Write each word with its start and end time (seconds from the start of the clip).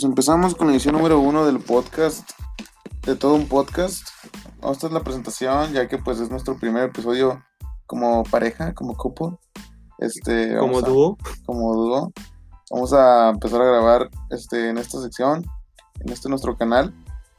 pues 0.00 0.08
empezamos 0.08 0.54
con 0.54 0.66
la 0.68 0.72
edición 0.72 0.94
número 0.94 1.20
uno 1.20 1.44
del 1.44 1.58
podcast, 1.60 2.26
de 3.04 3.16
todo 3.16 3.34
un 3.34 3.46
podcast. 3.48 4.08
Esta 4.72 4.86
es 4.86 4.92
la 4.94 5.02
presentación, 5.02 5.74
ya 5.74 5.88
que 5.88 5.98
pues 5.98 6.20
es 6.20 6.30
nuestro 6.30 6.56
primer 6.56 6.84
episodio 6.84 7.44
como 7.84 8.22
pareja, 8.24 8.72
como 8.72 8.96
couple. 8.96 9.36
Este, 9.98 10.56
Como 10.56 10.80
dúo. 10.80 11.18
como 11.44 11.74
dúo. 11.74 12.12
Vamos 12.70 12.94
a 12.94 13.28
empezar 13.28 13.60
a 13.60 13.66
grabar 13.66 14.08
este, 14.30 14.70
en 14.70 14.78
esta 14.78 15.02
sección, 15.02 15.44
en 15.98 16.10
este 16.10 16.30
nuestro 16.30 16.56
canal, 16.56 16.94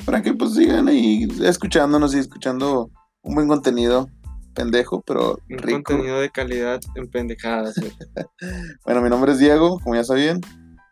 para 0.06 0.22
que 0.22 0.36
pues 0.36 0.54
sigan 0.54 0.88
ahí 0.88 1.28
escuchándonos 1.44 2.14
y 2.14 2.20
escuchando 2.20 2.92
un 3.24 3.34
buen 3.34 3.48
contenido, 3.48 4.08
pendejo, 4.54 5.02
pero 5.02 5.40
Un 5.50 5.58
rico. 5.58 5.82
contenido 5.84 6.20
de 6.20 6.30
calidad 6.30 6.80
en 6.94 7.10
pendejadas. 7.10 7.74
Bueno, 8.86 9.02
mi 9.02 9.10
nombre 9.10 9.32
es 9.32 9.40
Diego, 9.40 9.80
como 9.80 9.96
ya 9.96 10.04
sabían, 10.04 10.42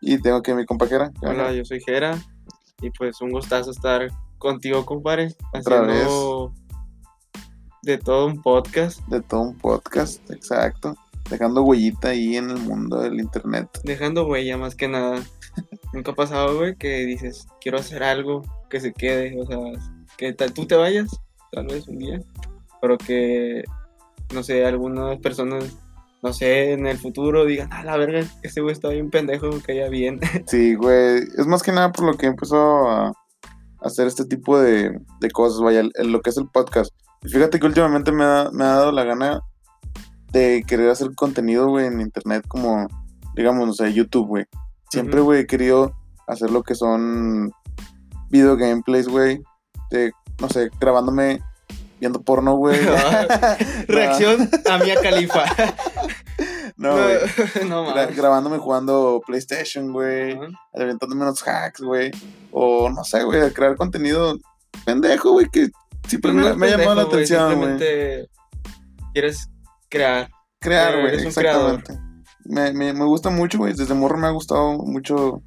y 0.00 0.20
tengo 0.20 0.38
aquí 0.38 0.50
a 0.50 0.54
mi 0.54 0.64
compañera. 0.64 1.10
Hola, 1.22 1.52
yo 1.52 1.64
soy 1.64 1.80
Jera. 1.80 2.18
Y 2.80 2.90
pues 2.90 3.20
un 3.20 3.30
gustazo 3.30 3.70
estar 3.70 4.10
contigo, 4.38 4.86
compadre. 4.86 5.34
Otra 5.52 5.82
Haciendo 5.82 6.52
de 7.82 7.98
todo 7.98 8.26
un 8.26 8.42
podcast. 8.42 9.00
de 9.08 9.20
todo 9.20 9.42
un 9.42 9.56
podcast, 9.56 10.30
exacto. 10.30 10.94
Dejando 11.28 11.62
huellita 11.62 12.08
ahí 12.08 12.36
en 12.36 12.50
el 12.50 12.58
mundo 12.58 13.00
del 13.00 13.20
internet. 13.20 13.68
Dejando 13.84 14.26
huella 14.26 14.56
más 14.56 14.74
que 14.74 14.88
nada. 14.88 15.22
Nunca 15.92 16.12
ha 16.12 16.14
pasado, 16.14 16.58
güey, 16.58 16.76
que 16.76 17.04
dices, 17.04 17.46
quiero 17.60 17.78
hacer 17.78 18.02
algo 18.02 18.42
que 18.68 18.80
se 18.80 18.92
quede. 18.92 19.40
O 19.40 19.46
sea, 19.46 19.58
que 20.16 20.32
tú 20.32 20.66
te 20.66 20.76
vayas, 20.76 21.10
tal 21.52 21.66
vez 21.66 21.86
un 21.88 21.98
día. 21.98 22.20
Pero 22.80 22.96
que, 22.98 23.64
no 24.34 24.42
sé, 24.42 24.64
algunas 24.64 25.18
personas, 25.18 25.76
no 26.22 26.32
sé, 26.32 26.72
en 26.72 26.86
el 26.86 26.98
futuro 26.98 27.44
digan, 27.44 27.72
a 27.72 27.82
la 27.84 27.96
verga, 27.96 28.24
ese 28.42 28.60
güey 28.60 28.72
está 28.72 28.88
bien 28.88 29.10
pendejo, 29.10 29.50
que 29.50 29.60
caía 29.60 29.88
bien. 29.88 30.20
Sí, 30.46 30.74
güey. 30.74 31.22
Es 31.36 31.46
más 31.46 31.62
que 31.62 31.72
nada 31.72 31.92
por 31.92 32.04
lo 32.04 32.14
que 32.14 32.26
empezó 32.26 32.88
a 32.88 33.12
hacer 33.80 34.06
este 34.06 34.24
tipo 34.24 34.58
de, 34.58 35.00
de 35.20 35.30
cosas, 35.30 35.60
vaya, 35.60 35.80
en 35.80 36.12
lo 36.12 36.20
que 36.20 36.30
es 36.30 36.36
el 36.36 36.48
podcast. 36.48 36.92
Y 37.22 37.28
fíjate 37.28 37.58
que 37.58 37.66
últimamente 37.66 38.12
me 38.12 38.24
ha, 38.24 38.50
me 38.52 38.64
ha 38.64 38.68
dado 38.68 38.92
la 38.92 39.04
gana 39.04 39.40
de 40.32 40.64
querer 40.66 40.90
hacer 40.90 41.14
contenido, 41.14 41.68
güey, 41.68 41.86
en 41.86 42.00
internet, 42.00 42.44
como, 42.46 42.86
digamos, 43.34 43.66
no 43.66 43.72
sé, 43.72 43.92
YouTube, 43.92 44.26
güey. 44.26 44.44
Siempre, 44.90 45.20
güey, 45.20 45.40
he 45.40 45.46
querido 45.46 45.94
hacer 46.26 46.50
lo 46.50 46.62
que 46.62 46.74
son 46.74 47.52
video 48.30 48.56
gameplays, 48.56 49.08
güey. 49.08 49.42
De, 49.90 50.12
no 50.40 50.48
sé, 50.48 50.70
grabándome 50.80 51.40
viendo 52.00 52.22
porno, 52.22 52.56
güey. 52.56 52.80
Reacción 53.88 54.50
a 54.68 54.78
Mia 54.78 55.00
Califa. 55.00 55.44
No, 56.80 56.94
güey. 56.94 57.18
no 57.68 57.84
Gra- 57.84 57.94
mames. 57.94 58.16
grabándome 58.16 58.56
jugando 58.56 59.20
PlayStation, 59.26 59.92
güey. 59.92 60.32
Ajá. 60.32 60.46
aventándome 60.74 61.22
unos 61.22 61.46
hacks, 61.46 61.82
güey. 61.82 62.10
O 62.52 62.88
no 62.88 63.04
sé, 63.04 63.22
güey, 63.22 63.52
crear 63.52 63.76
contenido 63.76 64.38
pendejo, 64.86 65.32
güey, 65.32 65.46
que 65.52 65.68
siempre 66.08 66.32
me, 66.32 66.48
ha 66.48 66.70
llamado 66.78 66.94
la 66.94 67.02
atención, 67.02 67.58
güey. 67.58 68.26
Quieres 69.12 69.50
crear. 69.90 70.30
Crear, 70.58 71.00
güey, 71.02 71.26
exactamente. 71.26 71.98
Me, 72.46 72.72
me, 72.72 72.94
me 72.94 73.04
gusta 73.04 73.28
mucho, 73.28 73.58
güey. 73.58 73.74
Desde 73.74 73.92
morro 73.92 74.16
me 74.16 74.28
ha 74.28 74.30
gustado 74.30 74.78
mucho 74.78 75.42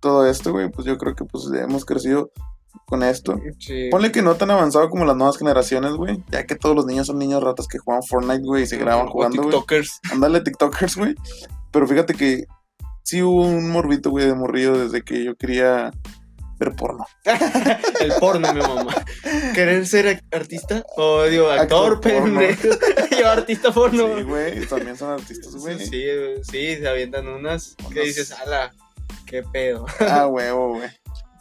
todo 0.00 0.26
esto, 0.26 0.52
güey. 0.52 0.70
Pues 0.70 0.86
yo 0.86 0.96
creo 0.96 1.14
que 1.14 1.26
pues 1.26 1.44
hemos 1.52 1.84
crecido 1.84 2.30
con 2.86 3.02
esto. 3.02 3.38
Sí. 3.58 3.88
Ponle 3.90 4.12
que 4.12 4.22
no 4.22 4.34
tan 4.34 4.50
avanzado 4.50 4.88
como 4.90 5.04
las 5.04 5.16
nuevas 5.16 5.38
generaciones, 5.38 5.92
güey. 5.92 6.22
Ya 6.30 6.44
que 6.46 6.54
todos 6.56 6.74
los 6.76 6.86
niños 6.86 7.06
son 7.06 7.18
niños 7.18 7.42
ratas 7.42 7.66
que 7.68 7.78
juegan 7.78 8.02
Fortnite, 8.02 8.42
güey, 8.44 8.64
y 8.64 8.66
se 8.66 8.76
graban 8.76 9.06
O 9.08 9.10
jugando. 9.10 9.42
TikTokers. 9.42 10.00
Ándale, 10.12 10.40
TikTokers, 10.40 10.96
güey. 10.96 11.14
Pero 11.70 11.86
fíjate 11.86 12.14
que 12.14 12.44
sí 13.02 13.22
hubo 13.22 13.42
un 13.42 13.70
morbito, 13.70 14.10
güey, 14.10 14.26
de 14.26 14.34
morrillo 14.34 14.76
desde 14.78 15.02
que 15.02 15.24
yo 15.24 15.34
quería 15.36 15.90
ver 16.58 16.74
porno. 16.76 17.04
El 18.00 18.12
porno, 18.20 18.52
mi 18.52 18.60
mamá. 18.60 18.94
¿Querer 19.54 19.86
ser 19.86 20.22
artista? 20.30 20.84
O 20.96 21.24
digo, 21.24 21.48
actor, 21.50 21.94
Actor 21.94 22.00
pendejo. 22.00 22.68
Yo, 23.20 23.28
artista 23.28 23.72
porno. 23.72 24.16
Sí, 24.16 24.22
güey, 24.22 24.66
también 24.66 24.96
son 24.96 25.10
artistas, 25.10 25.54
güey. 25.56 25.78
Sí, 25.78 25.86
sí, 25.86 26.04
sí, 26.42 26.76
se 26.76 26.88
avientan 26.88 27.26
unas 27.28 27.74
que 27.76 27.84
Unas- 28.00 28.04
dices, 28.04 28.32
ala, 28.32 28.72
qué 29.26 29.42
pedo. 29.42 29.86
Ah, 30.00 30.26
huevo, 30.28 30.74
güey. 30.76 30.88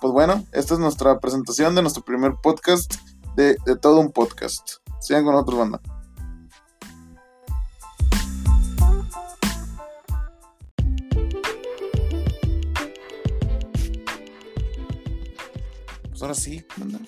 Pues 0.02 0.14
bueno, 0.14 0.44
esta 0.52 0.74
es 0.74 0.80
nuestra 0.80 1.20
presentación 1.20 1.76
de 1.76 1.84
nuestro 1.84 2.04
primer 2.04 2.34
podcast 2.42 2.96
de, 3.36 3.56
de 3.68 3.78
todo 3.78 4.00
un 4.00 4.12
podcast. 4.12 4.78
Sigan 5.00 5.24
con 5.24 5.34
nosotros, 5.34 5.60
banda. 5.60 5.80
Pues 16.10 16.22
ahora 16.24 16.34
sí, 16.34 16.66
banda. 16.78 17.00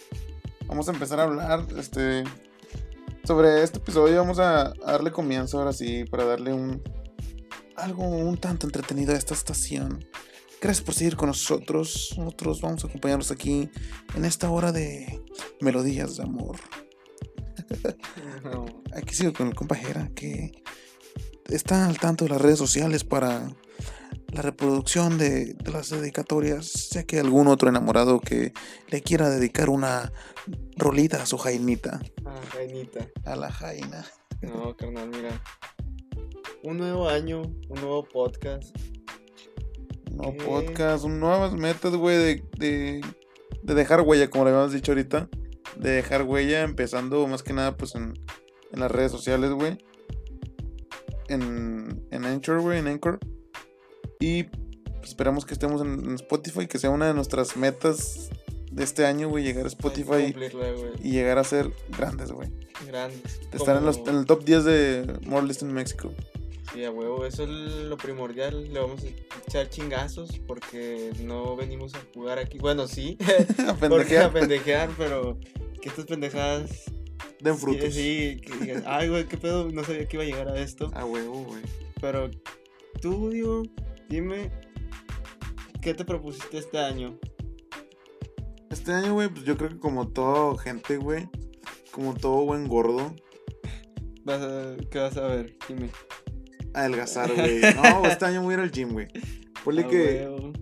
Vamos 0.68 0.88
a 0.88 0.92
empezar 0.92 1.20
a 1.20 1.24
hablar 1.24 1.66
este, 1.76 2.24
sobre 3.24 3.64
este 3.64 3.80
episodio. 3.80 4.20
Vamos 4.20 4.38
a, 4.38 4.68
a 4.68 4.92
darle 4.92 5.12
comienzo 5.12 5.58
ahora 5.58 5.74
sí 5.74 6.06
para 6.06 6.26
darle 6.26 6.54
un 6.54 6.84
algo 7.76 8.04
un 8.04 8.38
tanto 8.38 8.68
entretenido 8.68 9.14
a 9.14 9.18
esta 9.18 9.34
estación. 9.34 10.06
Gracias 10.64 10.82
por 10.86 10.96
seguir 10.96 11.18
con 11.18 11.28
nosotros. 11.28 12.16
Nosotros 12.18 12.62
vamos 12.62 12.84
a 12.86 12.88
acompañarnos 12.88 13.32
aquí 13.32 13.70
en 14.16 14.24
esta 14.24 14.50
hora 14.50 14.72
de 14.72 15.22
melodías 15.60 16.16
de 16.16 16.24
amor. 16.24 16.56
No. 18.44 18.66
Aquí 18.96 19.14
sigo 19.14 19.34
con 19.34 19.48
el 19.48 19.56
compajera 19.56 20.10
que 20.16 20.52
está 21.50 21.86
al 21.88 22.00
tanto 22.00 22.24
de 22.26 22.30
las 22.32 22.42
redes 22.42 22.60
sociales 22.60 23.04
para 23.04 23.52
la 24.32 24.42
reproducción 24.42 25.18
de, 25.18 25.54
de 25.54 25.72
las 25.72 25.90
dedicatorias, 25.90 26.90
ya 26.92 27.04
que 27.04 27.20
algún 27.20 27.48
otro 27.48 27.68
enamorado 27.70 28.20
que 28.22 28.54
le 28.88 29.02
quiera 29.02 29.30
dedicar 29.30 29.70
una 29.70 30.14
rolita 30.78 31.22
a 31.22 31.26
su 31.26 31.38
jainita, 31.38 32.00
Ah, 32.26 32.40
Jainita. 32.54 33.08
a 33.26 33.36
la 33.36 33.52
jaina. 33.52 34.06
No, 34.42 34.76
carnal, 34.78 35.10
mira. 35.10 35.42
Un 36.64 36.78
nuevo 36.78 37.10
año, 37.10 37.42
un 37.42 37.82
nuevo 37.82 38.04
podcast. 38.08 38.76
No 40.14 40.32
¿Qué? 40.32 40.44
podcast, 40.46 41.04
un- 41.06 41.20
nuevas 41.20 41.54
metas, 41.54 41.96
güey, 41.96 42.18
de, 42.18 42.44
de, 42.58 43.02
de 43.64 43.74
dejar 43.74 44.02
huella, 44.02 44.30
como 44.30 44.46
le 44.46 44.52
habíamos 44.52 44.72
dicho 44.74 44.92
ahorita. 44.92 45.28
De 45.78 45.90
dejar 45.90 46.24
huella, 46.24 46.62
empezando 46.62 47.26
más 47.28 47.42
que 47.44 47.54
nada, 47.54 47.76
pues 47.78 47.96
en, 47.96 48.14
en 48.72 48.80
las 48.80 48.92
redes 48.92 49.12
sociales, 49.12 49.52
güey. 49.52 49.78
En, 51.30 52.06
en 52.12 52.26
Anchor, 52.26 52.62
güey, 52.62 52.80
en 52.80 52.88
Anchor. 52.88 53.20
Y 54.20 54.44
pues, 54.44 55.10
esperamos 55.10 55.46
que 55.46 55.54
estemos 55.54 55.82
en, 55.82 55.94
en 56.06 56.16
Spotify, 56.16 56.68
que 56.68 56.78
sea 56.78 56.90
una 56.90 57.08
de 57.08 57.14
nuestras 57.14 57.58
metas 57.58 58.30
de 58.72 58.84
este 58.84 59.06
año, 59.06 59.30
güey, 59.30 59.44
llegar 59.44 59.66
a 59.66 59.68
Spotify 59.68 60.34
y 61.02 61.12
llegar 61.12 61.38
a 61.40 61.44
ser 61.44 61.72
grandes, 61.96 62.32
güey. 62.32 62.50
Grandes. 62.88 63.40
De 63.52 63.58
estar 63.58 63.78
en, 63.78 63.86
los- 63.86 63.98
en 63.98 64.16
el 64.18 64.26
top 64.26 64.44
10 64.44 64.64
de 64.64 65.20
More 65.26 65.46
List 65.48 65.62
in 65.62 65.74
Mexico. 65.74 66.12
Sí, 66.74 66.84
a 66.84 66.90
huevo, 66.90 67.24
eso 67.26 67.44
es 67.44 67.50
lo 67.50 67.98
primordial. 67.98 68.74
Le 68.74 68.80
vamos 68.80 69.04
a 69.04 69.08
echar 69.48 69.70
chingazos 69.70 70.40
porque 70.48 71.12
no 71.22 71.56
venimos 71.56 71.94
a 71.94 72.00
jugar 72.14 72.40
aquí. 72.40 72.58
Bueno, 72.58 72.88
sí, 72.88 73.18
A 73.68 73.76
porque 73.76 73.80
pendejear. 73.80 74.26
a 74.26 74.34
pendejear, 74.34 74.90
pero 74.98 75.40
que 75.82 75.90
estas 75.90 76.06
pendejadas. 76.06 76.86
Den 77.42 77.56
sí, 77.56 77.62
frutos. 77.62 77.94
Sí, 77.94 78.42
que 78.42 78.58
digas, 78.60 78.84
ay, 78.88 79.10
güey, 79.10 79.28
qué 79.28 79.38
pedo, 79.38 79.70
no 79.72 79.84
sabía 79.84 80.08
que 80.08 80.16
iba 80.18 80.24
a 80.24 80.28
llegar 80.28 80.48
a 80.48 80.60
esto. 80.60 80.90
A 80.96 81.06
huevo, 81.06 81.44
güey. 81.44 81.62
Pero 82.02 82.32
tú, 83.02 83.30
Diego, 83.30 83.64
dime, 84.10 84.50
¿qué 85.82 85.94
te 85.94 86.06
propusiste 86.06 86.58
este 86.58 86.80
año? 86.80 87.20
Este 88.72 88.92
año, 88.94 89.14
güey, 89.14 89.30
pues 89.30 89.46
yo 89.46 89.58
creo 89.58 89.70
que 89.70 89.78
como 89.78 90.08
todo 90.08 90.58
gente, 90.58 90.98
güey, 90.98 91.30
como 91.92 92.16
todo 92.16 92.46
buen 92.46 92.68
gordo, 92.68 93.14
Vas 94.24 94.42
a, 94.42 94.76
¿Qué 94.90 95.00
vas 95.00 95.18
a 95.18 95.28
ver? 95.28 95.58
Dime. 95.68 95.90
Adelgazar, 96.74 97.34
güey. 97.34 97.62
No, 97.76 98.06
este 98.10 98.26
año 98.26 98.42
voy 98.42 98.54
a 98.54 98.58
ir 98.58 98.64
al 98.64 98.72
gym, 98.72 98.94
güey. 98.94 99.08
Ponle 99.64 99.88
que 99.88 100.54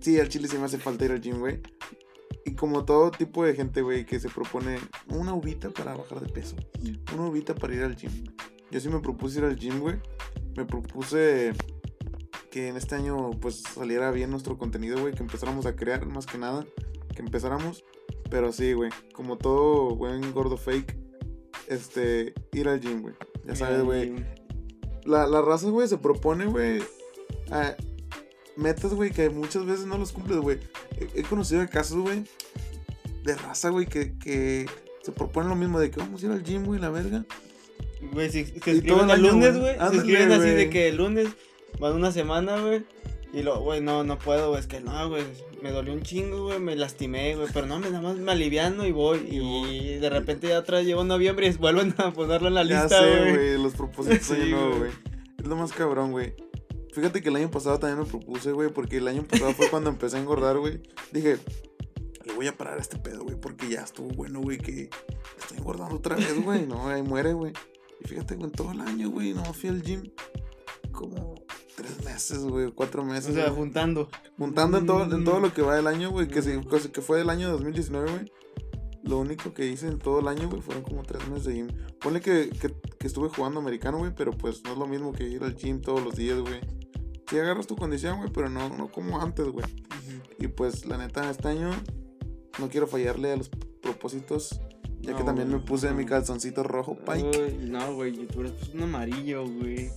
sí, 0.00 0.18
al 0.18 0.28
chile 0.28 0.48
sí 0.48 0.58
me 0.58 0.64
hace 0.64 0.78
falta 0.78 1.04
ir 1.04 1.12
al 1.12 1.20
gym, 1.20 1.38
güey. 1.38 1.60
Y 2.44 2.54
como 2.54 2.84
todo 2.84 3.10
tipo 3.10 3.44
de 3.44 3.54
gente, 3.54 3.80
güey, 3.80 4.04
que 4.04 4.20
se 4.20 4.28
propone 4.28 4.78
una 5.08 5.32
uvita 5.32 5.70
para 5.70 5.96
bajar 5.96 6.20
de 6.20 6.30
peso, 6.30 6.56
una 7.14 7.28
uvita 7.28 7.54
para 7.54 7.74
ir 7.74 7.82
al 7.82 7.96
gym. 7.96 8.10
Yo 8.70 8.80
sí 8.80 8.88
me 8.88 9.00
propuse 9.00 9.38
ir 9.38 9.44
al 9.44 9.56
gym, 9.56 9.80
güey. 9.80 9.96
Me 10.56 10.64
propuse 10.64 11.52
que 12.50 12.68
en 12.68 12.76
este 12.76 12.96
año, 12.96 13.30
pues, 13.40 13.62
saliera 13.62 14.10
bien 14.10 14.30
nuestro 14.30 14.58
contenido, 14.58 15.00
güey, 15.00 15.14
que 15.14 15.22
empezáramos 15.22 15.64
a 15.64 15.74
crear 15.74 16.04
más 16.06 16.26
que 16.26 16.38
nada, 16.38 16.66
que 17.14 17.22
empezáramos. 17.22 17.84
Pero 18.30 18.52
sí, 18.52 18.72
güey, 18.72 18.90
como 19.14 19.38
todo 19.38 19.96
buen 19.96 20.32
gordo 20.32 20.56
fake, 20.56 20.96
este, 21.68 22.34
ir 22.52 22.68
al 22.68 22.80
gym, 22.80 23.02
güey. 23.02 23.14
Ya 23.46 23.56
sabes, 23.56 23.82
güey. 23.82 24.43
La, 25.04 25.26
la 25.26 25.42
raza, 25.42 25.68
güey, 25.68 25.88
se 25.88 25.98
propone, 25.98 26.46
güey, 26.46 26.82
a 27.50 27.76
metas, 28.56 28.94
güey, 28.94 29.10
que 29.10 29.28
muchas 29.30 29.66
veces 29.66 29.86
no 29.86 29.98
los 29.98 30.12
cumples, 30.12 30.38
güey. 30.38 30.58
He, 30.98 31.20
he 31.20 31.22
conocido 31.22 31.68
casos, 31.68 31.98
güey, 31.98 32.24
de 33.24 33.34
raza, 33.34 33.70
güey, 33.70 33.86
que, 33.86 34.16
que 34.18 34.66
se 35.02 35.12
proponen 35.12 35.50
lo 35.50 35.56
mismo, 35.56 35.78
de 35.78 35.90
que 35.90 36.00
vamos 36.00 36.22
a 36.22 36.26
ir 36.26 36.32
al 36.32 36.42
gym, 36.42 36.64
güey, 36.64 36.80
la 36.80 36.90
verga. 36.90 37.24
Güey, 38.12 38.30
si 38.30 38.44
se 38.44 38.60
todo 38.60 38.74
escriben 38.74 39.10
el 39.10 39.22
lunes, 39.22 39.58
güey. 39.58 39.76
Se 39.90 39.96
escriben 39.96 40.32
así 40.32 40.48
de 40.48 40.70
que 40.70 40.88
el 40.88 40.96
lunes 40.96 41.28
van 41.78 41.94
una 41.94 42.12
semana, 42.12 42.60
güey. 42.60 42.84
Y 43.34 43.42
lo, 43.42 43.60
güey, 43.60 43.80
no, 43.80 44.04
no 44.04 44.16
puedo, 44.16 44.50
güey, 44.50 44.60
es 44.60 44.68
que 44.68 44.78
no, 44.78 45.08
güey, 45.08 45.24
me 45.60 45.72
dolió 45.72 45.92
un 45.92 46.02
chingo, 46.02 46.44
güey, 46.44 46.60
me 46.60 46.76
lastimé, 46.76 47.34
güey, 47.34 47.48
pero 47.52 47.66
no, 47.66 47.80
me 47.80 47.90
nada 47.90 48.00
más 48.00 48.16
me 48.16 48.30
aliviano 48.30 48.86
y 48.86 48.92
voy. 48.92 49.26
Y, 49.28 49.98
de 49.98 50.08
repente 50.08 50.46
ya 50.46 50.58
atrás 50.58 50.84
llevo 50.84 51.02
noviembre 51.02 51.48
y 51.48 51.52
vuelven 51.58 51.92
a 51.98 52.12
ponerlo 52.12 52.46
en 52.46 52.54
la 52.54 52.62
Ya 52.62 52.82
lista, 52.82 53.00
sé, 53.00 53.32
güey. 53.32 53.58
los 53.60 53.74
propósitos 53.74 54.24
Sí, 54.24 54.34
año 54.34 54.56
nuevo, 54.56 54.78
güey. 54.78 54.92
Es 55.36 55.46
lo 55.46 55.56
más 55.56 55.72
cabrón, 55.72 56.12
güey. 56.12 56.34
Fíjate 56.92 57.22
que 57.22 57.28
el 57.28 57.34
año 57.34 57.50
pasado 57.50 57.80
también 57.80 57.98
me 57.98 58.04
propuse, 58.04 58.52
güey, 58.52 58.68
porque 58.68 58.98
el 58.98 59.08
año 59.08 59.24
pasado 59.24 59.52
fue 59.52 59.68
cuando 59.68 59.90
empecé 59.90 60.16
a 60.16 60.20
engordar, 60.20 60.58
güey. 60.58 60.80
Dije, 61.10 61.38
le 62.24 62.32
voy 62.34 62.46
a 62.46 62.56
parar 62.56 62.78
a 62.78 62.80
este 62.80 62.98
pedo, 62.98 63.24
güey, 63.24 63.34
porque 63.34 63.68
ya 63.68 63.80
estuvo 63.80 64.08
bueno, 64.10 64.40
güey, 64.40 64.58
que 64.58 64.90
estoy 65.38 65.58
engordando 65.58 65.96
otra 65.96 66.14
vez, 66.14 66.40
güey. 66.40 66.66
No, 66.68 66.88
ahí 66.88 67.02
muere, 67.02 67.32
güey. 67.32 67.52
Y 68.00 68.06
fíjate, 68.06 68.36
güey, 68.36 68.46
en 68.46 68.52
todo 68.52 68.70
el 68.70 68.80
año, 68.80 69.10
güey, 69.10 69.34
no 69.34 69.42
fui 69.52 69.70
al 69.70 69.82
gym 69.82 70.08
como 70.92 71.34
tres 71.84 72.04
meses, 72.04 72.38
güey, 72.44 72.72
cuatro 72.72 73.04
meses. 73.04 73.30
O 73.30 73.34
sea, 73.34 73.44
güey. 73.46 73.56
juntando. 73.56 74.08
Juntando 74.38 74.78
en 74.78 74.86
todo, 74.86 75.02
en 75.14 75.24
todo 75.24 75.38
Mm. 75.38 75.42
lo 75.42 75.52
que 75.54 75.62
va 75.62 75.76
del 75.76 75.86
año, 75.86 76.10
güey, 76.10 76.28
que, 76.28 76.42
se- 76.42 76.56
Mm. 76.58 76.64
cosa 76.64 76.90
que 76.90 77.00
fue 77.00 77.18
del 77.18 77.30
año 77.30 77.50
2019, 77.50 78.10
güey. 78.10 78.32
Lo 79.02 79.18
único 79.18 79.52
que 79.52 79.66
hice 79.66 79.86
en 79.88 79.98
todo 79.98 80.20
el 80.20 80.28
año, 80.28 80.48
güey, 80.48 80.62
fueron 80.62 80.82
como 80.82 81.02
tres 81.02 81.28
meses 81.28 81.44
de 81.44 81.54
gym. 81.54 81.68
Ponle 82.00 82.20
que, 82.22 82.48
que, 82.48 82.74
que 82.98 83.06
estuve 83.06 83.28
jugando 83.28 83.60
americano, 83.60 83.98
güey, 83.98 84.12
pero 84.16 84.32
pues 84.32 84.62
no 84.64 84.72
es 84.72 84.78
lo 84.78 84.86
mismo 84.86 85.12
que 85.12 85.24
ir 85.28 85.42
al 85.44 85.54
gym 85.54 85.80
todos 85.82 86.02
los 86.02 86.14
días, 86.16 86.38
güey. 86.40 86.60
Sí 87.28 87.38
agarras 87.38 87.66
tu 87.66 87.76
condición, 87.76 88.18
güey, 88.18 88.30
pero 88.32 88.48
no, 88.48 88.68
no 88.76 88.88
como 88.90 89.20
antes, 89.20 89.46
güey. 89.46 89.66
Y 90.38 90.48
pues 90.48 90.86
la 90.86 90.96
neta, 90.98 91.28
este 91.30 91.48
año 91.48 91.70
no 92.58 92.68
quiero 92.68 92.86
fallarle 92.86 93.32
a 93.32 93.36
los 93.36 93.50
propósitos, 93.82 94.60
ya 95.00 95.12
que 95.12 95.20
No, 95.20 95.24
también 95.26 95.48
me 95.50 95.58
puse 95.58 95.92
mi 95.92 96.06
calzoncito 96.06 96.62
rojo, 96.62 96.96
Pike. 96.96 97.58
Uy, 97.60 97.68
no, 97.68 97.94
güey, 97.94 98.26
tú 98.26 98.40
eres 98.40 98.52
pues 98.52 98.70
un 98.74 98.82
amarillo, 98.84 99.46
güey. 99.46 99.90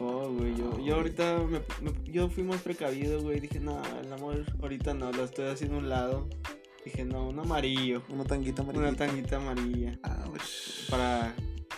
Güey, 0.00 0.56
yo, 0.56 0.80
yo 0.84 0.94
ahorita 0.96 1.38
me, 1.44 1.58
me- 1.82 2.10
yo 2.12 2.28
fui 2.30 2.42
más 2.42 2.60
precavido, 2.62 3.20
güey. 3.20 3.38
Dije, 3.40 3.60
no, 3.60 3.80
el 4.02 4.12
amor 4.12 4.44
ahorita 4.62 4.94
no, 4.94 5.12
lo 5.12 5.24
estoy 5.24 5.46
haciendo 5.46 5.76
a 5.76 5.78
un 5.80 5.88
lado. 5.90 6.28
Dije, 6.84 7.04
no, 7.04 7.28
un 7.28 7.38
amarillo. 7.38 8.02
Una 8.08 8.24
tanguita 8.24 8.62
Una 8.62 8.72
amarillita. 8.72 9.06
tanguita 9.06 9.36
amarilla. 9.36 9.98
Para, 10.88 11.34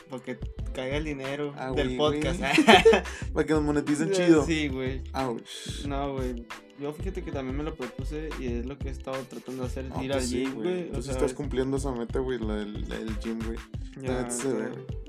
para 0.08 0.22
que 0.22 0.38
caiga 0.72 0.96
el 0.98 1.04
dinero 1.04 1.52
Ah, 1.56 1.72
del 1.72 1.96
güey, 1.96 2.20
podcast. 2.20 2.40
Para 3.34 3.44
que 3.46 3.52
nos 3.52 3.62
moneticen 3.64 4.12
chido. 4.12 4.46
Sí, 4.46 4.68
güey. 4.68 5.02
Ouch. 5.14 5.84
No, 5.86 6.12
güey. 6.14 6.46
Yo 6.80 6.92
fíjate 6.92 7.22
que 7.22 7.32
también 7.32 7.56
me 7.56 7.64
lo 7.64 7.74
propuse 7.74 8.28
y 8.40 8.46
es 8.46 8.66
lo 8.66 8.78
que 8.78 8.88
he 8.88 8.90
estado 8.92 9.16
tratando 9.28 9.62
de 9.62 9.68
hacer, 9.68 9.84
No, 9.86 10.02
ir 10.02 10.10
pues 10.12 10.22
al 10.24 10.28
sí, 10.28 10.44
gym, 10.44 10.54
güey. 10.54 10.90
Tú 10.90 10.98
O 10.98 11.02
sí 11.02 11.08
sea, 11.08 11.12
estás 11.14 11.34
cumpliendo 11.34 11.76
esa 11.76 11.90
meta, 11.92 12.18
güey, 12.20 12.38
la 12.38 12.54
del, 12.56 12.88
la 12.88 12.98
del 12.98 13.18
gym, 13.18 13.38
güey. 13.44 13.58
güey. 13.96 14.06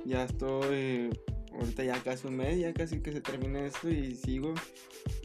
ya 0.05 0.23
estoy, 0.25 1.09
ahorita 1.59 1.83
ya 1.83 2.01
casi 2.03 2.27
un 2.27 2.37
mes, 2.37 2.59
ya 2.59 2.73
casi 2.73 2.99
que 3.01 3.11
se 3.11 3.21
termina 3.21 3.65
esto 3.65 3.89
y 3.89 4.15
sigo. 4.15 4.53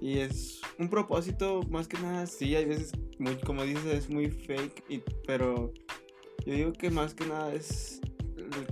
Y 0.00 0.18
es 0.18 0.60
un 0.78 0.88
propósito, 0.88 1.62
más 1.70 1.88
que 1.88 1.98
nada, 1.98 2.26
sí, 2.26 2.54
hay 2.54 2.64
veces, 2.64 2.92
muy, 3.18 3.36
como 3.36 3.62
dices, 3.64 3.84
es 3.86 4.10
muy 4.10 4.30
fake, 4.30 4.84
y, 4.88 5.02
pero 5.26 5.72
yo 6.46 6.54
digo 6.54 6.72
que 6.72 6.90
más 6.90 7.14
que 7.14 7.26
nada 7.26 7.52
es 7.54 8.00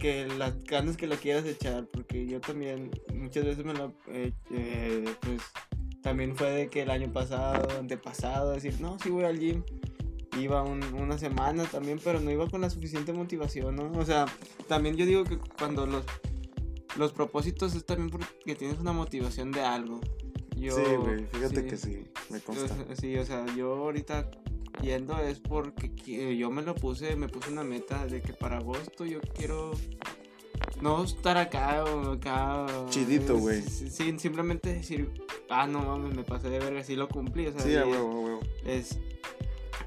que 0.00 0.26
las 0.38 0.62
ganas 0.64 0.96
que 0.96 1.06
le 1.06 1.16
quieras 1.16 1.44
echar, 1.44 1.86
porque 1.86 2.26
yo 2.26 2.40
también 2.40 2.90
muchas 3.14 3.44
veces 3.44 3.64
me 3.64 3.74
lo, 3.74 3.92
eh, 4.08 4.32
eh, 4.50 5.04
pues, 5.20 5.42
también 6.02 6.36
fue 6.36 6.50
de 6.50 6.68
que 6.68 6.82
el 6.82 6.90
año 6.90 7.12
pasado, 7.12 7.68
antepasado, 7.78 8.52
decir, 8.52 8.80
no, 8.80 8.98
sí 8.98 9.10
voy 9.10 9.24
al 9.24 9.38
gym. 9.38 9.62
Iba 10.38 10.62
un- 10.62 10.82
una 10.94 11.18
semana 11.18 11.64
también, 11.64 11.98
pero 12.02 12.20
no 12.20 12.30
iba 12.30 12.48
con 12.48 12.60
la 12.60 12.70
suficiente 12.70 13.12
motivación, 13.12 13.74
¿no? 13.76 13.90
O 13.92 14.04
sea, 14.04 14.26
también 14.68 14.96
yo 14.96 15.06
digo 15.06 15.24
que 15.24 15.38
cuando 15.58 15.86
los, 15.86 16.04
los 16.96 17.12
propósitos 17.12 17.74
es 17.74 17.84
también 17.84 18.10
porque 18.10 18.54
tienes 18.54 18.78
una 18.78 18.92
motivación 18.92 19.52
de 19.52 19.60
algo. 19.60 20.00
Yo, 20.56 20.74
sí, 20.74 20.82
güey, 20.98 21.26
fíjate 21.26 21.62
sí. 21.62 21.66
que 21.68 21.76
sí, 21.76 22.04
me 22.30 22.40
consta. 22.40 22.74
Sí, 22.98 23.16
o 23.16 23.24
sea, 23.26 23.44
yo 23.54 23.74
ahorita 23.74 24.30
yendo 24.82 25.18
es 25.18 25.38
porque 25.38 25.90
qui- 25.94 26.36
yo 26.36 26.50
me 26.50 26.62
lo 26.62 26.74
puse, 26.74 27.14
me 27.16 27.28
puse 27.28 27.50
una 27.50 27.62
meta 27.64 28.06
de 28.06 28.22
que 28.22 28.32
para 28.32 28.58
agosto 28.58 29.04
yo 29.04 29.20
quiero 29.34 29.72
no 30.80 31.04
estar 31.04 31.36
acá 31.36 31.84
o 31.84 32.12
acá. 32.12 32.66
Chidito, 32.88 33.36
güey. 33.38 33.62
Sí, 33.62 34.14
simplemente 34.18 34.72
decir, 34.72 35.10
ah, 35.50 35.66
no 35.66 35.80
mames, 35.82 36.14
me 36.14 36.24
pasé 36.24 36.48
de 36.50 36.58
verga, 36.58 36.82
sí 36.82 36.96
lo 36.96 37.08
cumplí, 37.08 37.46
o 37.48 37.52
sea, 37.52 37.60
Sí, 37.60 37.74
a 37.76 37.86
huevo, 37.86 38.10
a 38.12 38.20
huevo. 38.20 38.40
es 38.64 38.98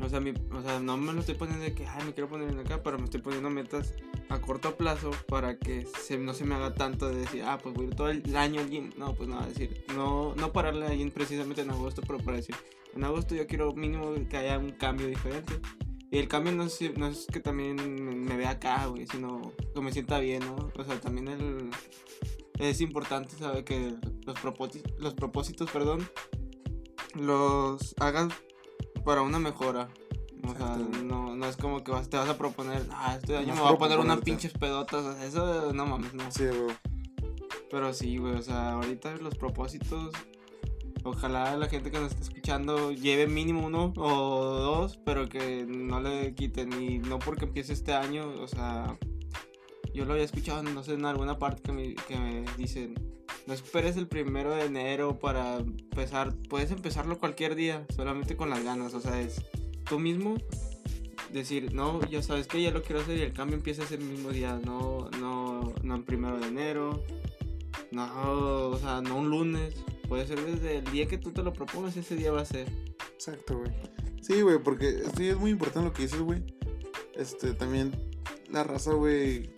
o 0.02 0.10
sea, 0.10 0.20
mi, 0.20 0.32
o 0.32 0.62
sea, 0.62 0.80
no 0.80 0.98
me 0.98 1.14
lo 1.14 1.20
estoy 1.20 1.36
poniendo 1.36 1.64
de 1.64 1.74
que, 1.74 1.86
ay, 1.86 2.06
me 2.06 2.14
quiero 2.14 2.30
poner 2.30 2.50
en 2.50 2.60
acá, 2.60 2.82
pero 2.84 2.98
me 2.98 3.06
estoy 3.06 3.22
poniendo 3.22 3.50
metas 3.50 3.94
a 4.30 4.40
corto 4.40 4.76
plazo 4.76 5.12
para 5.28 5.58
que 5.58 5.86
se, 5.86 6.18
no 6.18 6.34
se 6.34 6.46
me 6.46 6.56
haga 6.56 6.74
tanto 6.74 7.10
de 7.10 7.16
decir, 7.22 7.44
ah, 7.44 7.58
pues 7.62 7.76
voy 7.76 7.86
a 7.86 7.90
ir 7.90 7.96
todo 7.96 8.10
el 8.10 8.36
año 8.36 8.62
al 8.62 8.70
gym. 8.70 8.92
No, 8.98 9.14
pues 9.14 9.28
nada, 9.30 9.48
decir, 9.48 9.84
no, 9.96 10.36
no 10.36 10.52
pararle 10.54 10.86
al 10.86 10.98
gym 10.98 11.12
precisamente 11.12 11.62
en 11.62 11.72
agosto, 11.72 12.02
pero 12.06 12.20
para 12.20 12.38
decir, 12.38 12.56
en 12.96 13.04
agosto 13.04 13.36
yo 13.36 13.46
quiero 13.48 13.74
mínimo 13.74 14.14
que 14.30 14.38
haya 14.38 14.58
un 14.58 14.72
cambio 14.72 15.08
diferente. 15.08 15.60
Y 16.12 16.18
el 16.18 16.28
cambio 16.28 16.54
no 16.54 16.64
es, 16.64 16.80
no 16.98 17.08
es 17.08 17.28
que 17.28 17.40
también 17.40 18.26
me 18.26 18.36
vea 18.36 18.52
acá, 18.52 18.88
güey, 18.88 19.06
sino 19.06 19.54
que 19.76 19.82
me 19.82 19.92
sienta 19.92 20.20
bien, 20.20 20.40
¿no? 20.40 20.72
O 20.76 20.84
sea, 20.84 21.00
también 21.00 21.28
el, 21.28 21.70
es 22.60 22.82
importante 22.82 23.36
saber 23.36 23.64
que 23.64 23.96
los 24.26 24.40
propósitos, 24.40 24.92
los 24.98 25.14
propósitos, 25.14 25.70
perdón, 25.72 26.08
los 27.16 27.96
hagas 28.00 28.34
para 29.04 29.22
una 29.22 29.40
mejora. 29.40 29.90
O 30.48 30.56
sea, 30.56 30.78
güey. 30.78 31.04
no, 31.04 31.36
no 31.36 31.46
es 31.46 31.58
como 31.58 31.84
que 31.84 31.92
vas, 31.92 32.10
te 32.10 32.18
vas 32.18 32.30
a 32.30 32.38
proponer, 32.38 32.86
ah, 32.92 33.18
este 33.20 33.38
año 33.38 33.54
me 33.54 33.62
voy 33.62 33.74
a 33.74 33.78
poner 33.78 34.00
unas 34.00 34.20
pinches 34.22 34.54
pedotas. 34.54 35.04
O 35.06 35.14
sea, 35.14 35.26
eso 35.26 35.74
no 35.74 35.86
mames, 35.86 36.14
no. 36.14 36.32
Sí, 36.32 36.44
huevo. 36.44 36.68
Pero 37.70 37.94
sí, 37.94 38.18
güey, 38.18 38.36
o 38.36 38.42
sea, 38.42 38.74
ahorita 38.74 39.16
los 39.18 39.36
propósitos, 39.36 40.14
ojalá 41.04 41.56
la 41.56 41.68
gente 41.68 41.92
que 41.92 42.00
nos 42.00 42.12
está 42.12 42.24
escuchando 42.24 42.92
lleve 42.92 43.28
mínimo 43.28 43.68
uno 43.68 43.94
o 43.96 44.44
dos, 44.44 44.98
pero 45.06 45.30
que 45.30 45.66
no 45.68 46.00
le 46.00 46.34
quiten. 46.34 46.82
Y 46.82 47.00
no 47.00 47.20
porque 47.20 47.46
empiece 47.46 47.74
este 47.74 47.94
año, 47.94 48.28
o 48.42 48.48
sea, 48.48 48.98
yo 50.00 50.06
lo 50.06 50.14
había 50.14 50.24
escuchado, 50.24 50.64
no 50.64 50.82
sé, 50.82 50.94
en 50.94 51.04
alguna 51.04 51.38
parte 51.38 51.62
que 51.62 51.74
me, 51.74 51.94
que 51.94 52.16
me 52.16 52.46
dicen, 52.58 52.96
no 53.48 53.54
esperes 53.54 53.98
el 53.98 54.08
primero 54.08 54.56
de 54.56 54.64
enero 54.64 55.20
para 55.20 55.58
empezar, 55.58 56.34
puedes 56.48 56.72
empezarlo 56.72 57.20
cualquier 57.20 57.54
día, 57.56 57.86
solamente 57.94 58.38
con 58.38 58.50
las 58.50 58.64
ganas, 58.64 58.94
o 58.94 59.02
sea, 59.02 59.20
es 59.20 59.42
tú 59.90 60.00
mismo 60.00 60.38
decir, 61.34 61.74
no, 61.74 62.00
ya 62.10 62.24
sabes 62.24 62.48
que 62.48 62.62
ya 62.62 62.72
lo 62.72 62.82
quiero 62.82 63.02
hacer 63.02 63.18
y 63.18 63.24
el 63.24 63.34
cambio 63.34 63.58
empieza 63.58 63.84
ese 63.84 63.98
mismo 63.98 64.30
día, 64.30 64.58
no, 64.64 65.10
no, 65.20 65.74
no 65.84 65.96
en 65.96 66.04
primero 66.06 66.40
de 66.40 66.48
enero, 66.48 67.04
no, 67.92 68.70
o 68.70 68.78
sea, 68.78 69.02
no 69.02 69.18
un 69.18 69.30
lunes, 69.30 69.76
puede 70.08 70.28
ser 70.28 70.40
desde 70.46 70.78
el 70.78 70.86
día 70.92 71.10
que 71.10 71.18
tú 71.18 71.32
te 71.32 71.44
lo 71.44 71.52
propongas, 71.52 71.98
ese 71.98 72.16
día 72.16 72.32
va 72.32 72.40
a 72.40 72.46
ser. 72.46 72.70
Exacto, 73.14 73.58
güey. 73.58 73.72
Sí, 74.22 74.42
güey, 74.44 74.60
porque 74.60 75.04
sí 75.18 75.28
es 75.28 75.36
muy 75.36 75.52
importante 75.52 75.90
lo 75.90 75.94
que 75.94 76.04
dices, 76.04 76.22
güey. 76.22 76.42
Este, 77.16 77.54
también 77.54 77.92
la 78.50 78.64
raza, 78.64 78.94
güey. 78.94 79.52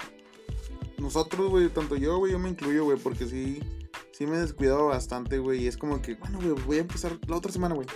Nosotros, 1.01 1.49
güey, 1.49 1.67
tanto 1.69 1.95
yo, 1.95 2.17
güey, 2.17 2.31
yo 2.33 2.39
me 2.39 2.49
incluyo, 2.49 2.83
güey, 2.85 2.97
porque 2.97 3.25
sí, 3.25 3.59
sí 4.11 4.25
me 4.27 4.37
he 4.37 4.39
descuidado 4.39 4.87
bastante, 4.87 5.39
güey. 5.39 5.63
Y 5.63 5.67
es 5.67 5.75
como 5.77 6.01
que, 6.01 6.13
bueno, 6.15 6.39
güey, 6.39 6.51
voy 6.65 6.77
a 6.77 6.81
empezar 6.81 7.17
la 7.27 7.35
otra 7.37 7.51
semana, 7.51 7.73
güey. 7.75 7.87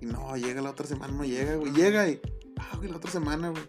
Y 0.00 0.06
no, 0.06 0.34
llega 0.36 0.62
la 0.62 0.70
otra 0.70 0.86
semana, 0.86 1.12
no 1.12 1.24
llega, 1.24 1.56
güey. 1.56 1.72
Llega 1.72 2.08
y, 2.08 2.20
ah, 2.58 2.76
güey, 2.78 2.90
la 2.90 2.96
otra 2.96 3.10
semana, 3.10 3.50
güey. 3.50 3.62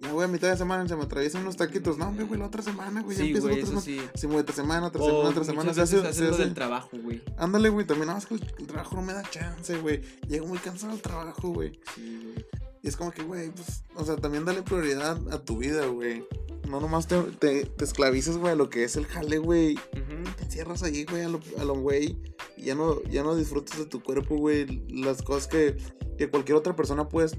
Ya, 0.00 0.12
güey, 0.12 0.24
a 0.24 0.28
mitad 0.28 0.48
de 0.48 0.56
semana 0.56 0.88
se 0.88 0.96
me 0.96 1.02
atraviesan 1.02 1.42
unos 1.42 1.56
taquitos. 1.56 1.98
No, 1.98 2.06
hombre, 2.08 2.24
güey, 2.24 2.40
la 2.40 2.46
otra 2.46 2.62
semana, 2.62 3.02
güey. 3.02 3.16
ya 3.16 3.22
Sí, 3.24 3.28
empiezo 3.28 3.48
güey, 3.48 3.60
la 3.60 3.66
otra 3.68 3.80
semana. 3.80 4.02
sí. 4.02 4.10
Sí, 4.18 4.26
güey, 4.28 4.38
otra 4.38 4.54
semana, 4.54 4.86
otra 4.86 5.02
O 5.02 5.06
semana, 5.06 5.28
otra 5.28 5.44
semana. 5.44 5.74
Se 5.74 5.80
hace, 5.82 6.00
se 6.00 6.06
haces 6.08 6.28
lo 6.28 6.34
hace- 6.34 6.42
del 6.44 6.54
trabajo, 6.54 6.90
güey. 7.02 7.22
Ándale, 7.36 7.68
güey, 7.68 7.86
también 7.86 8.06
nada 8.06 8.18
más 8.18 8.26
que 8.26 8.34
el 8.36 8.66
trabajo 8.66 8.96
no 8.96 9.02
me 9.02 9.12
da 9.12 9.22
chance, 9.28 9.76
güey. 9.78 10.00
Llego 10.28 10.46
muy 10.46 10.58
cansado 10.58 10.92
al 10.92 11.02
trabajo, 11.02 11.50
güey. 11.52 11.72
Sí, 11.94 12.18
güey. 12.22 12.46
Y 12.82 12.88
es 12.88 12.96
como 12.96 13.10
que, 13.10 13.22
güey, 13.24 13.50
pues, 13.50 13.84
o 13.94 14.04
sea, 14.06 14.16
también 14.16 14.46
dale 14.46 14.62
prioridad 14.62 15.18
a 15.32 15.38
tu 15.44 15.58
vida, 15.58 15.84
güey. 15.86 16.24
No 16.68 16.80
nomás 16.80 17.06
te, 17.06 17.20
te, 17.22 17.64
te 17.64 17.84
esclavizas, 17.84 18.36
güey, 18.36 18.52
a 18.52 18.56
lo 18.56 18.70
que 18.70 18.84
es 18.84 18.96
el 18.96 19.06
jale, 19.06 19.38
güey. 19.38 19.76
Te 20.36 20.44
encierras 20.44 20.82
ahí, 20.82 21.04
güey, 21.04 21.22
a 21.22 21.28
lo, 21.28 21.40
a 21.58 21.64
lo 21.64 21.74
güey. 21.74 22.18
Y 22.56 22.64
ya 22.64 22.74
no, 22.74 23.02
ya 23.04 23.22
no 23.22 23.34
disfrutas 23.34 23.78
de 23.78 23.86
tu 23.86 24.02
cuerpo, 24.02 24.36
güey. 24.36 24.84
Las 24.88 25.22
cosas 25.22 25.48
que, 25.48 25.76
que 26.18 26.28
cualquier 26.28 26.56
otra 26.56 26.76
persona 26.76 27.08
puede 27.08 27.36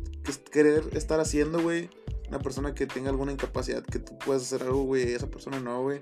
querer 0.51 0.89
estar 0.93 1.19
haciendo, 1.19 1.61
güey. 1.61 1.89
Una 2.27 2.39
persona 2.39 2.73
que 2.73 2.87
tenga 2.87 3.09
alguna 3.09 3.33
incapacidad, 3.33 3.83
que 3.83 3.99
tú 3.99 4.17
puedas 4.17 4.43
hacer 4.43 4.63
algo, 4.63 4.83
güey, 4.83 5.13
esa 5.13 5.29
persona 5.29 5.59
no, 5.59 5.81
güey. 5.81 5.99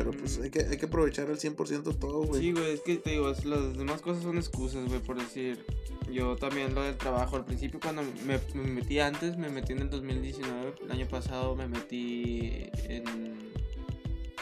Pero 0.00 0.12
pues 0.12 0.38
hay 0.38 0.48
que, 0.48 0.60
hay 0.60 0.78
que 0.78 0.86
aprovechar 0.86 1.28
al 1.28 1.38
100% 1.38 1.98
todo, 1.98 2.22
güey. 2.24 2.40
Sí, 2.40 2.52
güey, 2.52 2.70
es 2.72 2.80
que 2.80 2.96
te 2.96 3.10
digo, 3.10 3.28
las 3.28 3.76
demás 3.76 4.00
cosas 4.00 4.22
son 4.22 4.38
excusas, 4.38 4.88
güey, 4.88 4.98
por 4.98 5.18
decir. 5.18 5.62
Yo 6.10 6.36
también 6.36 6.74
lo 6.74 6.82
del 6.82 6.96
trabajo, 6.96 7.36
al 7.36 7.44
principio 7.44 7.78
cuando 7.80 8.02
me, 8.24 8.40
me 8.54 8.62
metí 8.66 8.98
antes, 8.98 9.36
me 9.36 9.50
metí 9.50 9.74
en 9.74 9.80
el 9.80 9.90
2019, 9.90 10.74
el 10.84 10.90
año 10.90 11.06
pasado 11.06 11.54
me 11.54 11.68
metí 11.68 12.70
en... 12.84 13.50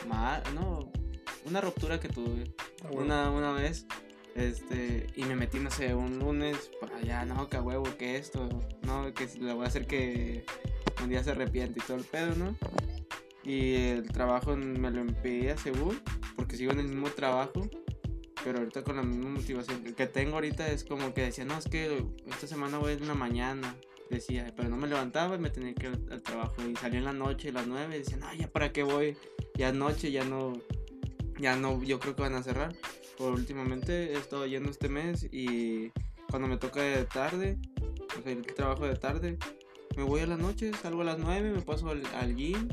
Mar, 0.06 0.44
no, 0.54 0.92
una 1.44 1.60
ruptura 1.60 1.98
que 1.98 2.08
tuve, 2.08 2.54
Ah, 2.84 2.88
güey. 2.92 3.04
una, 3.04 3.28
una 3.32 3.50
vez, 3.50 3.84
este, 4.36 5.08
y 5.16 5.24
me 5.24 5.34
metí, 5.34 5.58
no 5.58 5.72
sé, 5.72 5.92
un 5.92 6.20
lunes 6.20 6.70
para 6.80 6.98
allá, 6.98 7.24
no, 7.24 7.48
que 7.48 7.56
a 7.56 7.62
huevo, 7.62 7.84
que 7.98 8.16
esto, 8.16 8.48
no, 8.82 9.12
que 9.12 9.26
le 9.40 9.52
voy 9.54 9.64
a 9.64 9.68
hacer 9.68 9.88
que 9.88 10.44
un 11.02 11.08
día 11.08 11.24
se 11.24 11.32
arrepiente 11.32 11.80
y 11.80 11.82
todo 11.82 11.96
el 11.96 12.04
pedo, 12.04 12.36
¿no? 12.36 12.56
Y 13.48 13.76
el 13.76 14.06
trabajo 14.08 14.54
me 14.56 14.90
lo 14.90 15.00
empecé 15.00 15.56
según, 15.56 15.98
porque 16.36 16.58
sigo 16.58 16.70
en 16.72 16.80
el 16.80 16.88
mismo 16.88 17.08
trabajo. 17.08 17.66
Pero 18.44 18.58
ahorita 18.58 18.84
con 18.84 18.96
la 18.96 19.02
misma 19.02 19.30
motivación 19.30 19.82
que- 19.82 20.06
tengo 20.06 20.34
ahorita 20.34 20.68
es 20.68 20.84
como 20.84 21.14
que 21.14 21.22
decía, 21.22 21.46
no, 21.46 21.56
es 21.56 21.64
que 21.64 22.04
esta 22.26 22.46
semana 22.46 22.76
voy 22.76 22.92
en 22.92 23.08
la 23.08 23.14
mañana. 23.14 23.74
Decía, 24.10 24.52
pero 24.54 24.68
no 24.68 24.76
me 24.76 24.86
levantaba 24.86 25.36
y 25.36 25.38
me 25.38 25.48
tenía 25.48 25.74
que 25.74 25.86
ir 25.86 25.98
al, 26.10 26.22
trabajo. 26.22 26.56
Y 26.68 26.76
salía 26.76 26.98
en 26.98 27.06
la 27.06 27.14
noche, 27.14 27.48
a 27.48 27.52
las 27.52 27.66
9, 27.66 27.96
y 27.96 27.98
decía, 28.00 28.18
no, 28.18 28.32
ya 28.34 28.48
para 28.48 28.70
qué 28.70 28.82
voy. 28.82 29.16
Ya 29.54 29.70
es 29.70 29.74
noche, 29.74 30.12
ya 30.12 30.24
no, 30.24 30.52
ya 31.40 31.56
no, 31.56 31.82
yo 31.82 31.98
creo 32.00 32.14
que 32.14 32.22
van 32.22 32.34
a 32.34 32.42
cerrar. 32.42 32.76
Por 33.16 33.32
últimamente 33.32 34.12
he 34.12 34.18
estado 34.18 34.44
yendo 34.46 34.70
este 34.70 34.90
mes 34.90 35.26
y 35.32 35.90
cuando 36.30 36.48
me 36.48 36.58
toca 36.58 36.82
de 36.82 37.06
tarde, 37.06 37.56
o 38.18 38.22
sea, 38.22 38.30
el 38.30 38.42
trabajo 38.42 38.86
de 38.86 38.96
tarde, 38.96 39.38
me 39.96 40.02
voy 40.02 40.20
a 40.20 40.26
la 40.26 40.36
noche, 40.36 40.70
salgo 40.80 41.00
a 41.00 41.06
las 41.06 41.18
9, 41.18 41.50
me 41.50 41.62
paso 41.62 41.88
al, 41.88 42.04
al 42.14 42.36
gym 42.36 42.68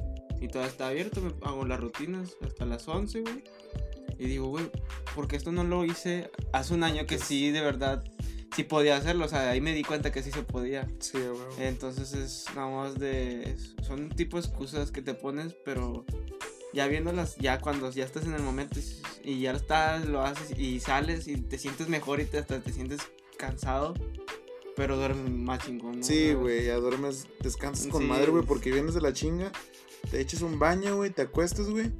y 0.45 0.47
todo 0.47 0.63
está 0.63 0.87
abierto, 0.87 1.21
me 1.21 1.33
hago 1.45 1.65
las 1.65 1.79
rutinas 1.79 2.35
hasta 2.41 2.65
las 2.65 2.87
11, 2.87 3.21
güey. 3.21 3.43
Y 4.17 4.27
digo, 4.27 4.47
güey, 4.47 4.71
porque 5.13 5.35
esto 5.35 5.51
no 5.51 5.63
lo 5.63 5.83
hice 5.83 6.31
hace 6.53 6.73
un 6.73 6.83
año 6.83 7.05
que 7.05 7.19
sí, 7.19 7.51
de 7.51 7.61
verdad, 7.61 8.03
sí 8.55 8.63
podía 8.63 8.95
hacerlo. 8.95 9.25
O 9.25 9.27
sea, 9.27 9.49
ahí 9.49 9.59
me 9.59 9.73
di 9.73 9.83
cuenta 9.83 10.11
que 10.11 10.23
sí 10.23 10.31
se 10.31 10.43
podía. 10.43 10.89
Sí, 10.99 11.17
güey. 11.17 11.67
Entonces 11.67 12.13
es 12.13 12.45
nada 12.55 12.69
más 12.69 12.97
de... 12.97 13.57
Son 13.85 14.09
tipo 14.09 14.37
excusas 14.39 14.91
que 14.91 15.01
te 15.01 15.13
pones, 15.15 15.53
pero 15.65 16.05
ya 16.73 16.87
viéndolas, 16.87 17.35
ya 17.37 17.59
cuando 17.59 17.89
ya 17.91 18.05
estás 18.05 18.25
en 18.25 18.33
el 18.35 18.41
momento 18.41 18.79
y- 19.23 19.41
ya 19.41 19.51
estás, 19.51 20.05
lo 20.05 20.21
haces 20.21 20.57
y 20.57 20.79
sales 20.79 21.27
y 21.27 21.37
te 21.37 21.57
sientes 21.57 21.89
mejor 21.89 22.19
y 22.21 22.25
te, 22.25 22.37
hasta 22.37 22.59
te 22.61 22.71
sientes 22.71 23.01
cansado, 23.37 23.93
pero 24.77 24.95
duermes 24.97 25.29
más 25.29 25.65
chingón. 25.65 25.99
¿no? 25.99 26.03
Sí, 26.05 26.33
güey, 26.33 26.65
ya 26.65 26.75
duermes, 26.75 27.27
descansas 27.41 27.87
con 27.87 28.01
Sí. 28.03 28.07
madre, 28.07 28.29
güey, 28.31 28.45
porque 28.45 28.71
vienes 28.71 28.93
de 28.93 29.01
la 29.01 29.13
chinga, 29.13 29.51
te 30.09 30.21
echas 30.21 30.41
un 30.41 30.59
baño, 30.59 30.97
güey, 30.97 31.09
te 31.11 31.23
acuestas, 31.23 31.69
güey. 31.69 31.91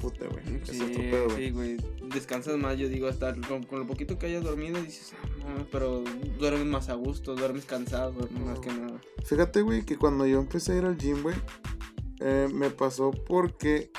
Puta, 0.00 0.26
güey. 0.26 0.44
Sí, 0.64 0.76
es 0.76 0.80
otro 0.82 1.02
pedo, 1.02 1.24
güey. 1.26 1.36
sí, 1.46 1.50
güey. 1.50 1.76
Descansas 2.12 2.56
más, 2.58 2.76
yo 2.78 2.88
digo, 2.88 3.08
hasta 3.08 3.34
con, 3.34 3.62
con 3.64 3.80
lo 3.80 3.86
poquito 3.86 4.18
que 4.18 4.26
hayas 4.26 4.44
dormido, 4.44 4.80
dices, 4.80 5.14
ah, 5.22 5.28
no, 5.58 5.66
pero 5.70 6.04
duermes 6.38 6.66
más 6.66 6.88
a 6.88 6.94
gusto, 6.94 7.34
duermes 7.34 7.64
cansado, 7.64 8.12
duermes 8.12 8.42
más 8.42 8.58
que 8.60 8.72
nada. 8.72 9.00
Fíjate, 9.24 9.62
güey, 9.62 9.84
que 9.84 9.96
cuando 9.96 10.26
yo 10.26 10.38
empecé 10.38 10.72
a 10.72 10.76
ir 10.76 10.84
al 10.84 10.96
gym, 10.98 11.22
güey, 11.22 11.36
eh, 12.20 12.48
me 12.52 12.70
pasó 12.70 13.10
porque 13.10 13.90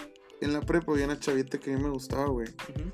en 0.41 0.53
la 0.53 0.61
prepa 0.61 0.91
había 0.91 1.05
una 1.05 1.19
chavita 1.19 1.59
que 1.59 1.73
a 1.73 1.77
mí 1.77 1.83
me 1.83 1.89
gustaba, 1.89 2.27
güey. 2.27 2.47
Ujú. 2.47 2.91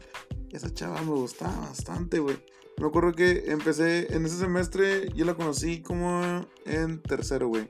Esa 0.52 0.74
chava 0.74 1.02
me 1.02 1.12
gustaba 1.12 1.58
bastante, 1.60 2.20
güey. 2.20 2.38
Me 2.78 2.88
acuerdo 2.88 3.12
que 3.13 3.46
empecé 3.48 4.13
en 4.16 4.25
ese 4.25 4.38
semestre, 4.38 5.10
yo 5.13 5.25
la 5.25 5.36
conocí 5.36 5.82
como 5.82 6.46
en 6.66 7.02
tercero, 7.02 7.48
güey. 7.48 7.70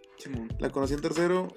La 0.60 0.70
conocí 0.70 0.94
en 0.94 1.02
tercero. 1.02 1.50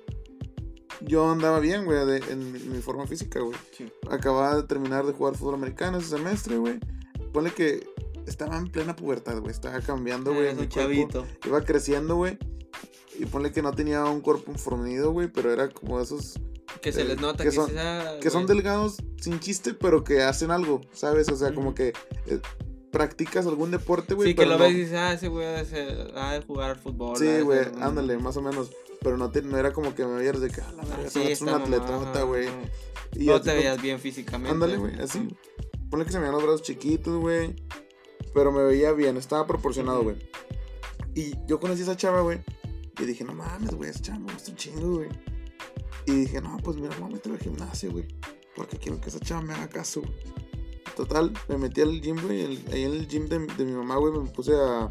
Yo 1.02 1.30
andaba 1.30 1.60
bien, 1.60 1.84
güey, 1.84 2.04
de- 2.06 2.32
en 2.32 2.72
mi 2.72 2.78
forma 2.80 3.06
física, 3.06 3.40
güey. 3.40 3.56
sí. 3.76 3.90
Acababa 4.10 4.56
de 4.56 4.62
terminar 4.64 5.04
de 5.06 5.12
jugar 5.12 5.34
fútbol 5.36 5.54
americano 5.54 5.98
ese 5.98 6.08
semestre, 6.16 6.56
güey. 6.56 6.78
Ponle 7.32 7.52
que 7.52 7.86
estaba 8.26 8.56
en 8.56 8.68
plena 8.70 8.96
pubertad, 8.96 9.38
güey. 9.40 9.50
Estaba 9.52 9.80
cambiando, 9.80 10.32
güey. 10.32 10.54
Cuerpo. 10.54 10.74
chavito. 10.74 11.26
Iba 11.44 11.60
creciendo, 11.62 12.16
güey. 12.16 12.38
Y 13.18 13.26
ponle 13.26 13.52
que 13.52 13.62
no 13.62 13.72
tenía 13.72 14.04
un 14.04 14.20
cuerpo 14.20 14.52
fornido, 14.54 15.12
güey. 15.12 15.28
Pero 15.28 15.52
era 15.52 15.68
como 15.68 16.00
esos 16.00 16.34
Que 16.82 16.92
se 16.92 17.02
Eh, 17.02 17.04
les 17.06 17.20
nota 17.20 17.42
que 17.42 17.50
que, 17.50 17.56
son- 17.56 17.70
sea, 17.70 18.18
que 18.20 18.28
son 18.28 18.46
delgados 18.46 18.96
sin 19.20 19.40
chiste, 19.40 19.72
pero 19.72 20.04
que 20.04 20.22
hacen 20.22 20.50
algo, 20.50 20.82
¿sabes? 20.92 21.28
O 21.30 21.36
sea, 21.36 21.54
como 21.54 21.74
que 21.74 21.94
eh, 22.26 22.38
practicas 22.90 23.46
algún 23.46 23.70
deporte, 23.70 24.14
güey. 24.14 24.30
Sí, 24.30 24.34
que 24.34 24.44
lo 24.44 24.58
no- 24.58 24.64
ves 24.64 24.72
y 24.72 24.80
dices, 24.80 24.94
ah, 24.94 25.12
ese 25.14 25.28
güey 25.28 25.46
ha 25.46 26.32
de 26.32 26.42
jugar 26.46 26.78
fútbol. 26.78 27.16
Sí, 27.16 27.40
güey, 27.40 27.60
un- 27.74 27.82
ándale, 27.82 28.18
más 28.18 28.36
o 28.36 28.42
menos. 28.42 28.70
Pero 29.02 29.16
no, 29.16 29.30
te, 29.30 29.42
no 29.42 29.56
era 29.56 29.72
como 29.72 29.94
que 29.94 30.04
me 30.04 30.14
veías 30.16 30.40
de 30.40 30.50
que, 30.50 30.60
ah, 30.60 30.72
la 30.72 30.84
verga, 30.84 31.10
sí, 31.10 31.22
es 31.22 31.40
un 31.40 31.50
atletota, 31.50 32.22
güey. 32.22 32.48
Y 33.12 33.26
No 33.26 33.40
te 33.40 33.54
veías 33.54 33.80
bien 33.80 34.00
físicamente. 34.00 34.50
Ándale, 34.50 34.76
güey, 34.76 35.00
así. 35.00 35.28
Ponle 35.90 36.04
que 36.04 36.12
se 36.12 36.18
me 36.18 36.22
veían 36.24 36.34
los 36.34 36.42
brazos 36.42 36.62
chiquitos, 36.62 37.16
güey. 37.18 37.54
Pero 38.34 38.52
me 38.52 38.62
veía 38.62 38.92
bien, 38.92 39.16
estaba 39.16 39.46
proporcionado, 39.46 40.02
güey. 40.02 40.16
Y 41.14 41.34
yo 41.46 41.58
conocí 41.60 41.80
a 41.80 41.84
esa 41.84 41.96
chava, 41.96 42.20
güey. 42.20 42.40
Y 42.98 43.04
dije, 43.04 43.24
no 43.24 43.34
mames, 43.34 43.74
güey, 43.74 43.90
esa 43.90 44.00
chava 44.00 44.18
me 44.18 44.32
gusta 44.32 44.50
un 44.50 44.56
chingo, 44.56 44.96
güey. 44.96 45.08
Y 46.06 46.12
dije, 46.12 46.40
no, 46.40 46.56
pues 46.58 46.76
mira, 46.76 46.90
vamos 46.90 47.10
a 47.10 47.12
meter 47.14 47.32
al 47.32 47.38
gimnasio, 47.38 47.90
güey. 47.92 48.06
Porque 48.54 48.78
quiero 48.78 49.00
que 49.00 49.08
esa 49.08 49.20
chava 49.20 49.42
me 49.42 49.54
haga 49.54 49.68
caso, 49.68 50.00
güey. 50.00 50.14
Total, 50.96 51.32
me 51.48 51.58
metí 51.58 51.82
al 51.82 52.00
gym, 52.00 52.20
güey. 52.22 52.58
Ahí 52.72 52.84
en 52.84 52.92
el 52.92 53.06
gym 53.06 53.28
de, 53.28 53.38
de 53.38 53.64
mi 53.64 53.72
mamá, 53.72 53.96
güey, 53.96 54.12
me 54.12 54.28
puse 54.30 54.54
a, 54.54 54.90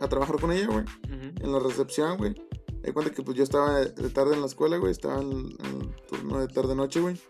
a 0.00 0.08
trabajar 0.08 0.40
con 0.40 0.52
ella, 0.52 0.66
güey. 0.66 0.84
En 1.40 1.52
la 1.52 1.60
recepción, 1.60 2.16
güey. 2.18 2.34
Di 2.82 2.92
cuenta 2.92 3.12
que 3.12 3.22
pues 3.22 3.36
yo 3.36 3.44
estaba 3.44 3.80
de 3.80 3.90
de 3.90 4.10
tarde 4.10 4.34
en 4.34 4.40
la 4.40 4.46
escuela, 4.46 4.76
güey. 4.76 4.92
Estaba 4.92 5.20
en, 5.20 5.30
el 5.30 5.96
turno 6.08 6.40
de 6.40 6.48
tarde-noche, 6.48 7.00
güey. 7.00 7.20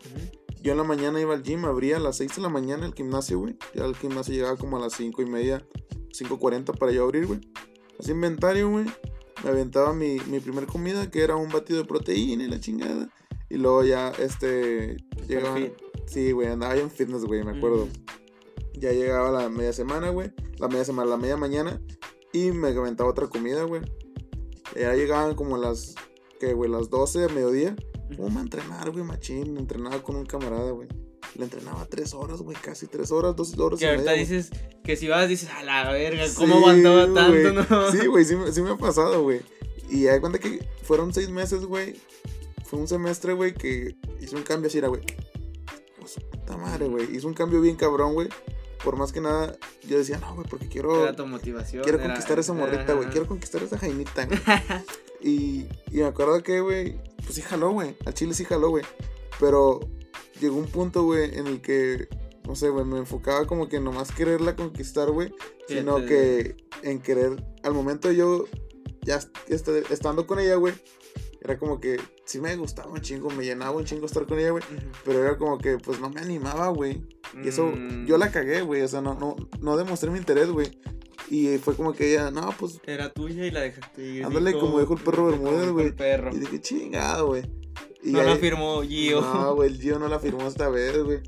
Yo 0.61 0.71
en 0.71 0.77
la 0.77 0.83
mañana 0.83 1.19
iba 1.19 1.33
al 1.33 1.43
gym, 1.43 1.65
abría 1.65 1.97
a 1.97 1.99
las 1.99 2.17
6 2.17 2.37
de 2.37 2.41
la 2.41 2.49
mañana 2.49 2.85
el 2.85 2.93
gimnasio, 2.93 3.39
güey. 3.39 3.57
Ya 3.75 3.85
el 3.85 3.95
gimnasio 3.95 4.33
llegaba 4.33 4.57
como 4.57 4.77
a 4.77 4.79
las 4.79 4.93
5 4.93 5.21
y 5.21 5.25
media, 5.25 5.65
5.40 6.09 6.77
para 6.77 6.91
yo 6.91 7.03
abrir, 7.03 7.27
güey. 7.27 7.41
Hacía 7.99 8.13
inventario, 8.13 8.69
güey. 8.69 8.85
Me 9.43 9.49
aventaba 9.49 9.93
mi, 9.93 10.19
mi 10.27 10.39
primer 10.39 10.65
comida, 10.65 11.11
que 11.11 11.21
era 11.21 11.35
un 11.35 11.49
batido 11.49 11.79
de 11.79 11.85
proteína 11.85 12.45
y 12.45 12.47
la 12.47 12.59
chingada. 12.59 13.09
Y 13.49 13.57
luego 13.57 13.83
ya, 13.83 14.09
este, 14.11 14.97
llegaba... 15.27 15.59
Sí, 16.05 16.31
güey, 16.31 16.47
andaba 16.47 16.75
en 16.75 16.89
fitness, 16.89 17.25
güey, 17.25 17.43
me 17.43 17.57
acuerdo. 17.57 17.87
Ya 18.73 18.91
llegaba 18.91 19.31
la 19.31 19.49
media 19.49 19.73
semana, 19.73 20.09
güey. 20.09 20.31
La 20.57 20.67
media 20.67 20.85
semana, 20.85 21.09
la 21.09 21.17
media 21.17 21.37
mañana. 21.37 21.81
Y 22.31 22.51
me 22.51 22.69
aventaba 22.69 23.09
otra 23.09 23.27
comida, 23.27 23.63
güey. 23.63 23.81
Ya 24.75 24.93
llegaban 24.93 25.35
como 25.35 25.57
las, 25.57 25.95
que, 26.39 26.53
güey, 26.53 26.69
las 26.69 26.89
12 26.89 27.19
de 27.19 27.29
mediodía. 27.29 27.75
Vamos 28.17 28.37
a 28.37 28.41
entrenar, 28.41 28.91
güey, 28.91 29.03
machín. 29.03 29.57
Entrenaba 29.57 30.01
con 30.01 30.15
un 30.15 30.25
camarada, 30.25 30.71
güey. 30.71 30.87
Le 31.35 31.45
entrenaba 31.45 31.85
tres 31.85 32.13
horas, 32.13 32.41
güey, 32.41 32.55
casi 32.61 32.85
tres 32.87 33.11
horas, 33.11 33.35
dos 33.35 33.57
horas. 33.57 33.79
Que 33.79 33.87
ahorita 33.87 34.11
media, 34.11 34.25
güey. 34.25 34.37
dices 34.39 34.51
que 34.83 34.95
si 34.95 35.07
vas 35.07 35.27
dices, 35.27 35.49
a 35.49 35.63
la 35.63 35.91
verga, 35.91 36.25
¿cómo 36.35 36.53
Sí, 36.55 36.59
aguantaba 36.59 37.05
güey. 37.05 37.43
tanto, 37.43 37.75
no? 37.75 37.91
Sí, 37.91 38.05
güey, 38.07 38.25
sí, 38.25 38.35
me- 38.35 38.51
sí 38.51 38.61
me 38.61 38.71
ha 38.71 38.77
pasado, 38.77 39.23
güey. 39.23 39.41
Y 39.89 40.07
hay 40.07 40.19
cuenta 40.19 40.37
que 40.39 40.59
fueron 40.83 41.13
seis 41.13 41.29
meses, 41.29 41.65
güey. 41.65 41.95
Fue 42.65 42.79
un 42.79 42.87
semestre, 42.87 43.33
güey, 43.33 43.53
que 43.53 43.95
hizo 44.21 44.35
un 44.35 44.43
cambio 44.43 44.67
así, 44.67 44.77
era, 44.77 44.87
güey. 44.89 45.01
Su 46.05 46.19
puta 46.21 46.57
madre, 46.57 46.87
güey. 46.87 47.15
Hizo 47.15 47.27
un 47.27 47.33
cambio 47.33 47.61
bien 47.61 47.75
cabrón, 47.77 48.13
güey. 48.13 48.27
Por 48.83 48.97
más 48.97 49.11
que 49.13 49.21
nada, 49.21 49.57
yo 49.87 49.97
decía, 49.97 50.17
no, 50.17 50.35
güey, 50.35 50.47
porque 50.47 50.67
quiero. 50.67 51.03
Era 51.03 51.15
tu 51.15 51.25
motivación. 51.25 51.83
Quiero 51.83 51.99
era- 51.99 52.07
conquistar 52.07 52.37
esa 52.39 52.53
morrita, 52.53 52.93
güey. 52.93 53.09
Quiero 53.09 53.27
conquistar 53.27 53.63
esa 53.63 53.77
Jaimita, 53.77 54.25
güey. 54.25 54.39
y, 55.21 55.67
y 55.91 55.97
me 55.99 56.05
acuerdo 56.05 56.41
que, 56.43 56.59
güey, 56.59 56.99
pues 57.17 57.35
sí 57.35 57.41
jaló, 57.41 57.71
güey. 57.71 57.95
Al 58.05 58.13
chile 58.13 58.33
sí 58.33 58.43
jaló, 58.45 58.69
güey. 58.69 58.83
Pero 59.39 59.79
llegó 60.41 60.57
un 60.57 60.67
punto, 60.67 61.03
güey, 61.03 61.37
en 61.37 61.47
el 61.47 61.61
que, 61.61 62.07
no 62.45 62.55
sé, 62.55 62.69
güey, 62.69 62.85
me 62.85 62.97
enfocaba 62.97 63.45
como 63.47 63.69
que 63.69 63.79
nomás 63.79 64.11
quererla 64.11 64.55
conquistar, 64.55 65.09
güey. 65.11 65.33
Sino 65.67 65.95
te- 66.01 66.05
que 66.05 66.57
en 66.83 66.99
querer, 66.99 67.41
al 67.63 67.73
momento 67.73 68.11
yo, 68.11 68.45
ya 69.01 69.15
est- 69.47 69.69
estando 69.91 70.27
con 70.27 70.39
ella, 70.39 70.55
güey, 70.55 70.73
era 71.41 71.57
como 71.57 71.79
que 71.79 72.01
sí 72.25 72.39
me 72.39 72.55
gustaba 72.55 72.91
un 72.91 73.01
chingo, 73.01 73.29
me 73.29 73.43
llenaba 73.43 73.71
un 73.77 73.85
chingo 73.85 74.05
estar 74.05 74.25
con 74.25 74.39
ella, 74.39 74.51
güey. 74.51 74.63
Pero 75.05 75.19
era 75.23 75.37
como 75.37 75.57
que, 75.57 75.77
pues 75.77 75.99
no 75.99 76.09
me 76.09 76.21
animaba, 76.21 76.69
güey. 76.69 77.03
Y 77.43 77.47
eso, 77.47 77.65
Mm, 77.67 78.05
yo 78.05 78.17
la 78.17 78.31
cagué, 78.31 78.61
güey. 78.61 78.81
O 78.81 78.87
sea, 78.87 79.01
no, 79.01 79.13
no, 79.15 79.35
no 79.61 79.77
demostré 79.77 80.09
mi 80.11 80.17
interés, 80.19 80.49
güey. 80.49 80.67
Y 81.29 81.57
fue 81.57 81.75
como 81.75 81.93
que 81.93 82.11
ella, 82.11 82.31
no, 82.31 82.53
pues. 82.59 82.79
Era 82.85 83.11
tuya 83.11 83.45
y 83.45 83.51
la 83.51 83.61
dejaste. 83.61 84.03
ir, 84.03 84.25
Ándale, 84.25 84.53
como 84.53 84.79
dijo 84.79 84.93
el 84.93 85.01
perro 85.01 85.25
Bermúdez, 85.27 85.61
dijo 85.61 85.73
güey. 85.73 85.93
Y 86.35 86.39
dije, 86.39 86.61
chingado, 86.61 87.27
güey. 87.27 87.43
No 88.03 88.19
ahí- 88.19 88.27
la 88.27 88.35
firmó 88.35 88.81
Gio. 88.83 89.21
No, 89.21 89.55
güey, 89.55 89.69
el 89.69 89.79
Gio 89.79 89.97
no 89.99 90.07
la 90.09 90.19
firmó 90.19 90.45
esta 90.47 90.67
vez, 90.69 91.01
güey. 91.03 91.21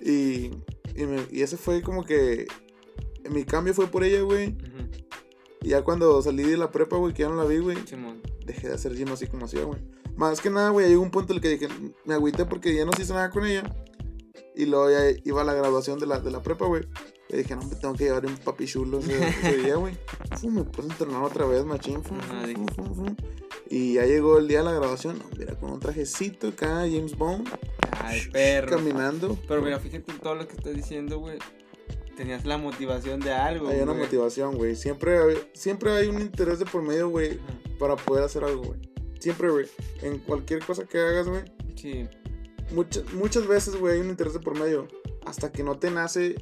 Y, 0.00 0.50
y, 0.94 1.06
me- 1.06 1.26
y 1.30 1.42
ese 1.42 1.56
fue 1.56 1.82
como 1.82 2.04
que. 2.04 2.46
Mi 3.30 3.44
cambio 3.44 3.74
fue 3.74 3.86
por 3.86 4.04
ella, 4.04 4.22
güey. 4.22 4.56
Y 5.62 5.68
ya 5.70 5.82
cuando 5.82 6.20
salí 6.22 6.42
de 6.44 6.56
la 6.56 6.70
prepa, 6.70 6.96
güey, 6.96 7.12
que 7.14 7.22
ya 7.22 7.28
no 7.28 7.34
la 7.36 7.44
vi, 7.44 7.58
güey, 7.58 7.76
dejé 8.46 8.68
de 8.68 8.74
hacer 8.74 8.94
gym 8.94 9.08
así 9.12 9.26
como 9.26 9.46
hacía, 9.46 9.64
güey. 9.64 9.80
Más 10.18 10.40
que 10.40 10.50
nada, 10.50 10.70
güey, 10.70 10.88
llegó 10.88 11.00
un 11.02 11.10
punto 11.10 11.32
en 11.32 11.36
el 11.36 11.42
que 11.42 11.48
dije, 11.50 11.68
me 12.04 12.14
agüité 12.14 12.44
porque 12.44 12.74
ya 12.74 12.84
no 12.84 12.92
se 12.92 13.02
hizo 13.02 13.14
nada 13.14 13.30
con 13.30 13.46
ella. 13.46 13.62
Y 14.56 14.66
luego 14.66 14.90
ya 14.90 15.16
iba 15.24 15.42
a 15.42 15.44
la 15.44 15.54
graduación 15.54 16.00
de 16.00 16.06
la, 16.06 16.18
de 16.18 16.32
la 16.32 16.42
prepa, 16.42 16.66
güey. 16.66 16.82
Y 17.28 17.36
dije, 17.36 17.54
no, 17.54 17.62
me 17.62 17.76
tengo 17.76 17.94
que 17.94 18.04
llevar 18.04 18.26
un 18.26 18.36
papi 18.38 18.66
chulo 18.66 18.98
ese, 18.98 19.16
ese 19.28 19.56
día, 19.58 19.76
güey. 19.76 19.96
Fum, 20.40 20.54
Me 20.54 20.64
puse 20.64 20.88
a 20.88 20.92
entrenar 20.92 21.22
otra 21.22 21.46
vez, 21.46 21.64
machín. 21.64 22.02
fum, 22.02 22.18
fum. 22.94 23.14
Y 23.70 23.94
ya 23.94 24.06
llegó 24.06 24.38
el 24.38 24.48
día 24.48 24.58
de 24.58 24.64
la 24.64 24.72
graduación. 24.72 25.18
No, 25.18 25.24
mira, 25.38 25.54
con 25.56 25.70
un 25.70 25.78
trajecito 25.78 26.48
acá, 26.48 26.78
James 26.80 27.16
Bond, 27.16 27.48
Ay, 28.02 28.22
perro. 28.32 28.76
caminando. 28.78 29.38
Pero 29.46 29.62
mira, 29.62 29.78
fíjate 29.78 30.10
en 30.10 30.18
todo 30.18 30.34
lo 30.34 30.48
que 30.48 30.56
estás 30.56 30.74
diciendo, 30.74 31.18
güey. 31.20 31.38
Tenías 32.16 32.44
la 32.44 32.58
motivación 32.58 33.20
de 33.20 33.30
algo. 33.32 33.68
Hay 33.68 33.78
una 33.80 33.94
motivación, 33.94 34.56
güey. 34.56 34.74
Siempre, 34.74 35.20
siempre 35.52 35.92
hay 35.92 36.08
un 36.08 36.20
interés 36.20 36.58
de 36.58 36.64
por 36.64 36.82
medio, 36.82 37.08
güey, 37.10 37.38
para 37.78 37.94
poder 37.94 38.24
hacer 38.24 38.42
algo, 38.42 38.62
güey. 38.64 38.80
Siempre, 39.18 39.50
güey. 39.50 39.66
En 40.02 40.18
cualquier 40.18 40.64
cosa 40.64 40.84
que 40.84 40.98
hagas, 40.98 41.28
güey. 41.28 41.42
Sí. 41.76 42.06
Muchas, 42.72 43.12
muchas 43.14 43.46
veces, 43.46 43.76
güey, 43.76 43.94
hay 43.94 44.00
un 44.00 44.10
interés 44.10 44.34
de 44.34 44.40
por 44.40 44.58
medio. 44.58 44.88
Hasta 45.26 45.50
que 45.52 45.62
no 45.62 45.78
te 45.78 45.90
nace 45.90 46.36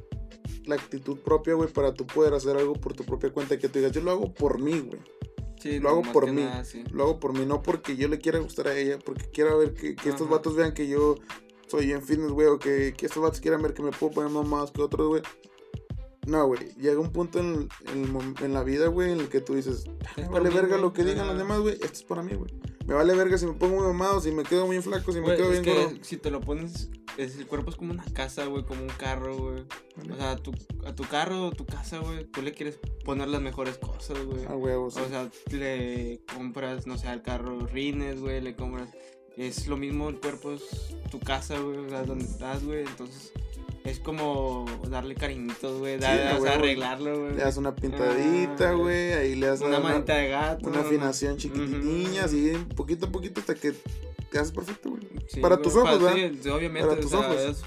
la 0.65 0.75
actitud 0.75 1.17
propia, 1.19 1.53
güey, 1.53 1.69
para 1.69 1.93
tú 1.93 2.05
poder 2.05 2.33
hacer 2.33 2.57
algo 2.57 2.73
por 2.73 2.93
tu 2.93 3.03
propia 3.03 3.31
cuenta. 3.31 3.55
y 3.55 3.59
Que 3.59 3.69
tú 3.69 3.79
digas, 3.79 3.91
yo 3.93 4.01
lo 4.01 4.11
hago 4.11 4.33
por 4.33 4.59
mí, 4.59 4.79
güey. 4.79 4.99
Sí, 5.59 5.79
Lo 5.79 5.89
hago 5.89 6.01
por 6.13 6.31
mí. 6.31 6.43
nada, 6.43 6.63
sí. 6.63 6.83
Lo 6.91 7.03
hago 7.03 7.19
por 7.19 7.33
mí, 7.33 7.45
no 7.45 7.63
porque 7.63 7.95
yo 7.95 8.07
le 8.07 8.19
quiera 8.19 8.37
gustar 8.39 8.67
a 8.67 8.77
ella. 8.77 8.99
Porque 9.03 9.25
quiera 9.31 9.55
ver 9.55 9.73
que, 9.73 9.95
que 9.95 10.09
estos 10.09 10.29
vatos 10.29 10.55
vean 10.55 10.73
que 10.73 10.87
yo 10.87 11.15
soy 11.67 11.91
en 11.91 12.01
fitness, 12.03 12.31
güey, 12.31 12.47
o 12.47 12.59
que, 12.59 12.93
que 12.95 13.07
estos 13.07 13.23
vatos 13.23 13.41
quieran 13.41 13.61
ver 13.61 13.73
que 13.73 13.81
me 13.81 13.91
puedo 13.91 14.13
poner 14.13 14.31
más 14.45 14.71
que 14.71 14.81
otros, 14.81 15.07
güey. 15.07 15.23
No, 16.27 16.45
güey, 16.45 16.59
llega 16.77 16.99
un 16.99 17.11
punto 17.11 17.39
en, 17.39 17.69
en, 17.93 18.35
en 18.43 18.53
la 18.53 18.63
vida, 18.63 18.87
güey, 18.87 19.11
en 19.13 19.19
el 19.21 19.29
que 19.29 19.39
tú 19.41 19.55
dices, 19.55 19.85
me 20.17 20.23
Es 20.23 20.29
vale 20.29 20.49
verga 20.49 20.77
lo 20.77 20.91
que 20.93 21.03
digan 21.03 21.25
los 21.27 21.37
demás, 21.37 21.59
güey, 21.61 21.75
esto 21.75 21.85
es 21.93 22.03
para 22.03 22.21
mí, 22.21 22.33
güey. 22.35 22.51
Me 22.85 22.93
vale 22.93 23.13
verga 23.15 23.37
si 23.37 23.45
me 23.45 23.53
pongo 23.53 23.77
muy 23.77 23.85
mamado, 23.87 24.21
si 24.21 24.31
me 24.31 24.43
quedo 24.43 24.65
muy 24.65 24.81
flaco, 24.81 25.11
si 25.11 25.19
me 25.19 25.25
Güey, 25.25 25.37
quedo 25.37 25.51
es 25.53 25.61
bien 25.61 25.63
que 25.63 25.83
gordo. 25.83 25.97
si 26.03 26.17
te 26.17 26.31
lo 26.31 26.39
pones, 26.41 26.89
es- 27.17 27.37
el 27.37 27.45
cuerpo 27.47 27.69
es 27.69 27.75
como 27.75 27.91
una 27.91 28.05
casa, 28.13 28.45
güey, 28.45 28.63
como 28.65 28.81
un 28.81 28.87
carro, 28.89 29.37
güey. 29.37 29.63
O 30.11 30.15
sea, 30.15 30.31
a 30.31 30.35
tu, 30.37 30.51
a 30.85 30.93
tu 30.95 31.03
carro 31.03 31.47
o 31.47 31.51
tu 31.51 31.65
casa, 31.65 31.99
güey, 31.99 32.23
tú 32.25 32.41
le 32.41 32.53
quieres 32.53 32.77
poner 33.03 33.27
las 33.29 33.41
mejores 33.41 33.77
cosas, 33.77 34.17
güey. 34.25 34.45
Ah, 34.47 34.55
huevo, 34.55 34.89
sí. 34.91 34.99
O 35.01 35.09
sea, 35.09 35.29
le 35.51 36.21
compras, 36.33 36.87
no 36.87 36.97
sé, 36.97 37.07
al 37.07 37.23
carro 37.23 37.59
rines, 37.67 38.19
güey, 38.21 38.41
le 38.41 38.55
compras... 38.55 38.89
Es 39.35 39.67
lo 39.67 39.77
mismo, 39.77 40.09
el 40.09 40.19
cuerpo 40.19 40.51
es 40.53 40.63
tu 41.11 41.19
casa, 41.19 41.59
güey, 41.59 41.77
o 41.77 41.89
sea, 41.89 42.03
donde 42.03 42.25
estás, 42.25 42.63
güey, 42.65 42.85
entonces... 42.85 43.31
Es 43.87 43.99
como 43.99 44.65
darle 44.89 45.15
cariñitos, 45.15 45.79
güey, 45.79 45.97
Sí, 45.97 46.05
o 46.05 46.41
sea, 46.41 46.53
arreglarlo, 46.53 47.19
güey. 47.21 47.31
Le 47.35 47.41
das 47.43 47.57
una 47.57 47.73
pintadita, 47.75 48.69
Ah, 48.69 48.73
güey, 48.73 49.13
ahí 49.13 49.35
le 49.35 49.47
das 49.47 49.61
Una 49.61 49.79
manita 49.79 50.15
de 50.15 50.27
gato. 50.29 50.67
una 50.67 50.81
afinación 50.81 51.37
chiquitiña, 51.37 52.25
así, 52.25 52.53
poquito 52.75 53.05
a 53.07 53.09
poquito 53.11 53.39
hasta 53.39 53.55
que 53.55 53.73
te 54.29 54.39
haces 54.39 54.51
perfecto, 54.51 54.89
güey. 54.89 55.03
Sí, 55.27 55.39
Para 55.39 55.57
tus 55.61 55.75
ojos, 55.75 56.01
¿verdad? 56.01 56.15
obviamente, 56.55 56.87
Para 56.87 56.99
tus 57.01 57.13
ojos. 57.13 57.63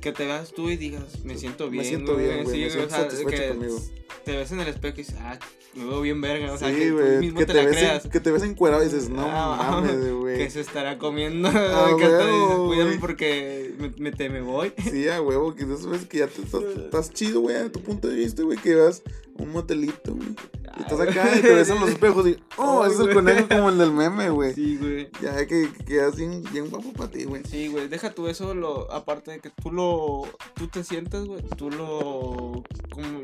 Que 0.00 0.12
te 0.12 0.24
veas 0.26 0.52
tú 0.52 0.70
y 0.70 0.76
digas, 0.76 1.24
me 1.24 1.36
siento 1.36 1.66
Me 1.66 1.72
bien. 1.72 1.84
siento 1.84 2.16
bien, 2.16 2.44
güey, 2.44 2.54
sí, 2.56 2.60
me 2.62 2.66
o 2.66 2.70
siento 2.70 2.90
sea, 2.90 2.98
satisfecho 3.04 3.30
que 3.42 3.48
conmigo. 3.48 3.78
Te 4.24 4.36
ves 4.36 4.52
en 4.52 4.60
el 4.60 4.68
espejo 4.68 4.94
y 4.96 4.98
dices, 5.02 5.16
ah, 5.20 5.38
me 5.74 5.84
veo 5.84 6.00
bien 6.00 6.20
verga. 6.20 6.52
O 6.52 6.58
sea, 6.58 6.68
sí, 6.68 6.74
que 6.76 6.88
tú 6.88 6.94
güey, 6.98 7.18
mismo 7.18 7.38
que 7.38 7.46
te, 7.46 7.52
te, 7.52 7.58
la 7.58 7.64
ves 7.68 7.76
creas. 7.78 8.04
en- 8.04 8.10
que 8.10 8.20
te 8.20 8.30
ves 8.30 8.42
encuerado 8.42 8.82
y 8.82 8.86
dices, 8.86 9.08
no 9.08 9.22
Ah, 9.26 9.68
mames, 9.82 10.12
güey. 10.12 10.36
Que 10.38 10.50
se 10.50 10.60
estará 10.60 10.98
comiendo. 10.98 11.48
Ah, 11.54 11.94
que 11.98 12.04
hasta 12.04 12.26
dices, 12.26 12.56
cuídame 12.66 12.98
porque 12.98 13.74
me, 13.78 13.92
me- 13.98 14.12
te 14.12 14.28
me 14.28 14.40
voy. 14.42 14.72
Sí, 14.90 15.08
a 15.08 15.20
huevo, 15.22 15.54
que 15.54 15.62
eso 15.64 15.94
es 15.94 16.06
que 16.06 16.18
ya 16.18 16.26
te 16.26 16.42
estás, 16.42 16.62
estás 16.84 17.10
chido, 17.12 17.40
güey, 17.40 17.56
a 17.56 17.70
tu 17.70 17.80
punto 17.80 18.08
de 18.08 18.16
vista, 18.16 18.42
güey, 18.42 18.58
que 18.58 18.74
vas 18.74 19.02
a 19.38 19.42
un 19.42 19.52
motelito, 19.52 20.14
güey. 20.14 20.28
Y 20.76 20.82
estás 20.82 21.00
acá 21.00 21.36
y 21.36 21.42
te 21.42 21.54
ves 21.54 21.68
en 21.68 21.80
los 21.80 21.90
espejos 21.90 22.28
y, 22.28 22.36
oh, 22.56 22.82
Ay, 22.82 22.92
ese 22.92 23.02
es 23.02 23.08
el 23.08 23.14
conejo 23.14 23.48
como 23.48 23.68
el 23.70 23.78
del 23.78 23.92
meme, 23.92 24.30
güey. 24.30 24.54
Sí, 24.54 24.76
güey. 24.76 25.10
Ya 25.20 25.36
que, 25.46 25.70
que 25.72 25.84
quedas 25.84 26.16
bien, 26.16 26.42
bien 26.52 26.70
guapo 26.70 26.92
para 26.92 27.10
ti, 27.10 27.24
güey. 27.24 27.42
Sí, 27.44 27.68
güey, 27.68 27.88
deja 27.88 28.10
tú 28.10 28.28
eso, 28.28 28.54
lo, 28.54 28.90
aparte 28.92 29.32
de 29.32 29.40
que 29.40 29.50
tú 29.50 29.72
lo, 29.72 30.28
tú 30.54 30.68
te 30.68 30.84
sientas, 30.84 31.24
güey, 31.24 31.42
tú 31.56 31.70
lo, 31.70 32.62
como, 32.90 33.20